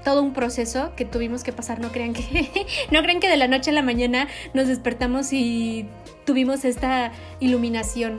todo 0.05 0.23
un 0.23 0.33
proceso 0.33 0.93
que 0.97 1.05
tuvimos 1.05 1.43
que 1.43 1.53
pasar. 1.53 1.81
No 1.81 1.91
crean 1.91 2.13
que, 2.13 2.67
no 2.93 3.03
crean 3.03 3.19
que 3.19 3.29
de 3.29 3.37
la 3.37 3.49
noche 3.49 3.71
a 3.71 3.75
la 3.75 3.83
mañana 3.83 4.29
nos 4.53 4.69
despertamos 4.69 5.33
y 5.33 5.89
tuvimos 6.25 6.65
esta 6.65 7.11
iluminación. 7.41 8.19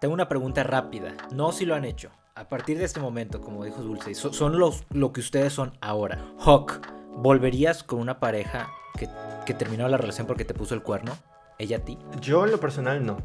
Tengo 0.00 0.14
una 0.14 0.28
pregunta 0.28 0.62
rápida. 0.62 1.14
No 1.32 1.52
si 1.52 1.64
lo 1.64 1.74
han 1.74 1.84
hecho. 1.84 2.10
A 2.34 2.48
partir 2.48 2.78
de 2.78 2.84
este 2.84 3.00
momento, 3.00 3.40
como 3.40 3.64
dijo 3.64 3.80
Dulce, 3.80 4.14
son 4.14 4.58
los, 4.58 4.84
lo 4.90 5.12
que 5.12 5.20
ustedes 5.20 5.52
son 5.52 5.72
ahora. 5.80 6.24
Hawk, 6.40 6.80
¿volverías 7.16 7.82
con 7.84 8.00
una 8.00 8.18
pareja 8.18 8.70
que, 8.98 9.54
terminó 9.54 9.88
la 9.88 9.96
relación 9.96 10.26
porque 10.26 10.44
te 10.44 10.54
puso 10.54 10.74
el 10.74 10.82
cuerno? 10.82 11.16
¿Ella 11.58 11.78
a 11.78 11.80
ti? 11.80 11.98
Yo 12.20 12.44
en 12.44 12.52
lo 12.52 12.60
personal 12.60 13.04
no. 13.04 13.18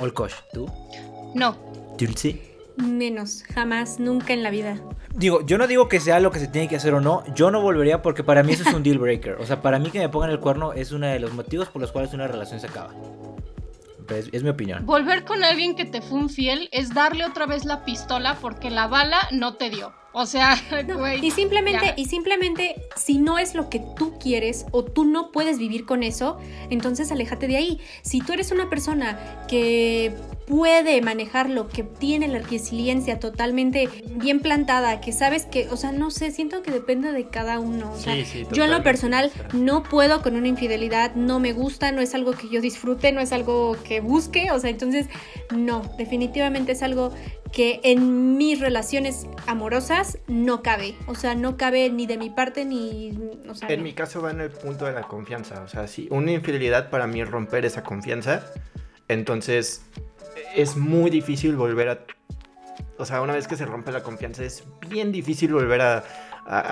Olkosh, 0.00 0.34
¿tú? 0.52 0.70
No. 1.34 1.56
¿Dulce? 1.98 2.56
Menos, 2.76 3.44
jamás, 3.54 4.00
nunca 4.00 4.32
en 4.32 4.42
la 4.42 4.50
vida. 4.50 4.80
Digo, 5.14 5.44
yo 5.44 5.58
no 5.58 5.66
digo 5.66 5.88
que 5.88 6.00
sea 6.00 6.20
lo 6.20 6.30
que 6.30 6.38
se 6.38 6.48
tiene 6.48 6.68
que 6.68 6.76
hacer 6.76 6.94
o 6.94 7.00
no, 7.00 7.22
yo 7.34 7.50
no 7.50 7.60
volvería 7.60 8.00
porque 8.00 8.24
para 8.24 8.42
mí 8.42 8.52
eso 8.52 8.66
es 8.66 8.74
un 8.74 8.82
deal 8.84 8.98
breaker. 8.98 9.34
O 9.34 9.46
sea, 9.46 9.60
para 9.60 9.78
mí 9.78 9.90
que 9.90 9.98
me 9.98 10.08
pongan 10.08 10.30
el 10.30 10.40
cuerno 10.40 10.72
es 10.72 10.92
uno 10.92 11.06
de 11.06 11.20
los 11.20 11.32
motivos 11.32 11.68
por 11.68 11.82
los 11.82 11.92
cuales 11.92 12.14
una 12.14 12.26
relación 12.26 12.60
se 12.60 12.66
acaba. 12.66 12.94
Es, 14.08 14.28
es, 14.32 14.42
mi 14.42 14.50
opinión. 14.50 14.84
Volver 14.84 15.24
con 15.24 15.44
alguien 15.44 15.74
que 15.74 15.84
te 15.84 16.02
fue 16.02 16.20
infiel 16.20 16.68
es 16.72 16.92
darle 16.92 17.24
otra 17.24 17.46
vez 17.46 17.64
la 17.64 17.84
pistola 17.84 18.36
porque 18.40 18.70
la 18.70 18.86
bala 18.86 19.18
no 19.30 19.54
te 19.54 19.70
dio. 19.70 19.92
O 20.12 20.26
sea, 20.26 20.56
y 21.22 21.30
simplemente, 21.30 21.94
y 21.96 22.06
simplemente, 22.06 22.76
si 22.96 23.18
no 23.18 23.38
es 23.38 23.54
lo 23.54 23.68
que 23.70 23.80
tú 23.96 24.18
quieres 24.18 24.66
o 24.70 24.84
tú 24.84 25.04
no 25.04 25.30
puedes 25.30 25.58
vivir 25.58 25.86
con 25.86 26.02
eso, 26.02 26.38
entonces 26.70 27.10
aléjate 27.10 27.48
de 27.48 27.56
ahí. 27.56 27.80
Si 28.02 28.20
tú 28.20 28.32
eres 28.32 28.52
una 28.52 28.68
persona 28.68 29.44
que 29.48 30.14
puede 30.46 31.00
manejar 31.00 31.48
lo 31.48 31.68
que 31.68 31.82
tiene 31.82 32.28
la 32.28 32.40
resiliencia 32.40 33.18
totalmente 33.18 33.88
bien 34.16 34.40
plantada, 34.40 35.00
que 35.00 35.12
sabes 35.12 35.46
que, 35.46 35.68
o 35.70 35.76
sea, 35.76 35.92
no 35.92 36.10
sé, 36.10 36.30
siento 36.30 36.62
que 36.62 36.70
depende 36.70 37.12
de 37.12 37.28
cada 37.28 37.58
uno. 37.58 37.92
yo 38.52 38.64
en 38.64 38.70
lo 38.70 38.82
personal 38.82 39.30
no 39.54 39.82
puedo 39.82 40.20
con 40.20 40.36
una 40.36 40.48
infidelidad, 40.48 41.14
no 41.14 41.38
me 41.38 41.52
gusta, 41.52 41.92
no 41.92 42.02
es 42.02 42.14
algo 42.14 42.32
que 42.32 42.48
yo 42.50 42.60
disfrute, 42.60 43.12
no 43.12 43.20
es 43.20 43.32
algo 43.32 43.76
que 43.84 44.00
busque, 44.00 44.50
o 44.50 44.58
sea, 44.58 44.70
entonces, 44.70 45.06
no, 45.56 45.82
definitivamente 45.96 46.72
es 46.72 46.82
algo 46.82 47.12
que 47.52 47.80
en 47.84 48.36
mis 48.36 48.60
relaciones 48.60 49.26
amorosas 49.46 50.18
no 50.26 50.62
cabe. 50.62 50.96
O 51.06 51.14
sea, 51.14 51.34
no 51.34 51.56
cabe 51.56 51.90
ni 51.90 52.06
de 52.06 52.16
mi 52.16 52.30
parte 52.30 52.64
ni... 52.64 53.16
en 53.68 53.82
mi 53.82 53.92
caso 53.92 54.22
va 54.22 54.30
en 54.30 54.40
el 54.40 54.50
punto 54.50 54.86
de 54.86 54.92
la 54.92 55.02
confianza. 55.02 55.62
O 55.62 55.68
sea, 55.68 55.86
si 55.86 56.08
una 56.10 56.32
infidelidad 56.32 56.90
para 56.90 57.06
mí 57.06 57.20
es 57.20 57.30
romper 57.30 57.64
esa 57.64 57.82
confianza, 57.82 58.44
entonces 59.08 59.82
es 60.56 60.76
muy 60.76 61.10
difícil 61.10 61.54
volver 61.56 61.88
a... 61.90 61.98
O 62.98 63.04
sea, 63.04 63.20
una 63.20 63.34
vez 63.34 63.46
que 63.46 63.56
se 63.56 63.66
rompe 63.66 63.92
la 63.92 64.02
confianza 64.02 64.44
es 64.44 64.64
bien 64.88 65.12
difícil 65.12 65.52
volver 65.52 65.80
a, 65.80 66.04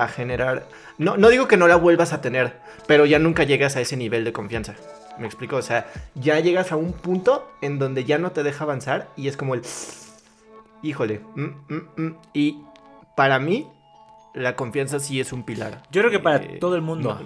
generar... 0.09 0.67
No, 0.99 1.17
no 1.17 1.29
digo 1.29 1.47
que 1.47 1.57
no 1.57 1.69
la 1.69 1.77
vuelvas 1.77 2.13
a 2.13 2.21
tener, 2.21 2.59
pero 2.87 3.07
ya 3.07 3.19
nunca 3.19 3.45
llegas 3.45 3.77
a 3.77 3.81
ese 3.81 3.97
nivel 3.97 4.25
de 4.25 4.33
confianza. 4.33 4.75
¿Me 5.19 5.27
explico? 5.27 5.57
O 5.57 5.63
sea, 5.63 5.87
ya 6.15 6.41
llegas 6.41 6.73
a 6.73 6.77
un 6.77 6.93
punto 6.93 7.51
en 7.61 7.79
donde 7.79 8.05
ya 8.05 8.19
no 8.19 8.33
te 8.33 8.43
deja 8.43 8.65
avanzar 8.65 9.09
y 9.17 9.29
es 9.29 9.37
como 9.37 9.55
el 9.55 9.63
híjole, 10.83 11.21
mm, 11.35 11.43
mm, 11.69 11.89
mm. 11.97 12.17
y 12.35 12.63
para 13.15 13.39
mí 13.39 13.67
la 14.35 14.57
confianza 14.57 15.01
sí 15.01 15.21
es 15.21 15.33
un 15.33 15.43
pilar. 15.43 15.83
Yo 15.91 16.03
creo 16.03 16.11
que 16.11 16.19
para 16.19 16.37
eh, 16.37 16.59
todo 16.61 16.75
el 16.77 16.83
mundo. 16.83 17.21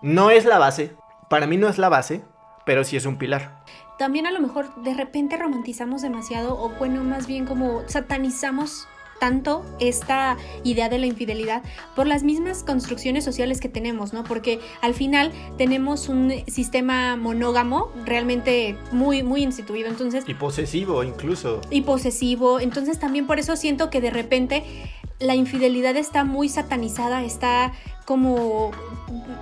No, 0.00 0.30
es 0.30 0.44
la 0.44 0.58
base, 0.58 0.94
para 1.28 1.46
mí 1.46 1.56
no 1.56 1.68
es 1.68 1.78
la 1.78 1.88
base, 1.88 2.22
pero 2.64 2.84
sí 2.84 2.96
es 2.96 3.06
un 3.06 3.18
pilar. 3.18 3.64
También 3.98 4.26
a 4.26 4.30
lo 4.30 4.40
mejor 4.40 4.82
de 4.82 4.94
repente 4.94 5.36
romantizamos 5.36 6.02
demasiado 6.02 6.60
o 6.60 6.68
bueno, 6.70 7.02
más 7.02 7.26
bien 7.26 7.46
como 7.46 7.82
satanizamos 7.88 8.86
tanto 9.18 9.64
esta 9.80 10.36
idea 10.64 10.88
de 10.88 10.98
la 10.98 11.06
infidelidad 11.06 11.62
por 11.94 12.06
las 12.06 12.22
mismas 12.22 12.62
construcciones 12.62 13.24
sociales 13.24 13.60
que 13.60 13.68
tenemos, 13.68 14.12
¿no? 14.12 14.24
Porque 14.24 14.60
al 14.80 14.94
final 14.94 15.32
tenemos 15.56 16.08
un 16.08 16.32
sistema 16.46 17.16
monógamo 17.16 17.90
realmente 18.04 18.76
muy, 18.92 19.22
muy 19.22 19.42
instituido, 19.42 19.88
entonces... 19.88 20.24
Y 20.26 20.34
posesivo 20.34 21.04
incluso. 21.04 21.60
Y 21.70 21.82
posesivo, 21.82 22.60
entonces 22.60 22.98
también 22.98 23.26
por 23.26 23.38
eso 23.38 23.56
siento 23.56 23.90
que 23.90 24.00
de 24.00 24.10
repente 24.10 24.64
la 25.20 25.34
infidelidad 25.34 25.96
está 25.96 26.24
muy 26.24 26.48
satanizada, 26.48 27.24
está 27.24 27.72
como, 28.08 28.70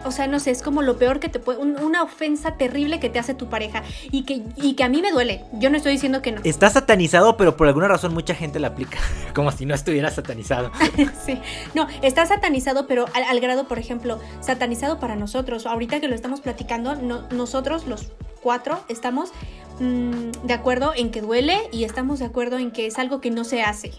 o 0.04 0.10
sea, 0.10 0.26
no 0.26 0.40
sé, 0.40 0.50
es 0.50 0.60
como 0.60 0.82
lo 0.82 0.98
peor 0.98 1.20
que 1.20 1.28
te 1.28 1.38
puede, 1.38 1.60
un- 1.60 1.78
una 1.80 2.02
ofensa 2.02 2.56
terrible 2.56 2.98
que 2.98 3.08
te 3.08 3.20
hace 3.20 3.32
tu 3.32 3.46
pareja 3.48 3.84
y 4.10 4.24
que, 4.24 4.42
y 4.56 4.74
que 4.74 4.82
a 4.82 4.88
mí 4.88 5.00
me 5.02 5.12
duele. 5.12 5.44
Yo 5.52 5.70
no 5.70 5.76
estoy 5.76 5.92
diciendo 5.92 6.20
que 6.20 6.32
no. 6.32 6.40
Está 6.44 6.68
satanizado, 6.68 7.36
pero 7.36 7.56
por 7.56 7.68
alguna 7.68 7.86
razón 7.86 8.12
mucha 8.12 8.34
gente 8.34 8.58
la 8.58 8.66
aplica. 8.68 8.98
Como 9.36 9.52
si 9.52 9.66
no 9.66 9.74
estuviera 9.76 10.10
satanizado. 10.10 10.72
Sí, 11.24 11.38
no, 11.74 11.86
está 12.02 12.26
satanizado, 12.26 12.88
pero 12.88 13.04
al, 13.14 13.22
al 13.22 13.38
grado, 13.38 13.68
por 13.68 13.78
ejemplo, 13.78 14.18
satanizado 14.40 14.98
para 14.98 15.14
nosotros. 15.14 15.64
Ahorita 15.66 16.00
que 16.00 16.08
lo 16.08 16.16
estamos 16.16 16.40
platicando, 16.40 16.96
no- 16.96 17.22
nosotros 17.30 17.86
los 17.86 18.10
cuatro 18.42 18.80
estamos 18.88 19.30
mm, 19.78 20.30
de 20.44 20.54
acuerdo 20.54 20.92
en 20.96 21.12
que 21.12 21.20
duele 21.20 21.56
y 21.70 21.84
estamos 21.84 22.18
de 22.18 22.24
acuerdo 22.24 22.58
en 22.58 22.72
que 22.72 22.86
es 22.86 22.98
algo 22.98 23.20
que 23.20 23.30
no 23.30 23.44
se 23.44 23.62
hace, 23.62 23.92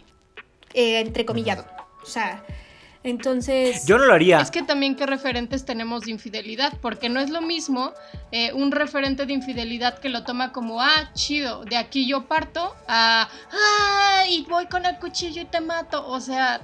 eh, 0.73 0.99
entrecomillado. 0.99 1.65
O 2.03 2.05
sea, 2.05 2.43
entonces... 3.09 3.85
Yo 3.85 3.97
no 3.97 4.05
lo 4.05 4.13
haría. 4.13 4.39
Es 4.39 4.51
que 4.51 4.63
también 4.63 4.95
qué 4.95 5.05
referentes 5.05 5.65
tenemos 5.65 6.03
de 6.03 6.11
infidelidad, 6.11 6.73
porque 6.81 7.09
no 7.09 7.19
es 7.19 7.29
lo 7.29 7.41
mismo 7.41 7.93
eh, 8.31 8.51
un 8.53 8.71
referente 8.71 9.25
de 9.25 9.33
infidelidad 9.33 9.99
que 9.99 10.09
lo 10.09 10.23
toma 10.23 10.51
como, 10.51 10.81
ah, 10.81 11.11
chido, 11.13 11.65
de 11.65 11.77
aquí 11.77 12.07
yo 12.07 12.27
parto, 12.27 12.75
a, 12.87 13.27
ah, 13.51 14.23
y 14.29 14.45
voy 14.49 14.67
con 14.67 14.85
el 14.85 14.97
cuchillo 14.97 15.41
y 15.41 15.45
te 15.45 15.61
mato. 15.61 16.07
O 16.07 16.19
sea, 16.19 16.61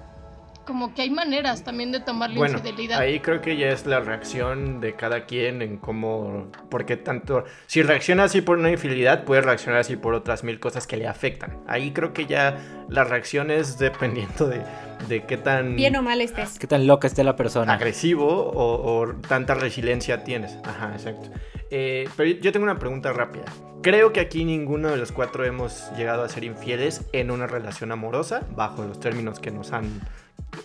como 0.66 0.94
que 0.94 1.02
hay 1.04 1.10
maneras 1.10 1.64
también 1.64 1.92
de 1.92 2.00
tomar 2.00 2.30
la 2.30 2.38
Bueno, 2.38 2.58
infidelidad. 2.58 3.00
ahí 3.00 3.20
creo 3.20 3.42
que 3.42 3.58
ya 3.58 3.68
es 3.68 3.86
la 3.86 4.00
reacción 4.00 4.80
de 4.80 4.96
cada 4.96 5.26
quien 5.26 5.62
en 5.62 5.78
cómo, 5.78 6.50
porque 6.70 6.98
tanto, 6.98 7.44
si 7.68 7.82
reacciona 7.84 8.24
así 8.26 8.42
por 8.42 8.58
una 8.58 8.70
infidelidad, 8.72 9.24
puede 9.26 9.42
reaccionar 9.42 9.80
así 9.82 9.96
por 9.96 10.14
otras 10.14 10.44
mil 10.44 10.60
cosas 10.60 10.88
que 10.88 10.98
le 10.98 11.08
afectan. 11.08 11.60
Ahí 11.68 11.92
creo 11.92 12.14
que 12.14 12.26
ya 12.26 12.58
la 12.90 13.04
reacción 13.04 13.52
es 13.52 13.78
dependiendo 13.80 14.48
de, 14.48 14.62
de 15.08 15.26
qué 15.26 15.38
tan 15.38 15.76
Bien 15.76 15.96
o 15.96 16.02
mal 16.02 16.22
estés. 16.22 16.58
Qué 16.60 16.68
tan 16.68 16.88
loca 16.88 17.08
esté 17.08 17.24
la 17.24 17.36
persona. 17.36 17.74
agresivo 17.74 18.26
o, 18.28 19.02
o 19.02 19.14
tanta 19.28 19.54
resiliencia 19.56 20.24
tienes. 20.24 20.58
Ajá, 20.64 20.92
exacto. 20.94 21.30
Eh, 21.76 22.08
pero 22.16 22.30
yo 22.40 22.52
tengo 22.52 22.66
una 22.66 22.78
pregunta 22.78 23.12
rápida. 23.14 23.46
Creo 23.82 24.14
que 24.14 24.20
aquí 24.22 24.46
ninguno 24.46 24.90
de 24.92 24.98
los 24.98 25.12
cuatro 25.12 25.44
hemos 25.44 25.92
llegado 25.98 26.24
a 26.24 26.30
ser 26.30 26.44
infieles 26.44 27.06
en 27.14 27.32
una 27.32 27.48
relación 27.48 27.92
amorosa, 27.92 28.42
bajo 28.56 28.84
los 28.84 29.00
términos 29.00 29.40
que 29.40 29.50
nos 29.52 29.74
han 29.74 30.00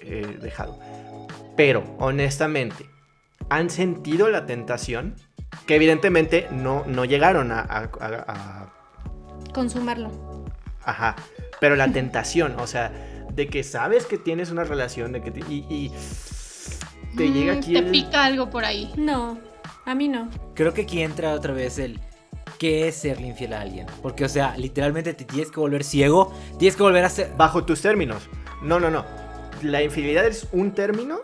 eh, 0.03 0.39
dejado. 0.41 0.79
Pero, 1.57 1.83
honestamente, 1.99 2.89
¿han 3.51 3.71
sentido 3.71 4.29
la 4.31 4.47
tentación? 4.47 5.15
Que 5.67 5.77
evidentemente 5.77 6.47
no, 6.51 6.85
no 6.87 7.05
llegaron 7.05 7.51
a- 7.53 7.61
a- 7.61 7.91
a- 8.01 8.25
a 8.29 8.73
Consumarlo. 9.53 10.45
Ajá. 10.85 11.17
Pero 11.61 11.75
la 11.77 11.89
tentación, 11.93 12.57
o 12.61 12.67
sea, 12.67 12.93
de 13.33 13.49
que 13.49 13.65
sabes 13.65 14.07
que 14.07 14.19
tienes 14.19 14.51
una 14.51 14.65
relación, 14.65 15.13
de 15.13 15.21
que 15.23 15.31
te- 15.31 15.41
y, 15.53 15.67
y 15.69 15.93
te 17.17 17.29
Mm, 17.29 17.33
llega 17.33 17.53
aquí 17.55 17.73
te 17.73 17.79
el- 17.81 17.91
pica 17.91 18.25
algo 18.25 18.51
por 18.51 18.65
ahí. 18.65 18.93
No, 18.97 19.39
a 19.85 19.95
mí 19.95 20.09
no. 20.09 20.29
Creo 20.55 20.73
que 20.75 20.83
aquí 20.83 21.03
entra 21.03 21.33
otra 21.33 21.53
vez 21.53 21.79
el 21.79 21.99
qué 22.59 22.89
es 22.89 22.97
serle 22.97 23.27
infiel 23.29 23.53
a 23.55 23.61
alguien. 23.63 23.87
Porque, 24.03 24.25
o 24.25 24.29
sea, 24.29 24.57
literalmente 24.57 25.15
te 25.15 25.25
tienes 25.25 25.51
que 25.51 25.61
volver 25.61 25.83
ciego, 25.85 26.33
tienes 26.59 26.77
que 26.77 26.83
volver 26.83 27.05
a 27.05 27.09
ser. 27.11 27.33
bajo 27.37 27.65
tus 27.65 27.81
términos. 27.81 28.29
No, 28.63 28.79
no, 28.81 28.91
no. 28.91 29.05
La 29.63 29.83
infidelidad 29.83 30.27
es 30.27 30.49
un 30.53 30.73
término. 30.73 31.21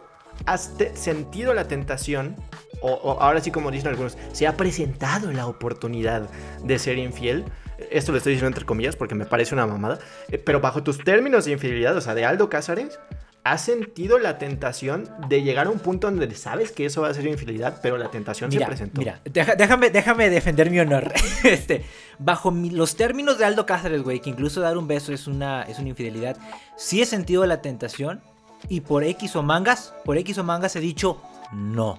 ¿Has 0.47 0.75
sentido 0.95 1.55
la 1.55 1.69
tentación? 1.69 2.37
O, 2.81 2.93
o 2.93 3.21
ahora 3.21 3.41
sí, 3.41 3.51
como 3.51 3.71
dicen 3.71 3.89
algunos, 3.89 4.19
se 4.33 4.47
ha 4.47 4.57
presentado 4.57 5.33
la 5.33 5.47
oportunidad 5.47 6.29
de 6.63 6.79
ser 6.79 6.99
infiel. 6.99 7.45
Esto 7.91 8.13
lo 8.13 8.19
estoy 8.19 8.33
diciendo 8.33 8.49
entre 8.49 8.65
comillas 8.67 8.97
porque 8.97 9.15
me 9.15 9.25
parece 9.25 9.55
una 9.55 9.67
mamada. 9.67 9.99
Eh, 10.29 10.39
Pero 10.39 10.61
bajo 10.61 10.83
tus 10.83 11.03
términos 11.03 11.45
de 11.45 11.53
infidelidad, 11.53 11.97
o 11.97 12.01
sea, 12.01 12.15
de 12.15 12.25
Aldo 12.25 12.49
Cázares, 12.51 12.99
¿has 13.45 13.61
sentido 13.63 14.19
la 14.19 14.39
tentación 14.39 15.09
de 15.29 15.43
llegar 15.43 15.67
a 15.67 15.71
un 15.71 15.79
punto 15.79 16.11
donde 16.11 16.35
sabes 16.35 16.73
que 16.73 16.87
eso 16.87 17.03
va 17.03 17.09
a 17.09 17.15
ser 17.15 17.27
infidelidad, 17.27 17.79
pero 17.83 17.99
la 17.99 18.11
tentación 18.11 18.51
Mira, 18.51 18.63
se 18.65 18.67
presentó? 18.67 18.99
mira, 19.01 19.21
déjame, 19.57 19.91
déjame 19.91 20.31
defender 20.31 20.71
mi 20.71 20.81
honor. 20.81 21.13
Este, 21.45 21.85
bajo 22.19 22.51
mi- 22.51 22.71
los 22.71 22.97
términos 22.97 23.37
de 23.39 23.45
Aldo 23.45 23.67
Cáceres, 23.67 24.03
güey, 24.03 24.21
que 24.21 24.31
incluso 24.31 24.61
dar 24.61 24.79
un 24.79 24.89
beso 24.89 25.13
es 25.13 25.27
una, 25.27 25.63
es 25.63 25.79
una 25.79 25.91
infidelidad, 25.91 26.37
sí 26.77 27.03
he 27.03 27.07
sentido 27.07 27.45
la 27.47 27.61
tentación 27.61 28.23
y 28.69 28.81
por 28.81 29.05
X 29.05 29.37
o 29.37 29.43
mangas, 29.43 29.93
por 30.07 30.17
X 30.17 30.39
o 30.39 30.45
mangas 30.45 30.75
he 30.77 30.81
dicho 30.81 31.21
no. 31.53 31.99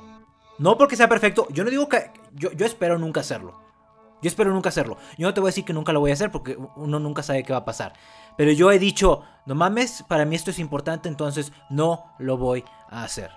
No 0.58 0.78
porque 0.78 0.96
sea 0.96 1.08
perfecto, 1.10 1.48
yo 1.52 1.64
no 1.64 1.70
digo 1.70 1.88
que, 1.90 2.10
yo, 2.34 2.52
yo 2.54 2.66
espero 2.66 2.98
nunca 2.98 3.20
hacerlo. 3.20 3.64
Yo 4.22 4.30
espero 4.30 4.52
nunca 4.52 4.70
hacerlo. 4.70 4.98
Yo 5.20 5.28
no 5.28 5.34
te 5.36 5.42
voy 5.42 5.50
a 5.50 5.52
decir 5.52 5.66
que 5.66 5.74
nunca 5.74 5.92
lo 5.94 6.00
voy 6.00 6.10
a 6.10 6.14
hacer 6.16 6.32
porque 6.32 6.58
uno 6.78 6.98
nunca 7.00 7.22
sabe 7.22 7.44
qué 7.44 7.52
va 7.54 7.60
a 7.60 7.66
pasar. 7.66 7.94
Pero 8.38 8.52
yo 8.52 8.72
he 8.72 8.80
dicho, 8.80 9.24
no 9.46 9.56
mames, 9.56 10.04
para 10.08 10.26
mí 10.26 10.36
esto 10.36 10.52
es 10.52 10.60
importante, 10.60 11.08
entonces 11.10 11.52
no 11.70 12.06
lo 12.20 12.38
voy 12.38 12.64
a 12.90 13.04
hacer. 13.04 13.32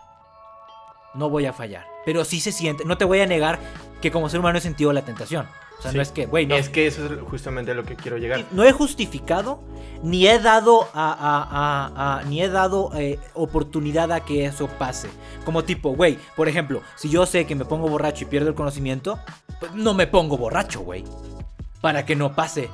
No 1.15 1.31
voy 1.31 1.47
a 1.47 1.53
fallar. 1.53 1.87
Pero 2.05 2.25
sí 2.25 2.41
se 2.41 2.53
siente, 2.53 2.85
no 2.85 2.99
te 2.99 3.05
voy 3.05 3.21
a 3.21 3.27
negar 3.27 3.59
que 4.01 4.11
como 4.11 4.29
ser 4.29 4.41
humano 4.41 4.59
he 4.59 4.61
sentido 4.63 4.93
la 4.93 5.03
tentación. 5.03 5.47
O 5.79 5.83
sea, 5.83 5.93
Sí. 5.93 5.97
no 5.97 6.03
es 6.03 6.11
que, 6.11 6.27
güey, 6.27 6.45
no, 6.45 6.57
Es 6.57 6.69
que 6.69 6.89
eso 6.89 7.07
es 7.07 7.21
justamente 7.31 7.71
a 7.71 7.75
lo 7.75 7.85
que 7.85 7.95
quiero 7.95 8.19
llegar. 8.19 8.45
no 8.51 8.65
he 8.65 8.73
justificado 8.73 9.61
ni 10.03 10.27
he 10.27 10.39
dado 10.41 10.89
a, 10.93 11.13
a- 11.13 11.45
a- 11.45 12.19
a- 12.19 12.23
ni 12.25 12.43
he 12.43 12.49
dado 12.49 12.91
eh, 12.97 13.19
oportunidad 13.35 14.11
a 14.11 14.21
que 14.25 14.45
eso 14.47 14.67
pase. 14.67 15.09
Como 15.45 15.63
tipo, 15.65 15.91
güey, 15.95 16.19
por 16.37 16.49
ejemplo, 16.49 16.83
si 16.97 17.09
yo 17.11 17.27
sé 17.27 17.47
que 17.47 17.55
me 17.55 17.65
pongo 17.65 17.89
borracho 17.89 18.25
y 18.25 18.27
pierdo 18.27 18.49
el 18.49 18.55
conocimiento, 18.57 19.21
pues 19.61 19.73
no 19.75 19.95
me 19.95 20.09
pongo 20.09 20.37
borracho, 20.37 20.81
güey. 20.81 21.05
Para 21.81 22.05
que 22.05 22.17
no 22.17 22.35
pase. 22.35 22.71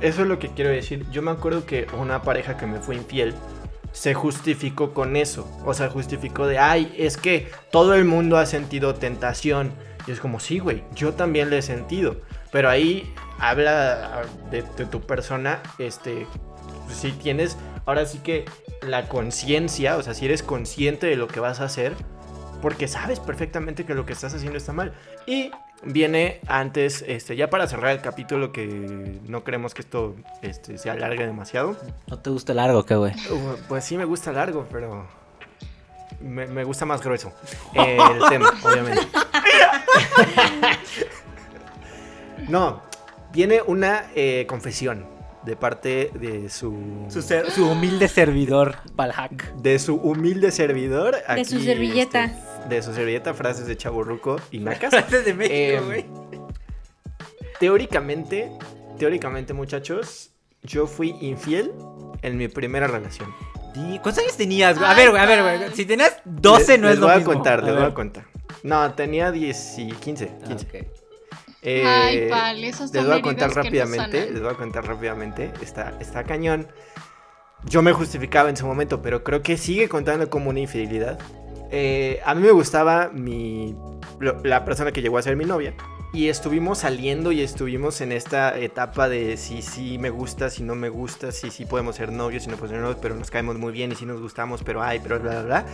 Eso 0.00 0.22
es 0.22 0.28
lo 0.28 0.38
que 0.38 0.48
quiero 0.48 0.70
decir. 0.70 1.06
Yo 1.10 1.22
me 1.22 1.30
acuerdo 1.30 1.66
que 1.66 1.86
una 1.98 2.22
pareja 2.22 2.56
que 2.56 2.66
me 2.66 2.78
fue 2.78 2.96
infiel 2.96 3.34
se 3.92 4.14
justificó 4.14 4.94
con 4.94 5.16
eso. 5.16 5.48
O 5.64 5.74
sea, 5.74 5.88
justificó 5.88 6.46
de, 6.46 6.58
ay, 6.58 6.94
es 6.96 7.16
que 7.16 7.50
todo 7.70 7.94
el 7.94 8.04
mundo 8.04 8.36
ha 8.36 8.46
sentido 8.46 8.94
tentación. 8.94 9.72
Y 10.06 10.12
es 10.12 10.20
como, 10.20 10.40
sí, 10.40 10.58
güey, 10.58 10.84
yo 10.94 11.14
también 11.14 11.50
le 11.50 11.58
he 11.58 11.62
sentido. 11.62 12.16
Pero 12.52 12.70
ahí 12.70 13.12
habla 13.38 14.22
de, 14.50 14.62
de 14.76 14.86
tu 14.86 15.00
persona, 15.00 15.60
este, 15.78 16.26
si 16.88 17.12
tienes, 17.12 17.56
ahora 17.84 18.06
sí 18.06 18.18
que 18.18 18.44
la 18.82 19.08
conciencia, 19.08 19.96
o 19.96 20.02
sea, 20.02 20.14
si 20.14 20.24
eres 20.24 20.42
consciente 20.42 21.06
de 21.06 21.16
lo 21.16 21.28
que 21.28 21.40
vas 21.40 21.60
a 21.60 21.64
hacer, 21.64 21.94
porque 22.62 22.88
sabes 22.88 23.20
perfectamente 23.20 23.84
que 23.84 23.94
lo 23.94 24.06
que 24.06 24.12
estás 24.12 24.34
haciendo 24.34 24.58
está 24.58 24.72
mal. 24.72 24.92
Y 25.26 25.50
viene 25.84 26.40
antes, 26.46 27.04
este, 27.06 27.36
ya 27.36 27.50
para 27.50 27.66
cerrar 27.66 27.92
el 27.92 28.00
capítulo, 28.00 28.52
que 28.52 28.66
no 29.26 29.44
queremos 29.44 29.74
que 29.74 29.82
esto 29.82 30.16
este, 30.42 30.76
se 30.78 30.90
alargue 30.90 31.24
demasiado. 31.26 31.76
¿No 32.06 32.18
te 32.18 32.30
gusta 32.30 32.54
largo, 32.54 32.84
qué, 32.84 32.96
güey? 32.96 33.12
Uh, 33.30 33.56
pues 33.68 33.84
sí 33.84 33.96
me 33.96 34.04
gusta 34.04 34.32
largo, 34.32 34.66
pero 34.70 35.06
me, 36.20 36.46
me 36.46 36.64
gusta 36.64 36.84
más 36.84 37.02
grueso 37.02 37.32
eh, 37.74 37.98
el 38.16 38.28
tema, 38.28 38.52
obviamente. 38.64 39.02
no, 42.48 42.82
viene 43.32 43.62
una 43.62 44.06
eh, 44.14 44.46
confesión 44.48 45.06
de 45.44 45.56
parte 45.56 46.10
de 46.14 46.48
su... 46.50 47.06
Su, 47.08 47.22
ser- 47.22 47.50
su 47.50 47.70
humilde 47.70 48.08
servidor, 48.08 48.76
Balhack. 48.94 49.54
de 49.54 49.78
su 49.78 49.94
humilde 49.96 50.50
servidor. 50.50 51.16
De 51.34 51.44
su 51.44 51.60
servilleta. 51.60 52.24
este, 52.24 52.38
de 52.68 52.82
su 52.82 52.92
servilleta, 52.92 53.34
frases 53.34 53.66
de 53.66 53.76
chaburruco 53.76 54.36
y 54.50 54.58
nacas. 54.58 54.92
Antes 54.94 55.24
de 55.24 55.34
México, 55.34 55.54
Em, 55.54 55.84
güey. 55.86 56.04
teóricamente, 57.60 58.50
teóricamente, 58.98 59.52
muchachos, 59.54 60.30
yo 60.62 60.86
fui 60.86 61.14
infiel 61.20 61.72
en 62.22 62.36
mi 62.36 62.48
primera 62.48 62.86
relación. 62.86 63.32
¿Cuántos 64.02 64.18
años 64.18 64.36
tenías, 64.36 64.76
güey? 64.78 64.90
A 64.90 64.94
ver, 64.94 65.10
güey, 65.10 65.22
a 65.22 65.26
ver, 65.26 65.42
güey. 65.42 65.72
Si 65.74 65.84
tenías 65.84 66.16
12 66.24 66.72
Les- 66.72 66.80
no 66.80 66.86
les 66.88 66.94
es 66.94 67.00
lo 67.00 67.06
voy 67.06 67.16
mismo. 67.16 67.30
a 67.30 67.34
contar, 67.34 67.62
les 67.62 67.74
voy 67.74 67.84
a 67.84 67.94
contar. 67.94 68.24
No, 68.64 68.92
tenía 68.94 69.30
10 69.30 69.78
y 69.78 69.92
15, 69.92 70.32
Ah, 70.42 70.48
15. 70.48 70.66
ok. 70.66 70.86
Eh, 71.62 71.84
Ay, 71.86 72.28
pal, 72.30 72.62
esos 72.64 72.92
les 72.92 73.04
voy 73.06 73.18
a 73.18 73.22
contar 73.22 73.48
no 73.48 73.54
rápidamente, 73.62 74.30
les 74.30 74.40
voy 74.42 74.50
a 74.50 74.54
contar 74.54 74.86
rápidamente, 74.86 75.52
está, 75.60 75.94
está 76.00 76.24
cañón. 76.24 76.68
Yo 77.64 77.82
me 77.82 77.92
justificaba 77.92 78.48
en 78.48 78.56
su 78.56 78.66
momento, 78.66 79.02
pero 79.02 79.22
creo 79.24 79.42
que 79.42 79.56
sigue 79.56 79.88
contando 79.88 80.30
como 80.30 80.50
una 80.50 80.60
infidelidad. 80.60 81.18
Eh, 81.70 82.20
a 82.24 82.34
mí 82.34 82.42
me 82.42 82.50
gustaba 82.50 83.10
mi, 83.12 83.76
la 84.44 84.64
persona 84.64 84.92
que 84.92 85.02
llegó 85.02 85.18
a 85.18 85.22
ser 85.22 85.36
mi 85.36 85.44
novia. 85.44 85.74
Y 86.12 86.28
estuvimos 86.28 86.78
saliendo 86.78 87.32
y 87.32 87.42
estuvimos 87.42 88.00
en 88.00 88.12
esta 88.12 88.58
etapa 88.58 89.10
de 89.10 89.36
si 89.36 89.60
sí 89.60 89.98
me 89.98 90.08
gusta, 90.08 90.48
si 90.48 90.62
no 90.62 90.74
me 90.74 90.88
gusta, 90.88 91.32
si 91.32 91.50
sí 91.50 91.66
podemos 91.66 91.96
ser 91.96 92.12
novios, 92.12 92.44
si 92.44 92.48
no 92.50 92.56
podemos 92.56 92.70
ser 92.70 92.80
novios, 92.80 92.98
pero 93.02 93.14
nos 93.14 93.30
caemos 93.30 93.58
muy 93.58 93.72
bien 93.72 93.92
y 93.92 93.94
si 93.94 94.06
nos 94.06 94.18
gustamos, 94.18 94.62
pero 94.62 94.82
ay, 94.82 95.00
pero 95.02 95.20
bla, 95.20 95.32
bla, 95.32 95.42
bla. 95.42 95.66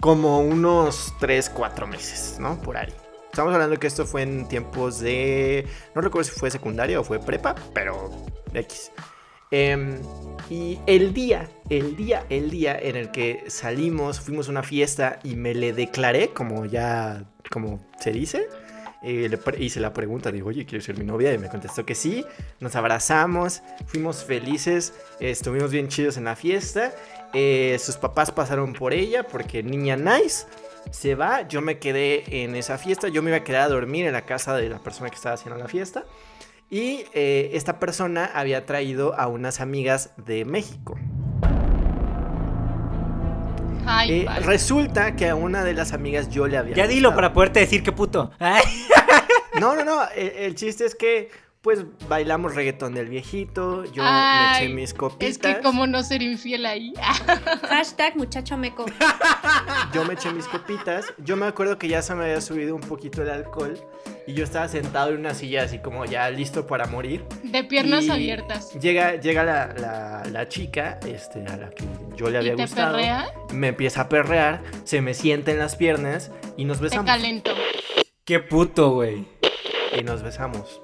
Como 0.00 0.40
unos 0.40 1.14
3, 1.20 1.50
4 1.50 1.86
meses, 1.86 2.38
¿no? 2.40 2.60
Por 2.60 2.76
ahí. 2.76 2.92
Estamos 3.30 3.54
hablando 3.54 3.78
que 3.78 3.86
esto 3.86 4.06
fue 4.06 4.22
en 4.22 4.48
tiempos 4.48 4.98
de. 4.98 5.66
No 5.94 6.00
recuerdo 6.00 6.30
si 6.30 6.40
fue 6.40 6.50
secundaria 6.50 6.98
o 6.98 7.04
fue 7.04 7.20
prepa, 7.20 7.54
pero 7.72 8.10
X. 8.54 8.90
Em, 9.50 10.00
y 10.50 10.78
el 10.86 11.14
día, 11.14 11.48
el 11.70 11.96
día, 11.96 12.26
el 12.30 12.50
día 12.50 12.76
en 12.80 12.96
el 12.96 13.10
que 13.10 13.44
salimos, 13.48 14.20
fuimos 14.20 14.48
a 14.48 14.50
una 14.50 14.62
fiesta 14.62 15.18
y 15.22 15.36
me 15.36 15.54
le 15.54 15.72
declaré, 15.72 16.30
como 16.30 16.66
ya, 16.66 17.24
como 17.50 17.84
se 18.00 18.12
dice, 18.12 18.48
eh, 19.02 19.28
le 19.28 19.64
hice 19.64 19.78
la 19.78 19.92
pregunta, 19.92 20.32
digo, 20.32 20.48
oye, 20.48 20.66
¿quieres 20.66 20.84
ser 20.84 20.98
mi 20.98 21.04
novia? 21.04 21.32
Y 21.32 21.38
me 21.38 21.48
contestó 21.48 21.86
que 21.86 21.94
sí, 21.94 22.24
nos 22.58 22.74
abrazamos, 22.74 23.62
fuimos 23.86 24.24
felices, 24.24 24.94
estuvimos 25.20 25.70
bien 25.70 25.88
chidos 25.88 26.16
en 26.16 26.24
la 26.24 26.34
fiesta, 26.34 26.92
eh, 27.32 27.76
sus 27.78 27.96
papás 27.96 28.32
pasaron 28.32 28.72
por 28.72 28.92
ella 28.92 29.24
porque 29.24 29.62
niña 29.62 29.96
nice. 29.96 30.46
se 30.90 31.14
va, 31.14 31.46
yo 31.46 31.60
me 31.60 31.78
quedé 31.78 32.42
en 32.42 32.56
esa 32.56 32.78
fiesta, 32.78 33.08
yo 33.08 33.22
me 33.22 33.30
iba 33.30 33.38
a 33.38 33.44
quedar 33.44 33.62
a 33.62 33.68
dormir 33.68 34.06
en 34.06 34.12
la 34.12 34.22
casa 34.22 34.56
de 34.56 34.68
la 34.68 34.78
persona 34.78 35.10
que 35.10 35.16
estaba 35.16 35.34
haciendo 35.34 35.58
la 35.58 35.68
fiesta. 35.68 36.04
Y 36.68 37.04
eh, 37.14 37.50
esta 37.54 37.78
persona 37.78 38.30
había 38.34 38.66
traído 38.66 39.14
a 39.18 39.28
unas 39.28 39.60
amigas 39.60 40.10
de 40.16 40.44
México. 40.44 40.96
Ay, 43.88 44.22
Eh, 44.22 44.24
vale. 44.24 44.44
resulta 44.46 45.14
que 45.14 45.28
a 45.28 45.36
una 45.36 45.62
de 45.62 45.72
las 45.74 45.92
amigas 45.92 46.28
yo 46.28 46.48
le 46.48 46.56
había 46.58 46.74
Ya 46.74 46.88
dilo 46.88 47.14
para 47.14 47.32
poderte 47.32 47.60
decir 47.60 47.82
qué 47.82 47.92
puto. 47.92 48.30
Ay. 48.38 48.62
No, 49.60 49.74
no, 49.74 49.84
no. 49.84 50.02
El, 50.14 50.28
el 50.36 50.54
chiste 50.54 50.84
es 50.84 50.94
que, 50.94 51.30
pues, 51.62 51.86
bailamos 52.10 52.54
reggaetón 52.54 52.92
del 52.92 53.08
viejito. 53.08 53.84
Yo 53.90 54.02
me 54.02 54.52
eché 54.58 54.68
mis 54.68 54.92
copitas. 54.92 55.30
Es 55.30 55.38
que 55.38 55.62
cómo 55.62 55.86
no 55.86 56.02
ser 56.02 56.20
infiel 56.20 56.66
ahí. 56.66 56.92
Hashtag 57.70 58.18
muchacho 58.18 58.58
meco. 58.58 58.84
Yo 59.94 60.04
me 60.04 60.12
eché 60.12 60.30
mis 60.30 60.46
copitas. 60.46 61.06
Yo 61.16 61.38
me 61.38 61.46
acuerdo 61.46 61.78
que 61.78 61.88
ya 61.88 62.02
se 62.02 62.14
me 62.14 62.24
había 62.24 62.42
subido 62.42 62.74
un 62.74 62.82
poquito 62.82 63.22
el 63.22 63.30
alcohol. 63.30 63.80
Y 64.28 64.34
yo 64.34 64.42
estaba 64.42 64.66
sentado 64.68 65.10
en 65.10 65.18
una 65.20 65.34
silla, 65.34 65.62
así 65.62 65.78
como 65.78 66.04
ya 66.04 66.28
listo 66.30 66.66
para 66.66 66.86
morir. 66.86 67.24
De 67.44 67.62
piernas 67.62 68.04
Y 68.06 68.10
abiertas. 68.10 68.72
Llega, 68.80 69.14
llega 69.20 69.44
la, 69.44 69.72
la- 69.78 70.22
la 70.30 70.48
chica 70.48 70.98
este, 71.06 71.44
a 71.46 71.56
la 71.56 71.70
que 71.70 71.84
yo 72.16 72.28
le 72.28 72.38
había 72.38 72.54
¿Y 72.54 72.56
te 72.56 72.62
gustado. 72.62 72.96
perrea? 72.96 73.30
Me 73.52 73.68
empieza 73.68 74.00
a 74.02 74.08
perrear, 74.08 74.62
se 74.84 75.00
me 75.00 75.14
sienta 75.14 75.52
en 75.52 75.58
las 75.60 75.76
piernas 75.76 76.32
y 76.56 76.64
nos 76.64 76.78
Te 76.78 76.84
besamos. 76.84 77.06
calentó. 77.06 77.52
Qué 78.24 78.40
puto, 78.40 78.90
güey. 78.90 79.26
Y 79.96 80.02
nos 80.02 80.22
besamos. 80.24 80.80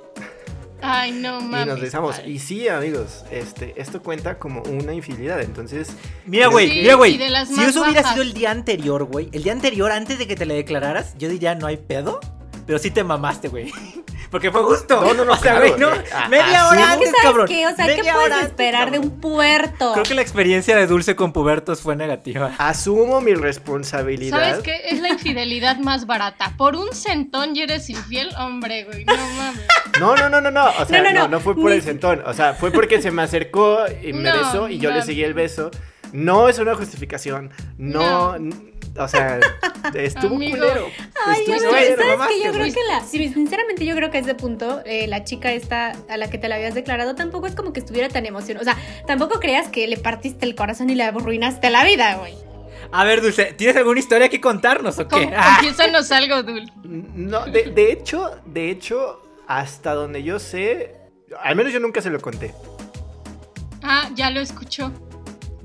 Ay, 0.80 1.10
no 1.12 1.40
mames. 1.40 1.66
y 1.66 1.68
nos 1.70 1.80
besamos. 1.80 2.16
vale. 2.18 2.30
Y 2.30 2.38
sí, 2.38 2.68
amigos, 2.68 3.24
este, 3.32 3.74
esto 3.76 4.02
cuenta 4.02 4.38
como 4.38 4.62
una 4.62 4.94
infidelidad. 4.94 5.40
Entonces, 5.40 5.96
Mira, 6.26 6.46
güey, 6.46 6.68
Sí, 6.70 6.80
mira, 6.82 6.94
güey. 6.94 7.18
Si 7.46 7.60
eso 7.62 7.82
hubiera 7.82 8.04
sido 8.08 8.22
el 8.22 8.32
día 8.34 8.52
anterior, 8.52 9.02
güey. 9.04 9.28
El 9.32 9.42
día 9.42 9.52
anterior, 9.52 9.90
antes 9.90 10.18
de 10.18 10.28
que 10.28 10.36
te 10.36 10.46
le 10.46 10.54
declararas, 10.54 11.16
yo 11.18 11.28
diría 11.28 11.56
no 11.56 11.66
hay 11.66 11.76
pedo. 11.76 12.20
Pero 12.66 12.78
sí 12.78 12.90
te 12.90 13.02
mamaste, 13.04 13.48
güey. 13.48 13.72
Porque 14.30 14.50
fue 14.50 14.62
justo. 14.62 14.98
No, 15.00 15.12
no, 15.12 15.24
no, 15.26 15.32
O 15.32 15.36
sea, 15.36 15.52
claro, 15.60 15.68
güey, 15.68 15.80
no. 15.80 15.92
eh, 15.94 16.04
a- 16.14 16.28
media 16.28 16.66
así- 16.68 16.76
hora 16.76 16.80
Es 16.80 16.86
¿Qué 16.86 16.92
antes, 16.92 17.08
sabes 17.10 17.22
cabrón. 17.22 17.46
qué? 17.48 17.66
O 17.66 17.76
sea, 17.76 17.86
¿qué 17.86 17.96
puedes 17.96 18.14
hora 18.16 18.34
antes, 18.36 18.48
esperar 18.48 18.90
de 18.90 18.98
un 18.98 19.20
puerto? 19.20 19.92
Creo 19.92 20.04
que 20.04 20.14
la 20.14 20.22
experiencia 20.22 20.74
de 20.76 20.86
Dulce 20.86 21.14
con 21.16 21.32
pubertos 21.34 21.82
fue 21.82 21.96
negativa. 21.96 22.52
asumo 22.58 23.20
mi 23.20 23.34
responsabilidad. 23.34 24.38
¿Sabes 24.38 24.62
qué? 24.62 24.80
Es 24.88 25.00
la 25.00 25.10
infidelidad 25.10 25.76
más 25.78 26.06
barata. 26.06 26.54
Por 26.56 26.76
un 26.76 26.92
centón 26.94 27.54
y 27.56 27.60
eres 27.62 27.90
infiel, 27.90 28.30
hombre, 28.38 28.84
güey. 28.84 29.04
No 29.04 29.14
mames. 29.36 29.66
No, 30.00 30.16
no, 30.16 30.28
no, 30.30 30.40
no, 30.40 30.50
no. 30.50 30.64
O 30.78 30.86
sea, 30.86 31.02
No, 31.02 31.10
no, 31.10 31.12
no, 31.12 31.20
no, 31.22 31.28
no. 31.28 31.40
fue 31.40 31.54
por 31.54 31.66
Ni- 31.70 31.76
el 31.76 31.82
sentón. 31.82 32.22
O 32.24 32.32
sea, 32.32 32.54
fue 32.54 32.70
porque 32.70 33.02
se 33.02 33.10
me 33.10 33.20
acercó 33.22 33.80
y 34.02 34.14
me 34.14 34.30
No, 34.30 34.38
besó 34.38 34.68
y 34.70 34.78
yo 34.78 34.90
le 34.92 35.02
seguí 35.02 35.22
el 35.24 35.34
beso. 35.34 35.70
No 36.12 36.48
es 36.48 36.58
una 36.58 36.74
justificación. 36.74 37.50
No. 37.76 38.38
No. 38.38 38.54
O 38.98 39.08
sea, 39.08 39.40
estuvo 39.94 40.36
Amigo. 40.36 40.56
culero. 40.56 40.86
Ay, 41.26 41.40
estuvo 41.40 41.56
que, 41.56 41.76
te 41.80 41.96
¿sabes 41.96 42.06
mamaste, 42.08 42.34
que 42.34 42.44
Yo 42.44 42.52
creo 42.52 42.66
que 42.66 42.80
la... 42.88 43.00
sí, 43.00 43.28
sinceramente 43.32 43.86
yo 43.86 43.94
creo 43.94 44.10
que 44.10 44.18
a 44.18 44.20
ese 44.20 44.34
punto, 44.34 44.82
eh, 44.84 45.06
la 45.06 45.24
chica 45.24 45.52
esta 45.52 45.92
a 46.08 46.16
la 46.16 46.28
que 46.28 46.38
te 46.38 46.48
la 46.48 46.56
habías 46.56 46.74
declarado 46.74 47.14
tampoco 47.14 47.46
es 47.46 47.54
como 47.54 47.72
que 47.72 47.80
estuviera 47.80 48.08
tan 48.08 48.26
emocionada. 48.26 48.70
O 48.70 48.74
sea, 48.74 49.04
tampoco 49.06 49.40
creas 49.40 49.68
que 49.68 49.86
le 49.86 49.96
partiste 49.96 50.44
el 50.44 50.54
corazón 50.54 50.90
y 50.90 50.94
le 50.94 51.04
arruinaste 51.04 51.70
la 51.70 51.84
vida, 51.84 52.16
güey. 52.16 52.34
A 52.90 53.04
ver, 53.04 53.22
Dulce, 53.22 53.54
¿tienes 53.54 53.76
alguna 53.76 53.98
historia 54.00 54.28
que 54.28 54.40
contarnos 54.40 54.98
o 54.98 55.08
qué? 55.08 55.32
Ah, 55.34 55.56
Confiésanos 55.60 56.12
algo, 56.12 56.42
Dul. 56.42 56.70
No, 56.84 57.46
de, 57.46 57.70
de 57.70 57.92
hecho, 57.92 58.30
de 58.44 58.70
hecho, 58.70 59.22
hasta 59.46 59.94
donde 59.94 60.22
yo 60.22 60.38
sé, 60.38 60.94
al 61.42 61.56
menos 61.56 61.72
yo 61.72 61.80
nunca 61.80 62.02
se 62.02 62.10
lo 62.10 62.20
conté. 62.20 62.52
Ah, 63.82 64.10
ya 64.14 64.28
lo 64.30 64.40
escuchó. 64.40 64.92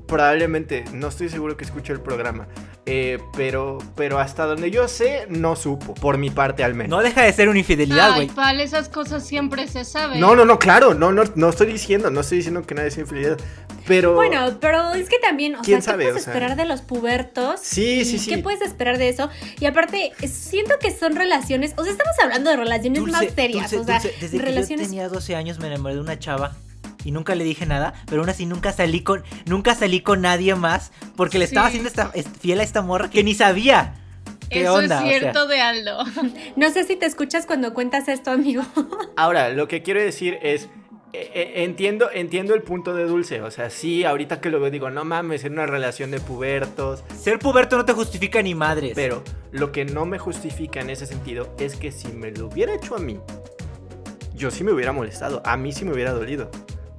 Probablemente, 0.08 0.84
no 0.92 1.08
estoy 1.08 1.28
seguro 1.28 1.56
que 1.56 1.64
escuche 1.64 1.92
el 1.92 2.00
programa. 2.00 2.48
Eh, 2.86 3.18
pero, 3.36 3.76
pero 3.94 4.18
hasta 4.18 4.46
donde 4.46 4.70
yo 4.70 4.88
sé, 4.88 5.26
no 5.28 5.54
supo, 5.54 5.92
por 5.92 6.16
mi 6.16 6.30
parte 6.30 6.64
al 6.64 6.72
menos. 6.74 6.88
no 6.88 7.02
deja 7.02 7.22
de 7.22 7.32
ser 7.34 7.50
una 7.50 7.58
infidelidad, 7.58 8.14
güey. 8.14 8.28
pal, 8.28 8.58
esas 8.62 8.88
cosas 8.88 9.26
siempre 9.26 9.68
se 9.68 9.84
saben. 9.84 10.18
No, 10.18 10.34
no, 10.34 10.46
no, 10.46 10.58
claro, 10.58 10.94
no, 10.94 11.12
no, 11.12 11.24
no 11.34 11.50
estoy 11.50 11.66
diciendo, 11.66 12.10
no 12.10 12.20
estoy 12.20 12.38
diciendo 12.38 12.62
que 12.62 12.74
nadie 12.74 12.88
es 12.88 12.96
infidelidad, 12.96 13.36
pero... 13.86 14.14
Bueno, 14.14 14.56
pero 14.58 14.92
es 14.94 15.10
que 15.10 15.18
también, 15.18 15.56
o 15.56 15.60
¿Quién 15.60 15.82
sea, 15.82 15.92
sabe? 15.92 16.04
¿qué 16.06 16.10
puedes 16.12 16.22
O 16.22 16.24
sea- 16.24 16.32
esperar 16.32 16.56
de 16.56 16.64
los 16.64 16.80
pubertos? 16.80 17.60
Sí, 17.62 18.06
sí, 18.06 18.16
¿Y 18.16 18.18
sí. 18.20 18.30
¿Qué 18.30 18.38
puedes 18.38 18.62
esperar 18.62 18.96
de 18.96 19.10
eso? 19.10 19.28
Y 19.60 19.66
aparte, 19.66 20.12
siento 20.26 20.78
que 20.80 20.90
son 20.90 21.14
relaciones, 21.14 21.74
o 21.76 21.82
sea, 21.82 21.92
estamos 21.92 22.14
hablando 22.22 22.48
de 22.48 22.56
relaciones 22.56 23.00
Dulce, 23.00 23.12
más 23.26 23.34
serias, 23.34 23.70
Dulce, 23.70 23.76
o 23.76 23.84
sea, 23.84 24.00
Dulce, 24.00 24.14
desde 24.18 24.38
que 24.38 24.54
yo 24.76 24.76
tenía 24.82 25.08
12 25.10 25.36
años 25.36 25.58
me 25.58 25.66
enamoré 25.66 25.96
de 25.96 26.00
una 26.00 26.18
chava 26.18 26.56
y 27.04 27.10
nunca 27.12 27.34
le 27.34 27.44
dije 27.44 27.66
nada, 27.66 27.94
pero 28.06 28.20
aún 28.22 28.30
así 28.30 28.46
nunca 28.46 28.72
salí 28.72 29.02
con 29.02 29.22
nunca 29.46 29.74
salí 29.74 30.00
con 30.00 30.20
nadie 30.22 30.54
más 30.54 30.92
porque 31.16 31.38
le 31.38 31.44
estaba 31.44 31.66
Sí. 31.68 31.78
haciendo 31.78 31.88
esta, 31.88 32.10
est- 32.14 32.36
fiel 32.40 32.60
a 32.60 32.62
esta 32.62 32.82
morra 32.82 33.10
que 33.10 33.22
ni 33.24 33.34
sabía. 33.34 33.94
¿Qué 34.50 34.62
Eso 34.62 34.74
onda? 34.74 34.96
es 34.96 35.02
O 35.02 35.08
sea, 35.08 35.18
cierto 35.20 35.46
de 35.46 35.60
Aldo. 35.60 35.98
No 36.56 36.70
sé 36.70 36.84
si 36.84 36.96
te 36.96 37.04
escuchas 37.06 37.44
cuando 37.46 37.74
cuentas 37.74 38.08
esto, 38.08 38.30
amigo. 38.30 38.62
Ahora, 39.16 39.50
lo 39.50 39.68
que 39.68 39.82
quiero 39.82 40.00
decir 40.00 40.38
es, 40.42 40.64
eh, 41.12 41.30
eh, 41.34 41.52
entiendo, 41.64 42.08
entiendo 42.12 42.54
el 42.54 42.62
punto 42.62 42.94
de 42.94 43.04
Dulce, 43.04 43.40
o 43.42 43.50
sea, 43.50 43.68
sí, 43.70 44.04
ahorita 44.04 44.40
que 44.40 44.48
lo 44.50 44.58
veo 44.60 44.70
digo, 44.70 44.88
no 44.90 45.04
mames, 45.04 45.44
en 45.44 45.52
una 45.54 45.66
relación 45.66 46.10
de 46.10 46.20
pubertos, 46.20 47.04
ser 47.18 47.38
puberto 47.38 47.76
no 47.76 47.84
te 47.84 47.92
justifica 47.92 48.40
ni 48.42 48.54
madres. 48.54 48.92
pero 48.94 49.22
lo 49.52 49.70
que 49.72 49.84
no 49.84 50.04
me 50.06 50.18
justifica 50.18 50.80
en 50.80 50.90
ese 50.90 51.06
sentido 51.06 51.54
es 51.58 51.76
que 51.76 51.92
si 51.92 52.08
me 52.08 52.30
lo 52.30 52.46
hubiera 52.46 52.74
hecho 52.74 52.94
a 52.96 52.98
mí, 52.98 53.18
yo 54.34 54.50
sí 54.50 54.64
me 54.64 54.72
hubiera 54.72 54.92
molestado, 54.92 55.42
a 55.44 55.56
mí 55.56 55.72
sí 55.72 55.84
me 55.84 55.92
hubiera 55.92 56.12
dolido, 56.12 56.50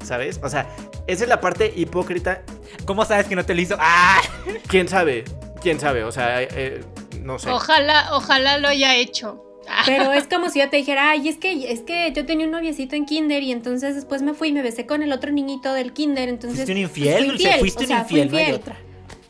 ¿sabes? 0.10 0.39
O 0.43 0.49
sea, 0.49 0.68
esa 1.07 1.24
es 1.24 1.30
la 1.30 1.39
parte 1.39 1.72
hipócrita, 1.76 2.41
¿Cómo 2.86 3.05
sabes 3.05 3.28
que 3.28 3.36
no 3.36 3.45
te 3.45 3.55
lo 3.55 3.62
hizo? 3.62 3.76
¡Ah! 3.80 4.20
quién 4.68 4.88
sabe, 4.88 5.24
quién 5.62 5.80
sabe, 5.80 6.03
o 6.03 6.12
sea, 6.12 6.41
eh, 6.41 6.84
no 7.22 7.39
sé. 7.39 7.49
Ojalá, 7.49 8.10
ojalá 8.14 8.57
lo 8.57 8.68
haya 8.68 8.95
hecho. 8.97 9.43
Ah, 9.72 9.84
Pero 9.86 10.12
es 10.14 10.26
como 10.28 10.49
si 10.49 10.60
yo 10.60 10.70
te 10.70 10.78
dijera, 10.78 11.12
ay, 11.12 11.30
es 11.30 11.38
que, 11.38 11.72
es 11.72 11.82
que 11.82 12.12
yo 12.16 12.26
tenía 12.26 12.45
un 12.47 12.51
noviecito 12.51 12.95
en 12.95 13.05
kinder 13.05 13.43
y 13.43 13.51
entonces 13.51 13.93
después 13.95 14.22
me 14.24 14.34
fui 14.34 14.47
y 14.49 14.51
me 14.51 14.64
besé 14.64 14.86
con 14.88 15.03
el 15.03 15.12
otro 15.14 15.32
niñito 15.32 15.74
del 15.74 15.93
kinder, 15.93 16.28
entonces... 16.28 16.66
Fuiste 16.66 16.74
un 16.74 16.89
pues, 16.89 16.97
infiel, 16.97 17.18
fui 17.20 17.28
Dulce, 17.28 17.60
fuiste 17.60 17.84
o 17.84 17.88
sea, 17.88 17.97
un 18.01 18.05
fui 18.07 18.20
infiel, 18.22 18.32
no 18.32 18.47
hay 18.47 18.53
otra. 18.53 18.76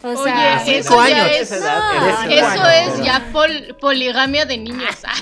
O 0.02 0.08
Oye, 0.12 0.32
sea, 0.32 0.60
cinco 0.66 0.98
años. 0.98 1.28
es, 1.38 1.52
No, 1.52 2.30
eso 2.32 2.70
es 2.70 3.04
ya 3.06 3.28
pol- 3.34 3.76
poligamia 3.82 4.46
de 4.46 4.58
niños. 4.58 4.96
Ah, 5.04 5.14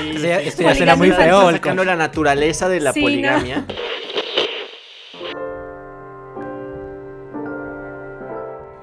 Sí, 0.00 0.26
esto 0.26 0.62
ya 0.62 0.74
suena 0.74 0.96
muy 0.96 1.10
Poligamia. 1.10 1.38
feo. 1.40 1.50
Sacando 1.52 1.84
la 1.84 1.96
naturaleza 1.96 2.66
de 2.70 2.80
la 2.80 2.94
Sí, 2.94 3.00
¿no? 3.00 3.06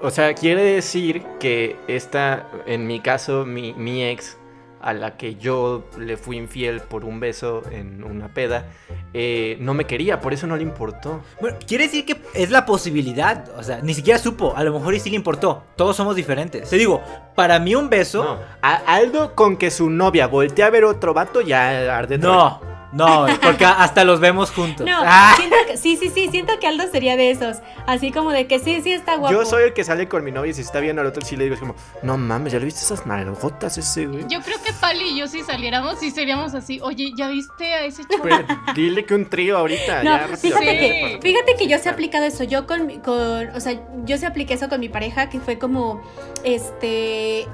O 0.03 0.11
sea, 0.11 0.33
quiere 0.33 0.61
decir 0.63 1.23
que 1.39 1.77
esta, 1.87 2.45
en 2.65 2.85
mi 2.87 2.99
caso, 2.99 3.45
mi, 3.45 3.73
mi 3.73 4.03
ex, 4.03 4.37
a 4.81 4.91
la 4.91 5.15
que 5.15 5.35
yo 5.35 5.85
le 5.97 6.17
fui 6.17 6.35
infiel 6.35 6.81
por 6.81 7.05
un 7.05 7.21
beso 7.21 7.63
en 7.71 8.03
una 8.03 8.27
peda, 8.27 8.65
eh, 9.13 9.55
no 9.61 9.73
me 9.73 9.85
quería, 9.85 10.19
por 10.19 10.33
eso 10.33 10.45
no 10.45 10.57
le 10.57 10.63
importó. 10.63 11.21
Bueno, 11.39 11.57
quiere 11.65 11.85
decir 11.85 12.05
que 12.05 12.21
es 12.33 12.51
la 12.51 12.65
posibilidad. 12.65 13.49
O 13.57 13.63
sea, 13.63 13.79
ni 13.81 13.93
siquiera 13.93 14.19
supo. 14.19 14.53
A 14.57 14.63
lo 14.65 14.73
mejor 14.73 14.93
y 14.93 14.99
sí 14.99 15.09
le 15.09 15.15
importó. 15.15 15.63
Todos 15.77 15.95
somos 15.95 16.17
diferentes. 16.17 16.69
Te 16.69 16.75
digo, 16.75 17.01
para 17.33 17.59
mí 17.59 17.73
un 17.73 17.89
beso. 17.89 18.25
No, 18.25 18.39
a 18.61 18.73
Aldo 18.93 19.35
con 19.35 19.55
que 19.55 19.71
su 19.71 19.89
novia 19.89 20.27
voltea 20.27 20.65
a 20.65 20.69
ver 20.69 20.83
otro 20.83 21.13
vato 21.13 21.39
ya 21.39 21.97
arde 21.97 22.17
No, 22.17 22.59
no, 22.93 23.25
porque 23.41 23.65
hasta 23.65 24.03
los 24.03 24.19
vemos 24.19 24.51
juntos. 24.51 24.85
no, 24.89 24.99
Ah. 25.03 25.33
siento 25.37 25.55
que, 25.67 25.77
sí, 25.77 25.97
sí, 25.97 26.09
sí, 26.13 26.27
siento 26.31 26.59
que 26.59 26.67
Aldo 26.67 26.85
sería 26.91 27.17
de 27.17 27.31
esos, 27.31 27.57
así 27.87 28.11
como 28.11 28.31
de 28.31 28.47
que 28.47 28.59
sí, 28.59 28.81
sí 28.81 28.91
está 28.93 29.15
guapo. 29.17 29.33
Yo 29.33 29.45
soy 29.45 29.63
el 29.63 29.73
que 29.73 29.83
sale 29.83 30.07
con 30.07 30.23
mi 30.23 30.31
novia 30.31 30.51
y 30.51 30.53
si 30.53 30.61
está 30.61 30.79
viendo 30.79 31.01
al 31.01 31.07
otro 31.07 31.23
sí 31.25 31.35
le 31.35 31.43
digo 31.45 31.55
es 31.55 31.59
como, 31.59 31.75
no 32.03 32.17
mames, 32.17 32.53
¿ya 32.53 32.59
le 32.59 32.65
viste 32.65 32.81
esas 32.81 33.05
nalgotas 33.05 33.77
ese 33.77 34.05
güey? 34.05 34.25
Yo 34.27 34.41
creo 34.41 34.61
que 34.63 34.71
Pali 34.73 35.09
y 35.09 35.17
yo 35.19 35.27
si 35.27 35.41
saliéramos 35.43 35.99
sí 35.99 36.11
seríamos 36.11 36.53
así. 36.53 36.79
Oye, 36.81 37.11
¿ya 37.17 37.27
viste 37.27 37.73
a 37.73 37.85
ese 37.85 38.03
chavo? 38.05 38.23
Pero 38.23 38.45
dile 38.75 39.05
que 39.05 39.15
un 39.15 39.29
trío 39.29 39.57
ahorita, 39.57 40.03
No, 40.03 40.11
ya 40.11 40.37
fíjate 40.37 40.65
Sí. 40.65 40.77
que, 40.77 41.19
fíjate 41.21 41.55
que 41.57 41.67
yo 41.67 41.77
se 41.79 41.89
he 41.89 41.91
aplicado 41.91 42.25
eso. 42.25 42.43
Yo 42.43 42.67
con, 42.67 42.85
mi- 42.87 42.99
con, 42.99 43.49
o 43.55 43.59
sea, 43.59 43.79
yo 44.05 44.17
se 44.17 44.25
apliqué 44.25 44.53
eso 44.53 44.69
con 44.69 44.79
mi 44.79 44.89
pareja, 44.89 45.29
que 45.29 45.39
fue 45.39 45.57
como, 45.57 46.01
este, 46.43 47.47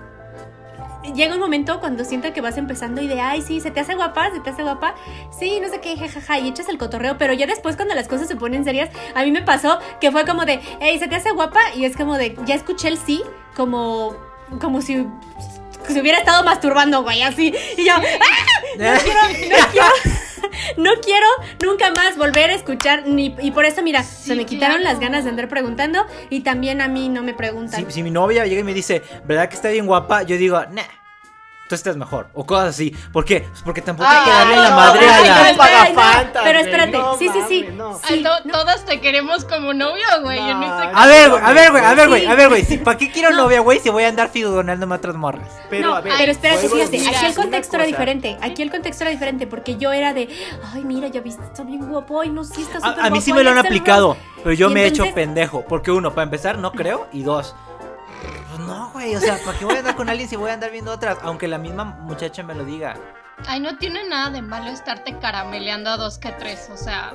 llega 1.13 1.33
un 1.33 1.39
momento 1.39 1.79
cuando 1.79 2.03
siento 2.05 2.31
que 2.33 2.41
vas 2.41 2.57
empezando 2.57 3.01
y 3.01 3.07
de, 3.07 3.19
ay, 3.21 3.41
sí, 3.41 3.59
se 3.61 3.71
te 3.71 3.79
hace 3.79 3.95
guapa, 3.95 4.31
se 4.31 4.39
te 4.39 4.49
hace 4.49 4.63
guapa, 4.63 4.95
sí, 5.37 5.59
no 5.61 5.67
sé 5.69 5.79
qué, 5.81 5.97
jajaja, 5.97 6.39
y 6.39 6.47
echas 6.49 6.69
el 6.69 6.77
cotorreo, 6.77 7.17
pero 7.17 7.33
ya 7.33 7.45
después 7.47 7.75
cuando 7.75 7.95
las 7.95 8.07
cosas 8.07 8.27
se 8.27 8.35
ponen 8.35 8.63
serias, 8.63 8.89
a 9.15 9.23
mí 9.23 9.31
me 9.31 9.41
pasó 9.41 9.79
que 10.01 10.11
fue 10.11 10.25
como 10.25 10.45
de, 10.45 10.59
hey, 10.79 10.97
se 10.99 11.07
te 11.07 11.15
hace 11.15 11.31
guapa, 11.31 11.59
y 11.75 11.85
es 11.85 11.95
como 11.95 12.17
de, 12.17 12.35
ya 12.45 12.55
escuché 12.55 12.87
el 12.87 12.97
sí, 12.97 13.23
como, 13.55 14.15
como 14.61 14.81
si 14.81 15.05
se 15.87 16.01
hubiera 16.01 16.19
estado 16.19 16.43
masturbando, 16.43 17.03
güey, 17.03 17.21
así, 17.23 17.53
y 17.77 17.85
yo, 17.85 17.93
no 18.77 18.99
quiero, 19.01 19.83
no 20.77 20.91
quiero 21.01 21.27
nunca 21.65 21.91
más 21.91 22.17
volver 22.17 22.49
a 22.51 22.53
escuchar 22.55 23.07
ni 23.07 23.35
y 23.41 23.51
por 23.51 23.65
eso 23.65 23.81
mira 23.81 24.03
Sí, 24.03 24.27
se 24.29 24.35
me 24.35 24.45
quitaron 24.45 24.77
claro. 24.81 24.91
las 24.93 24.99
ganas 24.99 25.23
de 25.23 25.29
andar 25.31 25.47
preguntando 25.47 26.05
y 26.29 26.41
también 26.41 26.81
a 26.81 26.87
mí 26.87 27.09
no 27.09 27.23
me 27.23 27.31
Si, 27.31 27.37
preguntan. 27.37 27.91
si 27.91 28.03
mi 28.03 28.11
novia 28.11 28.45
llega 28.45 28.61
y 28.61 28.63
me 28.63 28.73
dice, 28.73 29.01
¿verdad 29.25 29.49
que 29.49 29.55
está 29.55 29.69
bien 29.69 29.85
guapa? 29.87 30.23
Yo 30.23 30.37
digo, 30.37 30.61
nah. 30.71 30.83
Tú 31.69 31.75
estás 31.75 31.95
mejor. 31.95 32.27
O 32.33 32.45
cosas 32.45 32.69
así. 32.69 32.89
¿Por 33.13 33.23
qué? 33.23 33.41
Pues 33.41 33.61
porque 33.61 33.81
tampoco 33.81 34.09
Ay, 34.09 34.17
hay 34.17 34.23
que 34.25 34.31
darle 34.31 34.55
la 34.57 34.75
madre 34.75 35.05
no, 35.05 35.13
a 35.13 35.19
la. 35.21 36.23
no, 36.23 36.29
pero 36.43 36.59
espérate, 36.59 36.97
sí, 37.19 37.29
sí, 37.31 37.41
sí. 37.47 37.67
Todas 38.51 38.85
te 38.85 38.99
queremos 38.99 39.45
como 39.45 39.73
novio, 39.73 40.05
güey. 40.23 40.39
A 40.39 41.05
ver, 41.05 41.29
güey, 41.29 41.41
a 41.43 41.53
ver, 41.53 41.71
güey, 41.71 41.85
a 41.85 41.93
ver, 41.93 42.07
güey, 42.09 42.25
a 42.25 42.35
ver, 42.35 42.49
güey. 42.49 42.77
¿Para 42.83 42.97
qué 42.97 43.11
quiero 43.11 43.29
No. 43.29 43.43
novia, 43.43 43.59
güey, 43.61 43.79
si 43.79 43.89
voy 43.89 44.03
a 44.03 44.09
andar 44.09 44.29
figoneándome 44.29 44.95
a 44.95 44.97
otras 44.97 45.15
morras? 45.15 45.47
Pero 45.69 45.89
no, 45.89 45.95
a 45.95 46.01
ver, 46.01 46.13
pero 46.17 46.31
espérate, 46.31 46.67
fíjate, 46.67 47.07
aquí 47.07 47.25
el 47.25 47.35
contexto 47.35 47.75
era 47.75 47.85
diferente. 47.85 48.37
Aquí 48.41 48.61
el 48.63 48.71
contexto 48.71 49.03
era 49.03 49.11
diferente 49.11 49.45
porque 49.45 49.77
yo 49.77 49.91
era 49.91 50.13
de, 50.13 50.27
ay, 50.73 50.83
mira, 50.83 51.07
ya 51.07 51.21
viste, 51.21 51.43
está 51.43 51.63
bien 51.63 51.87
guapo, 51.87 52.21
ay, 52.21 52.29
no, 52.29 52.43
sí 52.43 52.63
está 52.63 52.79
súper 52.81 53.05
A, 53.05 53.09
mí 53.11 53.21
sí 53.21 53.31
me 53.31 53.43
lo 53.43 53.51
han 53.51 53.59
aplicado, 53.59 54.13
Selva". 54.15 54.41
pero 54.43 54.53
yo 54.55 54.69
me 54.71 54.81
he 54.83 54.87
hecho 54.87 55.05
pendejo. 55.13 55.63
Porque 55.69 55.91
uno, 55.91 56.15
para 56.15 56.23
empezar, 56.23 56.57
no 56.57 56.71
creo. 56.71 57.07
Y 57.13 57.21
dos, 57.21 57.55
no, 58.69 58.89
güey. 58.91 59.15
O 59.15 59.19
sea, 59.19 59.37
¿para 59.45 59.57
voy 59.59 59.75
a 59.75 59.79
andar 59.79 59.95
con 59.95 60.09
alguien 60.09 60.29
si 60.29 60.35
voy 60.35 60.49
a 60.49 60.53
andar 60.53 60.71
viendo 60.71 60.91
otras? 60.91 61.17
Aunque 61.23 61.47
la 61.47 61.57
misma 61.57 61.85
muchacha 61.85 62.43
me 62.43 62.55
lo 62.55 62.63
diga. 62.65 62.95
Ay, 63.47 63.59
no 63.61 63.77
tiene 63.77 64.07
nada 64.07 64.29
de 64.29 64.41
malo 64.41 64.69
estarte 64.69 65.15
carameleando 65.19 65.89
a 65.89 65.97
dos 65.97 66.17
que 66.19 66.31
tres, 66.33 66.69
o 66.71 66.77
sea. 66.77 67.13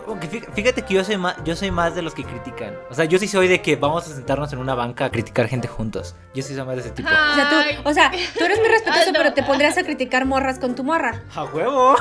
Fíjate 0.54 0.82
que 0.82 0.94
yo 0.94 1.04
soy 1.04 1.16
más, 1.16 1.36
yo 1.44 1.54
soy 1.54 1.70
más 1.70 1.94
de 1.94 2.02
los 2.02 2.14
que 2.14 2.24
critican. 2.24 2.74
O 2.90 2.94
sea, 2.94 3.04
yo 3.04 3.18
sí 3.18 3.28
soy 3.28 3.46
de 3.46 3.60
que 3.62 3.76
vamos 3.76 4.06
a 4.08 4.14
sentarnos 4.14 4.52
en 4.52 4.58
una 4.58 4.74
banca 4.74 5.04
a 5.04 5.10
criticar 5.10 5.46
gente 5.48 5.68
juntos. 5.68 6.14
Yo 6.34 6.42
sí 6.42 6.54
soy 6.54 6.64
más 6.64 6.74
de 6.76 6.80
ese 6.82 6.90
tipo. 6.90 7.08
O 7.08 7.34
sea, 7.34 7.48
tú, 7.50 7.88
o 7.88 7.92
sea, 7.94 8.10
tú 8.38 8.44
eres 8.44 8.58
muy 8.58 8.68
respetuoso, 8.68 9.10
pero 9.12 9.32
te 9.32 9.42
pondrías 9.42 9.76
a 9.78 9.82
criticar 9.84 10.24
morras 10.24 10.58
con 10.58 10.74
tu 10.74 10.82
morra. 10.82 11.22
¡A 11.34 11.44
huevo! 11.44 11.96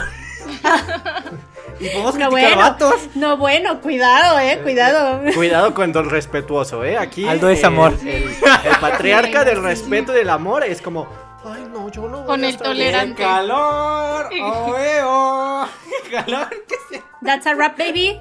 y 1.80 1.89
podemos 1.89 2.15
No, 2.15 2.30
criticar 2.30 2.30
bueno. 2.30 2.57
vatos. 2.57 2.95
No, 3.15 3.38
bueno, 3.38 3.82
cuidado, 3.82 4.39
eh, 4.39 4.59
cuidado. 4.63 5.21
Cuidado 5.34 5.74
con 5.74 5.95
el 5.95 6.09
respetuoso, 6.09 6.84
¿eh? 6.84 6.97
Aquí. 6.97 7.28
Aldo 7.28 7.49
es 7.49 7.63
amor. 7.63 7.93
El, 8.03 8.24
el 8.24 8.78
patriarca 8.82 9.39
Sí, 9.41 9.45
del 9.45 9.57
sí. 9.57 9.61
respeto 9.61 10.11
y 10.13 10.15
del 10.15 10.30
amor 10.30 10.63
es 10.63 10.82
como. 10.82 11.07
Ay, 11.46 11.68
no, 11.72 11.91
yo 11.91 12.08
no. 12.08 12.18
voy 12.20 12.26
Con 12.26 12.44
a 12.44 12.48
el 12.48 12.56
estar- 12.56 12.68
tolerante. 12.68 13.16
¡Qué 13.16 13.24
calor! 13.24 14.30
¡Oh, 14.41 14.76
eh, 14.78 15.00
oh! 15.04 15.68
¡Qué 16.04 16.12
calor! 16.12 16.50
que 16.68 16.76
se- 16.89 17.04
That's 17.24 17.46
a 17.48 17.54
rap, 17.54 17.78
baby. 17.78 18.20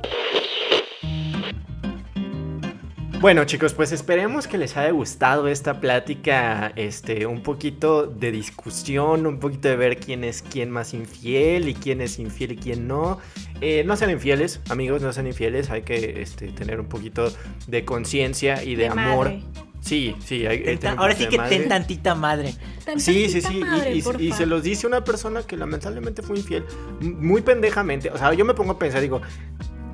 Bueno, 3.21 3.45
chicos, 3.45 3.73
pues 3.73 3.93
esperemos 3.93 4.49
que 4.49 4.59
les 4.59 4.77
haya 4.77 4.91
gustado 4.91 5.47
esta 5.47 5.79
plática, 5.79 6.73
este, 6.75 7.25
un 7.27 7.45
poquito 7.45 8.05
de 8.09 8.33
discusión, 8.33 9.27
un 9.29 9.39
poquito 9.39 9.69
de 9.69 9.77
ver 9.77 9.99
quién 10.01 10.25
es 10.25 10.43
quién 10.43 10.73
más 10.73 10.93
infiel 10.93 11.69
y 11.69 11.75
quién 11.75 12.01
es 12.01 12.19
infiel 12.19 12.53
y 12.53 12.57
quién 12.57 12.89
no. 12.89 13.21
Eh, 13.61 13.85
no 13.87 13.95
sean 13.95 14.11
infieles, 14.11 14.61
amigos, 14.71 15.03
no 15.03 15.13
sean 15.13 15.29
infieles, 15.29 15.71
hay 15.71 15.83
que 15.83 16.21
este, 16.21 16.49
tener 16.49 16.81
un 16.81 16.87
poquito 16.89 17.33
de 17.69 17.85
conciencia 17.85 18.65
y 18.65 18.75
de, 18.75 18.89
amor. 18.89 19.27
madre. 19.29 19.45
Sí, 19.83 20.15
sí, 20.25 20.47
hay, 20.47 20.59
hay 20.59 20.59
que 20.59 20.65
Ten 20.65 20.65
tener 20.65 20.81
tan- 20.81 20.93
un 20.95 20.99
Ahora 21.01 21.15
sí 21.17 21.27
que 21.27 21.39
ten 21.39 21.69
tantita 21.69 22.15
madre. 22.15 22.55
Tan 22.85 23.01
Sí, 23.01 23.29
sí, 23.29 23.41
tantita 23.43 23.49
sí. 23.51 23.57
y- 23.59 23.61
madre, 23.61 23.95
y, 23.95 23.99
y 23.99 24.03
porfa. 24.03 24.37
se 24.37 24.47
los 24.47 24.63
dice 24.63 24.87
una 24.87 25.03
persona 25.05 25.43
que 25.43 25.57
lamentablemente 25.57 26.23
fue 26.23 26.37
infiel. 26.39 26.65
Muy 27.01 27.43
pendejamente. 27.43 28.09
O 28.11 28.17
sea, 28.17 28.33
yo 28.33 28.45
me 28.45 28.55
pongo 28.55 28.73
a 28.73 28.79
pensar, 28.79 29.01
digo, 29.01 29.21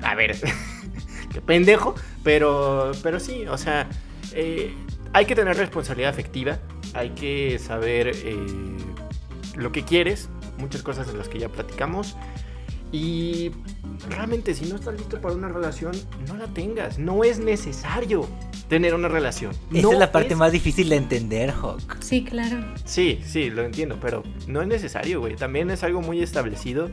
a 0.03 0.13
ver, 0.15 0.37
qué 1.33 1.41
pendejo. 1.41 1.95
Pero, 2.23 2.91
pero 3.01 3.19
sí, 3.19 3.45
o 3.47 3.57
sea, 3.57 3.89
eh, 4.33 4.73
hay 5.11 5.25
que 5.25 5.35
tener 5.35 5.57
responsabilidad 5.57 6.11
afectiva. 6.11 6.59
Hay 6.93 7.09
que 7.11 7.57
saber 7.59 8.11
eh, 8.13 8.37
lo 9.55 9.71
que 9.71 9.83
quieres. 9.83 10.29
Muchas 10.59 10.83
cosas 10.83 11.07
de 11.11 11.17
las 11.17 11.29
que 11.29 11.39
ya 11.39 11.49
platicamos. 11.49 12.15
Y 12.91 13.51
realmente, 14.09 14.55
si 14.55 14.65
no 14.65 14.75
estás 14.75 14.95
listo 14.95 15.21
para 15.21 15.35
una 15.35 15.47
relación, 15.47 15.91
no 16.27 16.35
la 16.35 16.47
tengas. 16.47 16.97
No 16.97 17.23
es 17.23 17.39
necesario 17.39 18.27
tener 18.67 18.95
una 18.95 19.07
relación. 19.07 19.51
Esa 19.71 19.81
No 19.81 19.91
es 19.93 19.99
la 19.99 20.11
parte 20.11 20.33
es 20.33 20.39
más 20.39 20.51
difícil 20.51 20.89
de 20.89 20.95
entender, 20.95 21.51
Hawk. 21.51 21.97
Sí, 22.01 22.23
claro. 22.23 22.63
Sí, 22.85 23.21
sí, 23.25 23.49
lo 23.49 23.63
entiendo, 23.63 23.97
pero 24.01 24.23
no 24.47 24.61
es 24.61 24.67
necesario, 24.67 25.19
güey. 25.19 25.35
También 25.35 25.69
es 25.69 25.83
algo 25.83 26.01
muy 26.01 26.21
establecido 26.23 26.89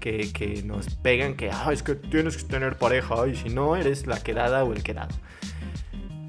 que, 0.00 0.32
que 0.32 0.62
nos 0.62 0.94
pegan 0.96 1.34
que, 1.34 1.50
ah, 1.50 1.70
es 1.72 1.82
que 1.82 1.94
tienes 1.94 2.36
que 2.36 2.44
tener 2.44 2.76
pareja 2.76 3.26
y 3.26 3.36
si 3.36 3.48
no, 3.48 3.76
eres 3.76 4.06
la 4.06 4.22
quedada 4.22 4.64
o 4.64 4.72
el 4.72 4.82
quedado. 4.82 5.14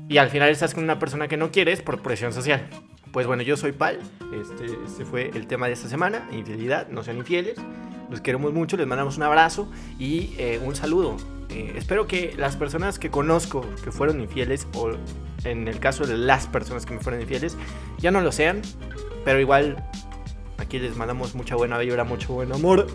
Y 0.08 0.18
al 0.18 0.30
final 0.30 0.50
estás 0.50 0.74
con 0.74 0.84
una 0.84 0.98
persona 0.98 1.28
que 1.28 1.38
no 1.38 1.52
quieres 1.52 1.82
por 1.82 2.02
presión 2.02 2.34
social. 2.34 2.68
Pues 3.12 3.28
bueno, 3.28 3.44
yo 3.44 3.58
soy 3.58 3.74
Pal. 3.74 4.00
Este, 4.34 4.66
este 4.86 5.06
fue 5.06 5.30
el 5.34 5.48
tema 5.48 5.68
de 5.68 5.74
esta 5.74 5.90
semana. 5.90 6.28
Infidelidad, 6.32 6.88
no 6.90 7.04
sean 7.04 7.18
infieles. 7.18 7.58
Los 8.10 8.22
queremos 8.22 8.54
mucho, 8.54 8.76
les 8.78 8.88
mandamos 8.88 9.18
un 9.18 9.24
abrazo 9.24 9.70
y 10.00 10.34
eh, 10.38 10.60
un 10.64 10.76
saludo. 10.76 11.18
Eh, 11.50 11.74
espero 11.76 12.08
que 12.08 12.34
las 12.38 12.56
personas 12.56 13.00
que 13.00 13.10
conozco 13.10 13.66
que 13.84 13.92
fueron 13.92 14.20
infieles, 14.20 14.68
o 14.74 14.92
en 15.44 15.68
el 15.68 15.80
caso 15.80 16.06
de 16.06 16.18
las 16.18 16.48
personas 16.48 16.86
que 16.86 16.94
me 16.96 17.00
fueron 17.00 17.22
infieles, 17.22 17.58
ya 18.00 18.12
no 18.12 18.22
lo 18.22 18.32
sean. 18.32 18.62
Pero 19.26 19.40
igual, 19.40 19.84
aquí 20.58 20.80
les 20.80 20.96
mandamos 20.96 21.36
mucha 21.36 21.56
buena 21.56 21.78
vibra, 21.78 22.04
mucho 22.04 22.34
buen 22.34 22.52
amor. 22.52 22.88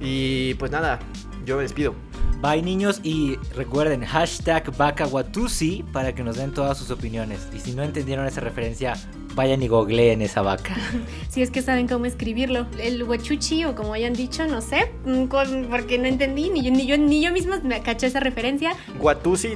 Y 0.00 0.54
pues 0.54 0.70
nada, 0.70 0.98
yo 1.44 1.56
me 1.56 1.62
despido. 1.62 1.94
Bye 2.40 2.62
niños 2.62 3.00
y 3.02 3.36
recuerden 3.54 4.02
hashtag 4.04 4.74
Bacawatusi 4.74 5.84
para 5.92 6.14
que 6.14 6.22
nos 6.22 6.36
den 6.36 6.54
todas 6.54 6.78
sus 6.78 6.90
opiniones. 6.90 7.48
Y 7.54 7.60
si 7.60 7.72
no 7.72 7.82
entendieron 7.82 8.26
esa 8.26 8.40
referencia, 8.40 8.94
vayan 9.34 9.62
y 9.62 9.68
googleen 9.68 10.22
esa 10.22 10.42
vaca. 10.42 10.76
Si 11.30 11.42
es 11.42 11.50
que 11.52 11.62
saben 11.62 11.86
cómo 11.86 12.06
escribirlo. 12.06 12.66
El 12.82 13.02
huachuchi 13.04 13.64
o 13.64 13.74
como 13.76 13.92
hayan 13.94 14.12
dicho, 14.14 14.44
no 14.46 14.60
sé, 14.60 14.90
mm, 15.06 15.26
con- 15.26 15.66
porque 15.70 15.96
no 15.96 16.06
entendí, 16.06 16.50
ni 16.50 16.62
yo, 16.64 16.72
ni 16.72 16.86
yo, 16.86 16.98
ni 16.98 17.22
yo 17.22 17.32
misma 17.32 17.60
me 17.62 17.80
caché 17.82 18.08
esa 18.08 18.18
referencia. 18.18 18.72
Guatusi, 18.98 19.54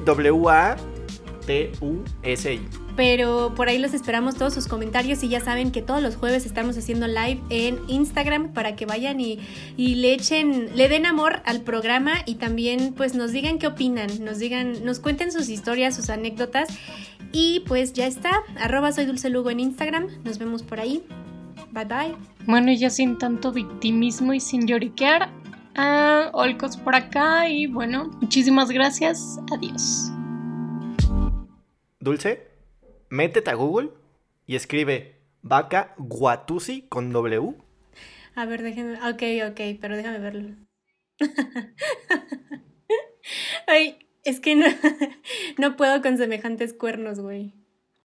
W-A-T-U-S-I. 1.44 2.60
Pero 2.96 3.52
por 3.56 3.68
ahí 3.68 3.78
los 3.78 3.92
esperamos 3.92 4.36
todos 4.36 4.54
sus 4.54 4.68
comentarios 4.68 5.24
y 5.24 5.28
ya 5.28 5.40
saben 5.40 5.72
que 5.72 5.82
todos 5.82 6.00
los 6.00 6.14
jueves 6.14 6.46
estamos 6.46 6.78
haciendo 6.78 7.08
live 7.08 7.40
en 7.50 7.80
Instagram 7.88 8.52
para 8.52 8.76
que 8.76 8.86
vayan 8.86 9.20
y, 9.20 9.40
y 9.76 9.96
le 9.96 10.12
echen, 10.14 10.76
le 10.76 10.88
den 10.88 11.04
amor 11.06 11.42
al 11.44 11.62
programa 11.62 12.12
y 12.24 12.36
también 12.36 12.94
pues 12.96 13.14
nos 13.16 13.32
digan 13.32 13.58
qué 13.58 13.66
opinan, 13.66 14.24
nos 14.24 14.38
digan, 14.38 14.84
nos 14.84 15.00
cuenten 15.00 15.32
sus 15.32 15.48
historias, 15.48 15.96
sus 15.96 16.08
anécdotas 16.08 16.68
y 17.34 17.60
pues 17.66 17.92
ya 17.92 18.06
está, 18.06 18.44
arroba 18.60 18.92
soy 18.92 19.06
Dulce 19.06 19.28
Lugo 19.28 19.50
en 19.50 19.58
Instagram, 19.58 20.06
nos 20.22 20.38
vemos 20.38 20.62
por 20.62 20.78
ahí, 20.78 21.04
bye 21.72 21.84
bye. 21.84 22.14
Bueno, 22.46 22.70
y 22.70 22.78
ya 22.78 22.90
sin 22.90 23.18
tanto 23.18 23.50
victimismo 23.50 24.32
y 24.32 24.40
sin 24.40 24.68
lloriquear. 24.68 25.32
Ah, 25.74 26.30
Olcos 26.32 26.76
por 26.76 26.94
acá 26.94 27.48
y 27.48 27.66
bueno, 27.66 28.12
muchísimas 28.20 28.70
gracias. 28.70 29.40
Adiós. 29.52 30.12
Dulce, 31.98 32.46
métete 33.10 33.50
a 33.50 33.54
Google 33.54 33.90
y 34.46 34.54
escribe 34.54 35.20
vaca 35.42 35.92
guatusi 35.98 36.82
con 36.82 37.12
W. 37.12 37.56
A 38.36 38.46
ver, 38.46 38.62
déjenme, 38.62 38.94
ok, 39.10 39.50
ok, 39.50 39.60
pero 39.80 39.96
déjame 39.96 40.20
verlo. 40.20 40.54
Ay, 43.66 44.03
es 44.24 44.40
que 44.40 44.56
no, 44.56 44.66
no 45.58 45.76
puedo 45.76 46.02
con 46.02 46.18
semejantes 46.18 46.74
cuernos, 46.74 47.20
güey. 47.20 47.54